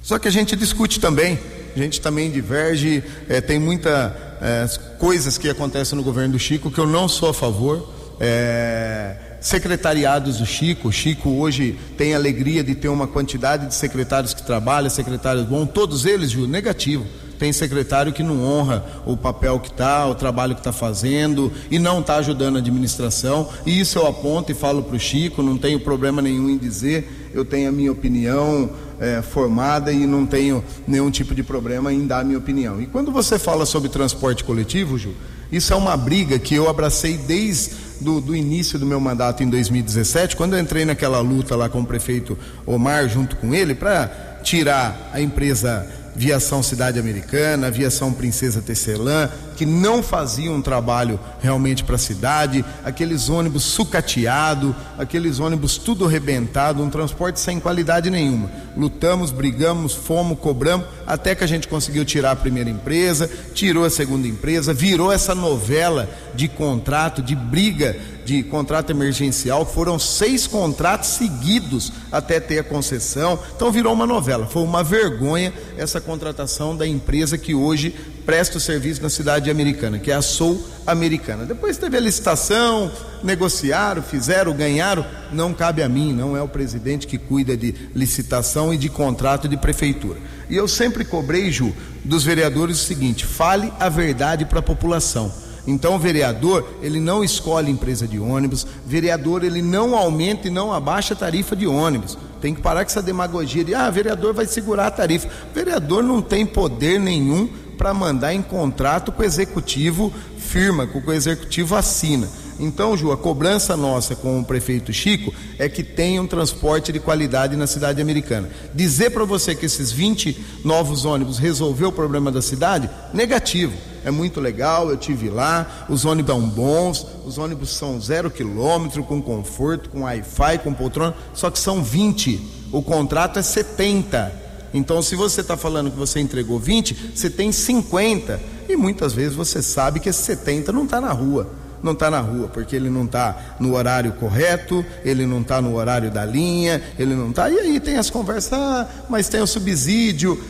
Só 0.00 0.20
que 0.20 0.28
a 0.28 0.32
gente 0.32 0.54
discute 0.54 1.00
também, 1.00 1.36
a 1.80 1.82
gente 1.82 2.00
também 2.00 2.30
diverge, 2.30 3.02
é, 3.28 3.40
tem 3.40 3.58
muita 3.58 4.16
é, 4.40 4.66
coisas 4.98 5.38
que 5.38 5.48
acontecem 5.48 5.96
no 5.96 6.02
governo 6.02 6.32
do 6.32 6.38
Chico 6.38 6.70
que 6.70 6.78
eu 6.78 6.86
não 6.86 7.08
sou 7.08 7.30
a 7.30 7.34
favor. 7.34 7.92
É, 8.20 9.16
secretariados 9.42 10.38
do 10.38 10.46
Chico. 10.46 10.88
O 10.88 10.92
Chico 10.92 11.28
hoje 11.30 11.76
tem 11.98 12.14
a 12.14 12.16
alegria 12.16 12.62
de 12.62 12.74
ter 12.74 12.88
uma 12.88 13.06
quantidade 13.06 13.66
de 13.66 13.74
secretários 13.74 14.32
que 14.32 14.42
trabalham, 14.42 14.88
secretários 14.88 15.44
bons, 15.44 15.68
todos 15.74 16.06
eles, 16.06 16.30
Ju, 16.30 16.46
negativo. 16.46 17.04
Tem 17.38 17.52
secretário 17.52 18.12
que 18.12 18.22
não 18.22 18.44
honra 18.44 18.84
o 19.04 19.16
papel 19.16 19.58
que 19.58 19.68
está, 19.68 20.06
o 20.06 20.14
trabalho 20.14 20.54
que 20.54 20.60
está 20.60 20.72
fazendo 20.72 21.52
e 21.72 21.78
não 21.78 21.98
está 21.98 22.16
ajudando 22.16 22.54
a 22.54 22.58
administração. 22.60 23.48
E 23.66 23.80
isso 23.80 23.98
eu 23.98 24.06
aponto 24.06 24.52
e 24.52 24.54
falo 24.54 24.84
para 24.84 24.94
o 24.94 25.00
Chico, 25.00 25.42
não 25.42 25.58
tenho 25.58 25.80
problema 25.80 26.22
nenhum 26.22 26.48
em 26.48 26.56
dizer, 26.56 27.30
eu 27.34 27.44
tenho 27.44 27.68
a 27.68 27.72
minha 27.72 27.90
opinião 27.90 28.70
é, 29.02 29.20
formada 29.20 29.92
e 29.92 30.06
não 30.06 30.24
tenho 30.24 30.62
nenhum 30.86 31.10
tipo 31.10 31.34
de 31.34 31.42
problema 31.42 31.92
em 31.92 32.06
dar 32.06 32.20
a 32.20 32.24
minha 32.24 32.38
opinião. 32.38 32.80
E 32.80 32.86
quando 32.86 33.10
você 33.10 33.36
fala 33.36 33.66
sobre 33.66 33.88
transporte 33.88 34.44
coletivo, 34.44 34.96
Ju, 34.96 35.12
isso 35.50 35.72
é 35.72 35.76
uma 35.76 35.96
briga 35.96 36.38
que 36.38 36.54
eu 36.54 36.68
abracei 36.68 37.18
desde 37.18 37.74
do, 38.00 38.20
do, 38.20 38.34
início 38.34 38.78
do 38.78 38.86
meu 38.86 39.00
mandato 39.00 39.42
em 39.42 39.50
2017, 39.50 40.36
quando 40.36 40.54
eu 40.54 40.60
entrei 40.60 40.84
naquela 40.84 41.18
luta 41.18 41.56
lá 41.56 41.68
com 41.68 41.80
o 41.80 41.86
prefeito 41.86 42.38
Omar, 42.64 43.08
junto 43.08 43.36
com 43.36 43.52
ele, 43.52 43.74
para 43.74 44.40
tirar 44.42 45.10
a 45.12 45.20
empresa 45.20 45.86
Viação 46.14 46.62
Cidade 46.62 46.98
Americana, 46.98 47.70
Viação 47.70 48.12
Princesa 48.12 48.60
Tecelã, 48.60 49.30
que 49.56 49.64
não 49.64 50.02
faziam 50.02 50.54
um 50.54 50.62
trabalho 50.62 51.18
realmente 51.40 51.84
para 51.84 51.96
a 51.96 51.98
cidade, 51.98 52.64
aqueles 52.84 53.28
ônibus 53.28 53.62
sucateados, 53.62 54.74
aqueles 54.98 55.40
ônibus 55.40 55.78
tudo 55.78 56.04
arrebentado, 56.04 56.82
um 56.82 56.90
transporte 56.90 57.40
sem 57.40 57.60
qualidade 57.60 58.10
nenhuma. 58.10 58.50
Lutamos, 58.76 59.30
brigamos, 59.30 59.94
fomos, 59.94 60.38
cobramos, 60.38 60.86
até 61.06 61.34
que 61.34 61.44
a 61.44 61.46
gente 61.46 61.68
conseguiu 61.68 62.04
tirar 62.04 62.32
a 62.32 62.36
primeira 62.36 62.70
empresa, 62.70 63.30
tirou 63.54 63.84
a 63.84 63.90
segunda 63.90 64.26
empresa, 64.26 64.74
virou 64.74 65.12
essa 65.12 65.34
novela 65.34 66.08
de 66.34 66.48
contrato, 66.48 67.22
de 67.22 67.34
briga 67.34 67.96
de 68.24 68.42
contrato 68.42 68.90
emergencial, 68.90 69.66
foram 69.66 69.98
seis 69.98 70.46
contratos 70.46 71.10
seguidos 71.10 71.92
até 72.10 72.38
ter 72.38 72.60
a 72.60 72.64
concessão. 72.64 73.38
Então 73.54 73.70
virou 73.70 73.92
uma 73.92 74.06
novela. 74.06 74.46
Foi 74.46 74.62
uma 74.62 74.82
vergonha 74.82 75.52
essa 75.76 76.00
contratação 76.00 76.76
da 76.76 76.86
empresa 76.86 77.36
que 77.36 77.54
hoje 77.54 77.94
presta 78.24 78.58
o 78.58 78.60
serviço 78.60 79.02
na 79.02 79.10
cidade 79.10 79.50
americana, 79.50 79.98
que 79.98 80.10
é 80.10 80.14
a 80.14 80.22
Sou 80.22 80.64
Americana. 80.86 81.44
Depois 81.44 81.76
teve 81.76 81.96
a 81.96 82.00
licitação, 82.00 82.90
negociaram, 83.22 84.02
fizeram, 84.02 84.52
ganharam. 84.54 85.04
Não 85.32 85.52
cabe 85.52 85.82
a 85.82 85.88
mim, 85.88 86.12
não 86.12 86.36
é 86.36 86.42
o 86.42 86.48
presidente 86.48 87.06
que 87.06 87.18
cuida 87.18 87.56
de 87.56 87.74
licitação 87.94 88.72
e 88.72 88.76
de 88.76 88.88
contrato 88.88 89.48
de 89.48 89.56
prefeitura. 89.56 90.18
E 90.48 90.56
eu 90.56 90.68
sempre 90.68 91.04
cobrei, 91.04 91.50
Ju, 91.50 91.74
dos 92.04 92.24
vereadores 92.24 92.80
o 92.80 92.84
seguinte: 92.84 93.24
fale 93.24 93.72
a 93.80 93.88
verdade 93.88 94.44
para 94.44 94.60
a 94.60 94.62
população. 94.62 95.32
Então, 95.66 95.94
o 95.94 95.98
vereador, 95.98 96.66
ele 96.82 96.98
não 96.98 97.22
escolhe 97.22 97.70
empresa 97.70 98.06
de 98.06 98.18
ônibus, 98.18 98.66
vereador, 98.84 99.44
ele 99.44 99.62
não 99.62 99.96
aumenta 99.96 100.48
e 100.48 100.50
não 100.50 100.72
abaixa 100.72 101.14
a 101.14 101.16
tarifa 101.16 101.54
de 101.54 101.66
ônibus. 101.66 102.18
Tem 102.40 102.52
que 102.52 102.60
parar 102.60 102.84
com 102.84 102.90
essa 102.90 103.02
demagogia 103.02 103.62
de, 103.62 103.74
ah, 103.74 103.88
vereador 103.88 104.34
vai 104.34 104.46
segurar 104.46 104.88
a 104.88 104.90
tarifa. 104.90 105.28
Vereador 105.54 106.02
não 106.02 106.20
tem 106.20 106.44
poder 106.44 106.98
nenhum 106.98 107.48
para 107.78 107.94
mandar 107.94 108.34
em 108.34 108.42
contrato 108.42 109.12
com 109.12 109.22
o 109.22 109.24
executivo 109.24 110.12
firma, 110.36 110.86
com 110.86 110.98
o 110.98 111.12
executivo 111.12 111.76
assina. 111.76 112.28
Então, 112.58 112.96
Ju, 112.96 113.12
a 113.12 113.16
cobrança 113.16 113.76
nossa 113.76 114.14
com 114.14 114.40
o 114.40 114.44
prefeito 114.44 114.92
Chico 114.92 115.32
é 115.58 115.68
que 115.68 115.82
tenha 115.82 116.22
um 116.22 116.26
transporte 116.26 116.92
de 116.92 117.00
qualidade 117.00 117.56
na 117.56 117.66
cidade 117.66 118.00
americana. 118.00 118.48
Dizer 118.74 119.10
para 119.10 119.24
você 119.24 119.54
que 119.54 119.66
esses 119.66 119.90
20 119.90 120.38
novos 120.64 121.04
ônibus 121.04 121.38
resolveu 121.38 121.88
o 121.88 121.92
problema 121.92 122.30
da 122.30 122.42
cidade, 122.42 122.88
negativo. 123.12 123.72
É 124.04 124.10
muito 124.10 124.40
legal, 124.40 124.90
eu 124.90 124.96
tive 124.96 125.30
lá, 125.30 125.86
os 125.88 126.04
ônibus 126.04 126.34
são 126.34 126.48
bons, 126.48 127.06
os 127.24 127.38
ônibus 127.38 127.70
são 127.70 128.00
zero 128.00 128.30
quilômetro, 128.30 129.04
com 129.04 129.22
conforto, 129.22 129.90
com 129.90 130.02
Wi-Fi, 130.02 130.58
com 130.58 130.74
poltrona, 130.74 131.14
só 131.32 131.50
que 131.50 131.58
são 131.58 131.82
20. 131.82 132.40
O 132.72 132.82
contrato 132.82 133.38
é 133.38 133.42
70. 133.42 134.40
Então, 134.74 135.02
se 135.02 135.14
você 135.14 135.42
está 135.42 135.56
falando 135.56 135.90
que 135.90 135.98
você 135.98 136.18
entregou 136.18 136.58
20, 136.58 137.12
você 137.14 137.28
tem 137.28 137.52
50. 137.52 138.40
E 138.68 138.76
muitas 138.76 139.12
vezes 139.12 139.34
você 139.34 139.62
sabe 139.62 140.00
que 140.00 140.08
esse 140.08 140.22
70 140.22 140.72
não 140.72 140.84
está 140.84 141.00
na 141.00 141.12
rua. 141.12 141.61
Não 141.82 141.92
está 141.92 142.10
na 142.10 142.20
rua, 142.20 142.48
porque 142.48 142.76
ele 142.76 142.88
não 142.88 143.04
está 143.04 143.56
no 143.58 143.74
horário 143.74 144.12
correto, 144.12 144.84
ele 145.04 145.26
não 145.26 145.40
está 145.40 145.60
no 145.60 145.74
horário 145.74 146.10
da 146.10 146.24
linha, 146.24 146.80
ele 146.98 147.14
não 147.14 147.30
está. 147.30 147.50
E 147.50 147.58
aí 147.58 147.80
tem 147.80 147.96
as 147.96 148.08
conversas, 148.08 148.52
ah, 148.52 148.88
mas 149.08 149.28
tem 149.28 149.40
o 149.40 149.46
subsídio, 149.46 150.42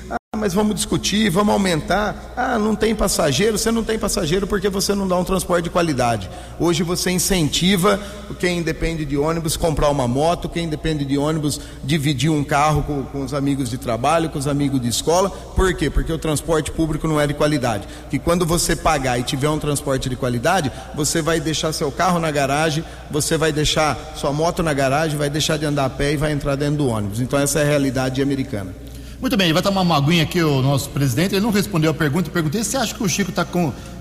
mas 0.42 0.52
vamos 0.52 0.74
discutir, 0.74 1.30
vamos 1.30 1.52
aumentar. 1.52 2.32
Ah, 2.36 2.58
não 2.58 2.74
tem 2.74 2.96
passageiro, 2.96 3.56
você 3.56 3.70
não 3.70 3.84
tem 3.84 3.96
passageiro 3.96 4.44
porque 4.44 4.68
você 4.68 4.92
não 4.92 5.06
dá 5.06 5.16
um 5.16 5.22
transporte 5.22 5.62
de 5.62 5.70
qualidade. 5.70 6.28
Hoje 6.58 6.82
você 6.82 7.12
incentiva 7.12 8.00
quem 8.40 8.60
depende 8.60 9.04
de 9.04 9.16
ônibus 9.16 9.56
comprar 9.56 9.88
uma 9.88 10.08
moto, 10.08 10.48
quem 10.48 10.68
depende 10.68 11.04
de 11.04 11.16
ônibus 11.16 11.60
dividir 11.84 12.28
um 12.28 12.42
carro 12.42 12.82
com, 12.82 13.04
com 13.04 13.22
os 13.22 13.32
amigos 13.32 13.70
de 13.70 13.78
trabalho, 13.78 14.30
com 14.30 14.38
os 14.40 14.48
amigos 14.48 14.80
de 14.80 14.88
escola. 14.88 15.30
Por 15.30 15.72
quê? 15.74 15.88
Porque 15.88 16.12
o 16.12 16.18
transporte 16.18 16.72
público 16.72 17.06
não 17.06 17.20
é 17.20 17.26
de 17.28 17.34
qualidade. 17.34 17.86
Que 18.10 18.18
quando 18.18 18.44
você 18.44 18.74
pagar 18.74 19.20
e 19.20 19.22
tiver 19.22 19.48
um 19.48 19.60
transporte 19.60 20.08
de 20.08 20.16
qualidade, 20.16 20.72
você 20.92 21.22
vai 21.22 21.38
deixar 21.38 21.72
seu 21.72 21.92
carro 21.92 22.18
na 22.18 22.32
garagem, 22.32 22.84
você 23.12 23.38
vai 23.38 23.52
deixar 23.52 23.96
sua 24.16 24.32
moto 24.32 24.60
na 24.60 24.74
garagem, 24.74 25.16
vai 25.16 25.30
deixar 25.30 25.56
de 25.56 25.66
andar 25.66 25.84
a 25.84 25.90
pé 25.90 26.14
e 26.14 26.16
vai 26.16 26.32
entrar 26.32 26.56
dentro 26.56 26.78
do 26.78 26.88
ônibus. 26.88 27.20
Então 27.20 27.38
essa 27.38 27.60
é 27.60 27.62
a 27.62 27.66
realidade 27.66 28.20
americana. 28.20 28.74
Muito 29.22 29.36
bem, 29.36 29.52
vai 29.52 29.62
tomar 29.62 29.82
uma 29.82 29.96
aguinha 29.96 30.24
aqui 30.24 30.42
o 30.42 30.60
nosso 30.60 30.90
presidente. 30.90 31.32
Ele 31.32 31.42
não 31.42 31.52
respondeu 31.52 31.92
a 31.92 31.94
pergunta. 31.94 32.28
Perguntei 32.28 32.64
se 32.64 32.76
acha 32.76 32.92
que 32.92 33.04
o 33.04 33.08
Chico 33.08 33.30
está 33.30 33.46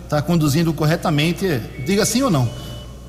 tá 0.09 0.19
conduzindo 0.19 0.73
corretamente. 0.73 1.45
Diga 1.85 2.03
sim 2.07 2.23
ou 2.23 2.31
não. 2.31 2.49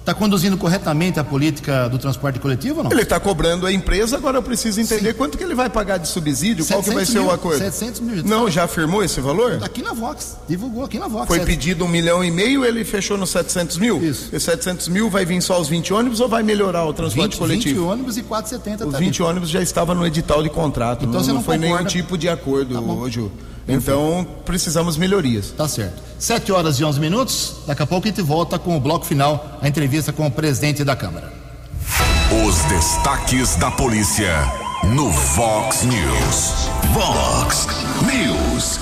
Está 0.02 0.12
conduzindo 0.12 0.56
corretamente 0.56 1.20
a 1.20 1.24
política 1.24 1.88
do 1.88 1.96
transporte 1.96 2.40
coletivo 2.40 2.78
ou 2.78 2.84
não? 2.84 2.90
Ele 2.90 3.02
está 3.02 3.20
cobrando 3.20 3.66
a 3.66 3.72
empresa, 3.72 4.16
agora 4.16 4.36
eu 4.36 4.42
preciso 4.42 4.80
entender 4.80 5.12
Sim. 5.12 5.16
quanto 5.16 5.38
que 5.38 5.44
ele 5.44 5.54
vai 5.54 5.70
pagar 5.70 5.98
de 5.98 6.08
subsídio, 6.08 6.66
qual 6.66 6.82
que 6.82 6.90
vai 6.90 7.06
ser 7.06 7.20
mil, 7.20 7.28
o 7.28 7.30
acordo. 7.30 7.58
700 7.58 8.00
mil. 8.00 8.24
Não, 8.24 8.50
já 8.50 8.64
afirmou 8.64 9.04
esse 9.04 9.20
valor? 9.20 9.60
Aqui 9.62 9.80
na 9.80 9.92
Vox, 9.92 10.36
divulgou 10.48 10.82
aqui 10.82 10.98
na 10.98 11.06
Vox. 11.06 11.28
Foi 11.28 11.38
700. 11.38 11.56
pedido 11.56 11.84
um 11.84 11.88
milhão 11.88 12.24
e 12.24 12.32
meio, 12.32 12.64
ele 12.64 12.84
fechou 12.84 13.16
nos 13.16 13.30
700 13.30 13.78
mil? 13.78 14.02
Isso. 14.02 14.28
E 14.34 14.40
700 14.40 14.88
mil 14.88 15.08
vai 15.08 15.24
vir 15.24 15.40
só 15.40 15.60
os 15.60 15.68
20 15.68 15.94
ônibus 15.94 16.18
ou 16.18 16.28
vai 16.28 16.42
melhorar 16.42 16.84
o 16.84 16.92
transporte 16.92 17.34
20, 17.34 17.38
coletivo? 17.38 17.80
20 17.82 17.92
ônibus 17.92 18.16
e 18.16 18.22
470 18.22 18.88
Os 18.88 18.98
20 18.98 19.22
ônibus 19.22 19.50
já 19.50 19.62
estavam 19.62 19.94
no 19.94 20.04
edital 20.04 20.42
de 20.42 20.50
contrato, 20.50 21.04
então 21.04 21.14
não, 21.14 21.22
você 21.22 21.28
não, 21.28 21.36
não 21.36 21.44
foi 21.44 21.58
concorda. 21.58 21.76
nenhum 21.76 21.88
tipo 21.88 22.18
de 22.18 22.28
acordo, 22.28 22.74
tá 22.74 22.80
hoje. 22.80 23.30
Então 23.66 24.26
precisamos 24.44 24.96
melhorias. 24.96 25.52
Tá 25.56 25.68
certo. 25.68 26.02
7 26.18 26.52
horas 26.52 26.78
e 26.78 26.84
11 26.84 27.00
minutos. 27.00 27.56
Daqui 27.66 27.82
a 27.82 27.86
pouco 27.86 28.06
a 28.06 28.10
gente 28.10 28.22
volta 28.22 28.58
com 28.58 28.76
o 28.76 28.80
bloco 28.80 29.04
final, 29.04 29.58
a 29.60 29.68
entrevista 29.68 30.12
com 30.12 30.26
o 30.26 30.30
presidente 30.30 30.84
da 30.84 30.96
Câmara. 30.96 31.32
Os 32.46 32.56
destaques 32.64 33.56
da 33.56 33.70
polícia 33.70 34.32
no 34.94 35.10
Vox 35.10 35.82
News. 35.82 36.68
Vox 36.92 37.68
News. 38.02 38.80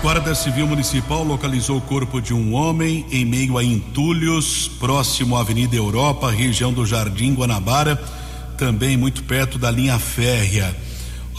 Guarda 0.00 0.34
Civil 0.34 0.66
Municipal 0.66 1.24
localizou 1.24 1.78
o 1.78 1.80
corpo 1.80 2.20
de 2.20 2.34
um 2.34 2.54
homem 2.54 3.06
em 3.10 3.24
meio 3.24 3.56
a 3.56 3.64
entulhos, 3.64 4.68
próximo 4.78 5.36
à 5.36 5.40
Avenida 5.40 5.76
Europa, 5.76 6.30
região 6.30 6.72
do 6.72 6.84
Jardim 6.84 7.34
Guanabara, 7.34 7.96
também 8.58 8.96
muito 8.96 9.22
perto 9.22 9.58
da 9.58 9.70
linha 9.70 9.98
férrea. 9.98 10.76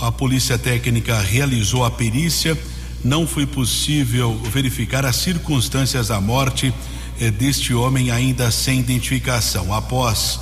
A 0.01 0.11
Polícia 0.11 0.57
Técnica 0.57 1.19
realizou 1.19 1.85
a 1.85 1.91
perícia 1.91 2.57
não 3.05 3.27
foi 3.27 3.45
possível 3.45 4.35
verificar 4.51 5.05
as 5.05 5.17
circunstâncias 5.17 6.07
da 6.07 6.19
morte 6.19 6.73
eh, 7.21 7.29
deste 7.29 7.71
homem 7.71 8.09
ainda 8.09 8.49
sem 8.49 8.79
identificação. 8.79 9.71
Após 9.71 10.39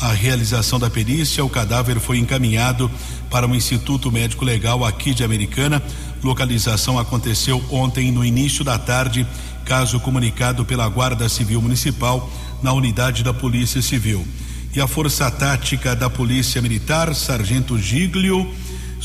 a 0.00 0.12
realização 0.12 0.78
da 0.78 0.88
perícia, 0.88 1.44
o 1.44 1.50
cadáver 1.50 2.00
foi 2.00 2.16
encaminhado 2.16 2.90
para 3.30 3.46
o 3.46 3.54
Instituto 3.54 4.10
Médico 4.10 4.46
Legal 4.46 4.82
aqui 4.82 5.12
de 5.12 5.22
Americana. 5.22 5.82
Localização 6.22 6.98
aconteceu 6.98 7.62
ontem 7.70 8.10
no 8.10 8.24
início 8.24 8.64
da 8.64 8.78
tarde, 8.78 9.26
caso 9.66 10.00
comunicado 10.00 10.64
pela 10.64 10.88
Guarda 10.88 11.28
Civil 11.28 11.60
Municipal 11.60 12.30
na 12.62 12.72
unidade 12.72 13.22
da 13.22 13.34
Polícia 13.34 13.82
Civil. 13.82 14.26
E 14.74 14.80
a 14.80 14.86
Força 14.86 15.30
Tática 15.30 15.94
da 15.94 16.08
Polícia 16.08 16.62
Militar, 16.62 17.14
Sargento 17.14 17.78
Giglio, 17.78 18.50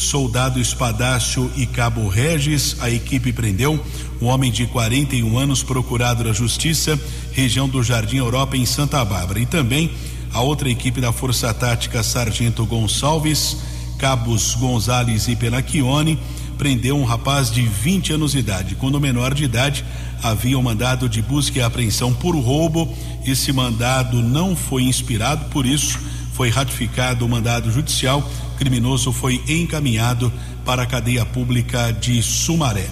Soldado 0.01 0.59
Espadácio 0.59 1.49
e 1.55 1.67
Cabo 1.67 2.07
Regis, 2.07 2.75
a 2.79 2.89
equipe 2.89 3.31
prendeu 3.31 3.79
um 4.19 4.25
homem 4.25 4.51
de 4.51 4.65
41 4.65 5.37
anos 5.37 5.61
procurado 5.61 6.23
da 6.23 6.33
Justiça, 6.33 6.99
região 7.31 7.69
do 7.69 7.83
Jardim 7.83 8.17
Europa 8.17 8.57
em 8.57 8.65
Santa 8.65 9.05
Bárbara. 9.05 9.39
E 9.39 9.45
também 9.45 9.91
a 10.33 10.41
outra 10.41 10.69
equipe 10.71 10.99
da 10.99 11.13
Força 11.13 11.53
Tática 11.53 12.01
Sargento 12.01 12.65
Gonçalves, 12.65 13.57
Cabos 13.99 14.55
Gonzales 14.55 15.27
e 15.27 15.35
Penacchione 15.35 16.17
prendeu 16.57 16.97
um 16.97 17.05
rapaz 17.05 17.51
de 17.51 17.61
20 17.61 18.13
anos 18.13 18.31
de 18.31 18.39
idade. 18.39 18.75
Quando 18.75 18.99
menor 18.99 19.35
de 19.35 19.43
idade, 19.43 19.85
havia 20.23 20.57
um 20.57 20.63
mandado 20.63 21.07
de 21.07 21.21
busca 21.21 21.59
e 21.59 21.61
apreensão 21.61 22.11
por 22.11 22.35
roubo. 22.35 22.91
Esse 23.23 23.53
mandado 23.53 24.21
não 24.21 24.55
foi 24.55 24.81
inspirado, 24.83 25.45
por 25.45 25.63
isso 25.63 25.99
foi 26.41 26.49
ratificado 26.49 27.23
o 27.23 27.29
mandado 27.29 27.69
judicial 27.69 28.27
criminoso 28.57 29.11
foi 29.11 29.39
encaminhado 29.47 30.33
para 30.65 30.81
a 30.81 30.85
cadeia 30.87 31.23
pública 31.23 31.91
de 31.91 32.19
Sumaré. 32.23 32.87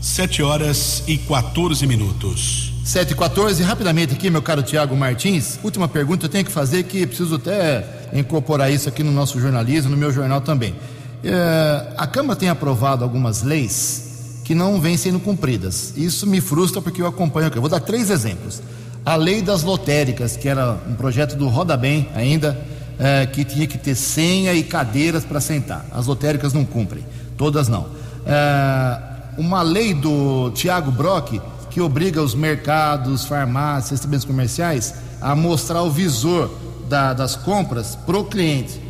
Sete 0.00 0.42
horas 0.42 1.04
e 1.06 1.16
14 1.16 1.86
minutos. 1.86 2.72
7 2.84 3.12
e 3.12 3.14
14, 3.14 3.62
rapidamente 3.62 4.14
aqui, 4.14 4.28
meu 4.28 4.42
caro 4.42 4.64
Tiago 4.64 4.96
Martins. 4.96 5.60
Última 5.62 5.86
pergunta 5.86 6.26
eu 6.26 6.28
tenho 6.28 6.44
que 6.44 6.50
fazer 6.50 6.82
que 6.82 7.06
preciso 7.06 7.36
até 7.36 7.86
incorporar 8.12 8.68
isso 8.68 8.88
aqui 8.88 9.04
no 9.04 9.12
nosso 9.12 9.40
jornalismo, 9.40 9.92
no 9.92 9.96
meu 9.96 10.10
jornal 10.10 10.40
também. 10.40 10.74
É, 11.22 11.92
a 11.96 12.06
Câmara 12.08 12.36
tem 12.36 12.48
aprovado 12.48 13.04
algumas 13.04 13.44
leis 13.44 14.40
que 14.42 14.56
não 14.56 14.80
vêm 14.80 14.96
sendo 14.96 15.20
cumpridas. 15.20 15.94
Isso 15.96 16.26
me 16.26 16.40
frustra 16.40 16.82
porque 16.82 17.00
eu 17.00 17.06
acompanho. 17.06 17.48
Eu 17.54 17.60
vou 17.60 17.70
dar 17.70 17.78
três 17.78 18.10
exemplos. 18.10 18.60
A 19.06 19.14
lei 19.14 19.40
das 19.40 19.62
lotéricas, 19.62 20.36
que 20.36 20.48
era 20.48 20.76
um 20.88 20.96
projeto 20.96 21.36
do 21.36 21.46
Roda 21.46 21.76
Bem 21.76 22.08
ainda, 22.16 22.60
é, 22.98 23.26
que 23.26 23.44
tinha 23.44 23.66
que 23.66 23.78
ter 23.78 23.94
senha 23.94 24.52
e 24.54 24.62
cadeiras 24.62 25.24
para 25.24 25.40
sentar. 25.40 25.86
As 25.92 26.06
lotéricas 26.06 26.52
não 26.52 26.64
cumprem, 26.64 27.04
todas 27.36 27.68
não. 27.68 27.86
É, 28.26 29.00
uma 29.38 29.62
lei 29.62 29.94
do 29.94 30.50
Tiago 30.50 30.90
Brock 30.90 31.40
que 31.70 31.80
obriga 31.80 32.22
os 32.22 32.34
mercados, 32.34 33.24
farmácias, 33.24 33.92
estabelecimentos 33.92 34.24
comerciais 34.24 34.94
a 35.20 35.34
mostrar 35.36 35.82
o 35.82 35.90
visor 35.90 36.50
da, 36.88 37.12
das 37.12 37.36
compras 37.36 37.94
para 37.94 38.18
o 38.18 38.24
cliente. 38.24 38.80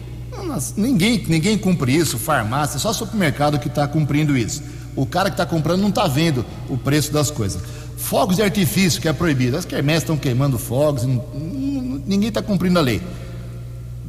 Ninguém, 0.76 1.22
ninguém 1.28 1.58
cumpre 1.58 1.94
isso, 1.94 2.16
farmácia, 2.18 2.78
só 2.78 2.92
supermercado 2.92 3.58
que 3.58 3.68
está 3.68 3.86
cumprindo 3.86 4.36
isso. 4.36 4.62
O 4.96 5.04
cara 5.04 5.28
que 5.28 5.34
está 5.34 5.44
comprando 5.44 5.80
não 5.80 5.90
está 5.90 6.06
vendo 6.06 6.44
o 6.68 6.76
preço 6.76 7.12
das 7.12 7.30
coisas. 7.30 7.60
Fogos 7.96 8.36
de 8.36 8.42
artifício 8.42 9.00
que 9.00 9.08
é 9.08 9.12
proibido. 9.12 9.56
As 9.56 9.64
quermesses 9.64 10.02
estão 10.02 10.16
queimando 10.16 10.58
fogos, 10.58 11.04
ninguém 11.04 12.28
está 12.28 12.40
cumprindo 12.40 12.78
a 12.78 12.82
lei. 12.82 13.02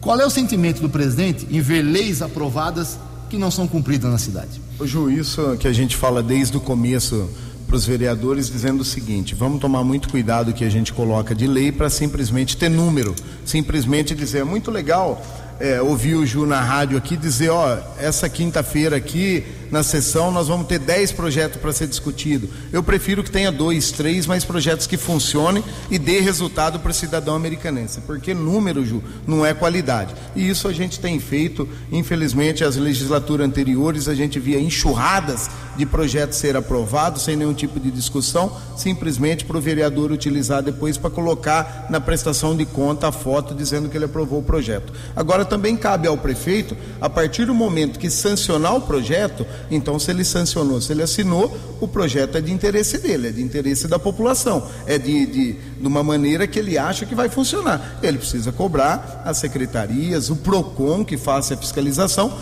Qual 0.02 0.20
é 0.20 0.26
o 0.26 0.30
sentimento 0.30 0.82
do 0.82 0.90
presidente 0.90 1.46
em 1.52 1.60
ver 1.60 1.82
leis 1.82 2.22
aprovadas 2.22 2.98
que 3.30 3.38
não 3.38 3.52
são 3.52 3.68
cumpridas 3.68 4.10
na 4.10 4.18
cidade? 4.18 4.62
Ju, 4.82 5.12
isso 5.12 5.58
que 5.60 5.68
a 5.68 5.74
gente 5.74 5.96
fala 5.96 6.24
desde 6.24 6.56
o 6.56 6.62
começo 6.62 7.30
para 7.68 7.76
os 7.76 7.86
vereadores 7.86 8.50
dizendo 8.50 8.82
o 8.82 8.86
seguinte: 8.86 9.36
vamos 9.36 9.60
tomar 9.60 9.84
muito 9.84 10.08
cuidado 10.08 10.54
que 10.54 10.64
a 10.64 10.70
gente 10.70 10.94
coloca 10.94 11.36
de 11.36 11.46
lei 11.46 11.72
para 11.72 11.90
simplesmente 11.90 12.56
ter 12.56 12.70
número, 12.70 13.14
simplesmente 13.46 14.16
dizer 14.16 14.40
é 14.40 14.44
muito 14.44 14.72
legal 14.72 15.22
é, 15.60 15.82
ouvir 15.82 16.16
o 16.16 16.26
Ju 16.26 16.46
na 16.46 16.62
rádio 16.62 16.98
aqui 16.98 17.18
dizer, 17.18 17.50
ó, 17.50 17.78
essa 18.00 18.30
quinta-feira 18.30 18.96
aqui 18.96 19.44
na 19.72 19.84
sessão 19.84 20.32
nós 20.32 20.48
vamos 20.48 20.68
ter 20.68 20.80
10 20.80 21.12
projetos 21.12 21.60
para 21.60 21.72
ser 21.72 21.88
discutido. 21.88 22.50
Eu 22.72 22.84
prefiro 22.84 23.24
que 23.24 23.32
tenha 23.32 23.52
dois, 23.52 23.92
três, 23.92 24.26
mas 24.26 24.44
projetos 24.44 24.88
que 24.88 24.98
funcionem 24.98 25.64
e 25.90 25.98
dê 25.98 26.20
resultado 26.20 26.80
para 26.80 26.92
o 26.92 26.94
cidadão 26.94 27.36
americanense, 27.36 28.02
porque 28.02 28.34
número, 28.34 28.86
Ju, 28.86 29.04
não 29.28 29.46
é 29.46 29.54
qualidade. 29.54 30.14
E 30.36 30.50
isso 30.50 30.68
a 30.68 30.74
gente 30.74 31.00
tem 31.00 31.20
feito, 31.20 31.68
infelizmente, 31.92 32.64
as 32.64 32.76
legislaturas 32.76 33.46
anteriores 33.46 34.08
a 34.08 34.16
gente 34.16 34.40
via 34.40 34.60
enxurradas 34.60 35.50
de 35.76 35.86
projetos 35.86 36.38
ser 36.38 36.58
aprovados 36.58 37.24
sem 37.24 37.36
nenhum 37.36 37.54
tipo 37.54 37.80
de 37.80 37.90
discussão, 37.90 38.52
simplesmente 38.76 39.46
para 39.46 39.58
o 39.58 39.62
vereador 39.62 40.12
utilizar 40.12 40.62
depois 40.62 40.98
para 40.98 41.10
colocar 41.10 41.88
na 41.90 42.02
prestação 42.02 42.56
de 42.56 42.66
conta 42.66 43.08
a 43.08 43.12
foto 43.12 43.56
dizendo 43.56 43.88
que 43.88 43.98
ele 43.98 44.06
aprovou 44.06 44.40
o 44.40 44.44
projeto. 44.44 44.92
Agora 45.16 45.46
também 45.46 45.78
cabe 45.78 46.08
ao 46.08 46.18
prefeito, 46.18 46.76
a 47.00 47.10
partir 47.10 47.46
do 47.46 47.54
momento 47.54 47.98
que 47.98 48.10
sancionar 48.10 48.76
o 48.76 48.82
projeto, 48.82 49.46
Então, 49.70 50.00
se 50.00 50.12
ele 50.12 50.24
sancionou, 50.24 50.82
se 50.82 50.92
ele 50.92 51.04
assinou, 51.04 51.56
o 51.80 51.88
projeto 51.88 52.38
é 52.38 52.42
de 52.42 52.52
interesse 52.52 52.98
dele, 52.98 53.30
é 53.30 53.32
de 53.32 53.42
interesse 53.42 53.88
da 53.88 54.00
população, 54.00 54.68
é 54.86 54.98
de, 54.98 55.26
de, 55.26 55.54
de 55.54 55.88
uma 55.88 56.04
maneira 56.04 56.48
que 56.48 56.60
ele 56.60 56.78
acha 56.78 57.06
que 57.06 57.16
vai 57.16 57.30
funcionar. 57.30 58.00
Ele 58.02 58.18
precisa 58.18 58.52
cobrar 58.52 59.22
as 59.26 59.38
secretarias, 59.38 60.30
o 60.30 60.36
PROCON 60.36 61.04
que 61.04 61.18
faça 61.18 61.54
a 61.54 61.58
fiscalização, 61.58 62.34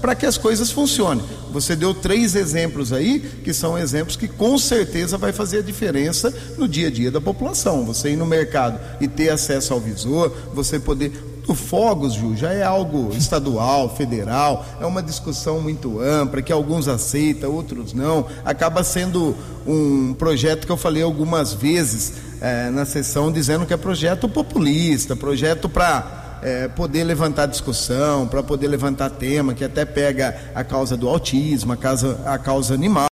para 0.00 0.14
que 0.14 0.26
as 0.26 0.38
coisas 0.38 0.70
funcionem. 0.70 1.24
Você 1.50 1.74
deu 1.74 1.94
três 1.94 2.34
exemplos 2.34 2.92
aí, 2.92 3.20
que 3.42 3.52
são 3.52 3.78
exemplos 3.78 4.16
que 4.16 4.28
com 4.28 4.58
certeza 4.58 5.16
vai 5.16 5.32
fazer 5.32 5.58
a 5.58 5.62
diferença 5.62 6.32
no 6.58 6.68
dia 6.68 6.88
a 6.88 6.90
dia 6.90 7.10
da 7.10 7.20
população. 7.20 7.84
Você 7.84 8.10
ir 8.10 8.16
no 8.16 8.26
mercado 8.26 8.78
e 9.00 9.08
ter 9.08 9.30
acesso 9.30 9.72
ao 9.72 9.80
visor, 9.80 10.32
você 10.52 10.78
poder 10.78 11.12
o 11.46 11.54
Fogos, 11.54 12.14
Ju, 12.14 12.36
já 12.36 12.52
é 12.52 12.62
algo 12.62 13.12
estadual, 13.14 13.94
federal, 13.94 14.66
é 14.80 14.86
uma 14.86 15.02
discussão 15.02 15.60
muito 15.60 16.00
ampla, 16.00 16.42
que 16.42 16.52
alguns 16.52 16.88
aceitam, 16.88 17.52
outros 17.52 17.92
não. 17.92 18.26
Acaba 18.44 18.82
sendo 18.82 19.36
um 19.66 20.14
projeto 20.14 20.66
que 20.66 20.72
eu 20.72 20.76
falei 20.76 21.02
algumas 21.02 21.52
vezes 21.52 22.14
é, 22.40 22.70
na 22.70 22.84
sessão, 22.84 23.30
dizendo 23.30 23.64
que 23.64 23.72
é 23.72 23.76
projeto 23.76 24.28
populista, 24.28 25.14
projeto 25.14 25.68
para 25.68 26.38
é, 26.42 26.68
poder 26.68 27.04
levantar 27.04 27.46
discussão, 27.46 28.26
para 28.26 28.42
poder 28.42 28.68
levantar 28.68 29.10
tema, 29.10 29.54
que 29.54 29.64
até 29.64 29.84
pega 29.84 30.36
a 30.54 30.64
causa 30.64 30.96
do 30.96 31.08
autismo, 31.08 31.72
a 31.72 31.76
causa, 31.76 32.20
a 32.26 32.38
causa 32.38 32.74
animal. 32.74 33.06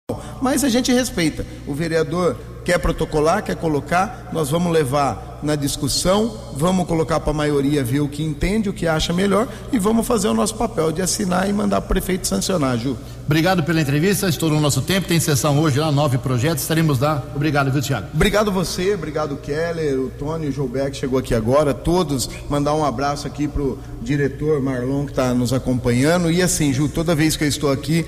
Mas 0.42 0.64
a 0.64 0.70
gente 0.70 0.92
respeita. 0.92 1.46
O 1.68 1.74
vereador 1.74 2.38
quer 2.66 2.80
protocolar, 2.80 3.44
quer 3.44 3.56
colocar, 3.56 4.30
nós 4.32 4.50
vamos 4.50 4.72
levar 4.72 5.31
na 5.44 5.56
discussão, 5.56 6.38
vamos 6.56 6.86
colocar 6.88 7.20
para 7.20 7.32
a 7.32 7.34
maioria 7.34 7.84
ver 7.84 8.02
o 8.02 8.08
que 8.08 8.24
entende, 8.24 8.70
o 8.70 8.74
que 8.74 8.88
acha 8.88 9.12
melhor 9.14 9.48
e 9.72 9.80
vamos 9.80 10.06
fazer 10.06 10.28
o 10.28 10.34
nosso 10.34 10.56
papel 10.56 10.92
de 10.92 11.02
assinar 11.02 11.50
e 11.50 11.54
mandar 11.54 11.80
o 11.80 11.82
prefeito 11.84 12.28
sancionar, 12.28 12.78
Ju. 12.78 12.98
Obrigado 13.26 13.64
pela 13.64 13.80
entrevista, 13.80 14.28
estourou 14.28 14.58
o 14.58 14.62
nosso 14.62 14.82
tempo, 14.82 15.08
tem 15.08 15.20
sessão 15.20 15.60
hoje 15.60 15.80
lá, 15.80 15.92
nove 15.92 16.18
projetos, 16.18 16.64
estaremos 16.64 17.00
lá. 17.00 17.24
Obrigado, 17.36 17.72
viu, 17.72 17.82
Tiago? 17.82 18.08
Obrigado 18.14 18.52
você, 18.52 18.94
obrigado 18.94 19.38
Keller, 19.38 20.00
o 20.00 20.10
Tony, 20.10 20.48
o 20.48 20.52
Joubert 20.52 20.92
que 20.92 20.98
chegou 20.98 21.18
aqui 21.18 21.34
agora, 21.34 21.74
todos, 21.74 22.30
mandar 22.50 22.74
um 22.74 22.84
abraço 22.84 23.26
aqui 23.28 23.48
pro 23.48 23.80
diretor 24.02 24.62
Marlon 24.62 25.06
que 25.06 25.12
está 25.12 25.34
nos 25.34 25.54
acompanhando 25.54 26.32
e 26.32 26.42
assim, 26.42 26.74
Ju, 26.74 26.89
toda 26.89 27.16
vez 27.16 27.36
que 27.36 27.44
eu 27.44 27.48
estou 27.48 27.72
aqui, 27.72 28.06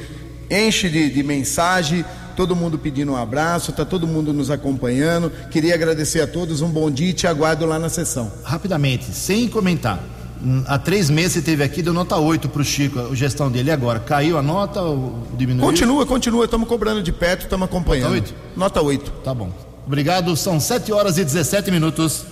enche 0.49 0.89
de, 0.89 1.09
de 1.09 1.23
mensagem, 1.23 2.03
todo 2.35 2.55
mundo 2.55 2.77
pedindo 2.77 3.11
um 3.11 3.15
abraço, 3.15 3.71
está 3.71 3.85
todo 3.85 4.05
mundo 4.07 4.33
nos 4.33 4.49
acompanhando. 4.51 5.31
Queria 5.49 5.73
agradecer 5.73 6.21
a 6.21 6.27
todos, 6.27 6.61
um 6.61 6.69
bom 6.69 6.89
dia 6.91 7.09
e 7.09 7.13
te 7.13 7.27
aguardo 7.27 7.65
lá 7.65 7.79
na 7.79 7.89
sessão. 7.89 8.31
Rapidamente, 8.43 9.05
sem 9.13 9.47
comentar. 9.47 9.99
Hum, 10.43 10.63
Há 10.67 10.77
três 10.77 11.09
meses 11.09 11.33
você 11.33 11.41
teve 11.41 11.63
aqui, 11.63 11.81
deu 11.81 11.93
nota 11.93 12.17
8 12.17 12.49
para 12.49 12.61
o 12.61 12.65
Chico, 12.65 12.99
a 12.99 13.15
gestão 13.15 13.49
dele. 13.49 13.69
E 13.69 13.71
agora? 13.71 13.99
Caiu 13.99 14.37
a 14.37 14.41
nota 14.41 14.81
ou 14.81 15.23
diminuiu? 15.37 15.65
Continua, 15.65 16.05
continua, 16.05 16.45
estamos 16.45 16.67
cobrando 16.67 17.01
de 17.01 17.11
perto, 17.11 17.43
estamos 17.43 17.65
acompanhando. 17.65 18.11
Nota 18.13 18.21
8? 18.21 18.35
Nota 18.57 18.81
8. 18.81 19.11
Tá 19.23 19.33
bom. 19.33 19.49
Obrigado, 19.85 20.35
são 20.35 20.59
7 20.59 20.91
horas 20.91 21.17
e 21.17 21.23
17 21.23 21.71
minutos. 21.71 22.25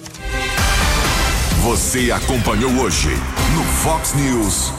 Você 1.64 2.12
acompanhou 2.12 2.72
hoje 2.82 3.10
no 3.56 3.64
Fox 3.84 4.14
News. 4.16 4.72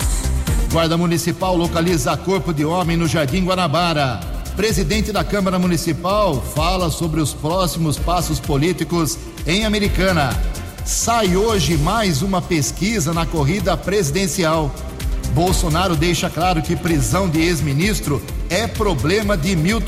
Guarda 0.73 0.97
Municipal 0.97 1.55
localiza 1.57 2.16
corpo 2.16 2.53
de 2.53 2.64
homem 2.64 2.97
no 2.97 3.07
Jardim 3.07 3.45
Guanabara. 3.45 4.20
Presidente 4.57 5.13
da 5.13 5.25
Câmara 5.25 5.59
Municipal 5.59 6.43
fala 6.55 6.91
sobre 6.91 7.21
os 7.21 7.33
próximos 7.33 7.99
passos 7.99 8.39
políticos 8.39 9.19
em 9.47 9.65
Americana. 9.65 10.39
Sai 10.85 11.37
hoje 11.37 11.79
mais 11.79 12.21
uma 12.21 12.43
pesquisa 12.43 13.15
na 13.15 13.25
corrida 13.25 13.75
presidencial. 13.79 14.71
Bolsonaro 15.35 15.97
deixa 15.97 16.29
claro 16.29 16.61
que 16.61 16.77
prisão 16.77 17.31
de 17.31 17.41
ex-ministro 17.41 18.23
é 18.51 18.67
problema 18.67 19.39
de 19.39 19.57
Milton. 19.57 19.81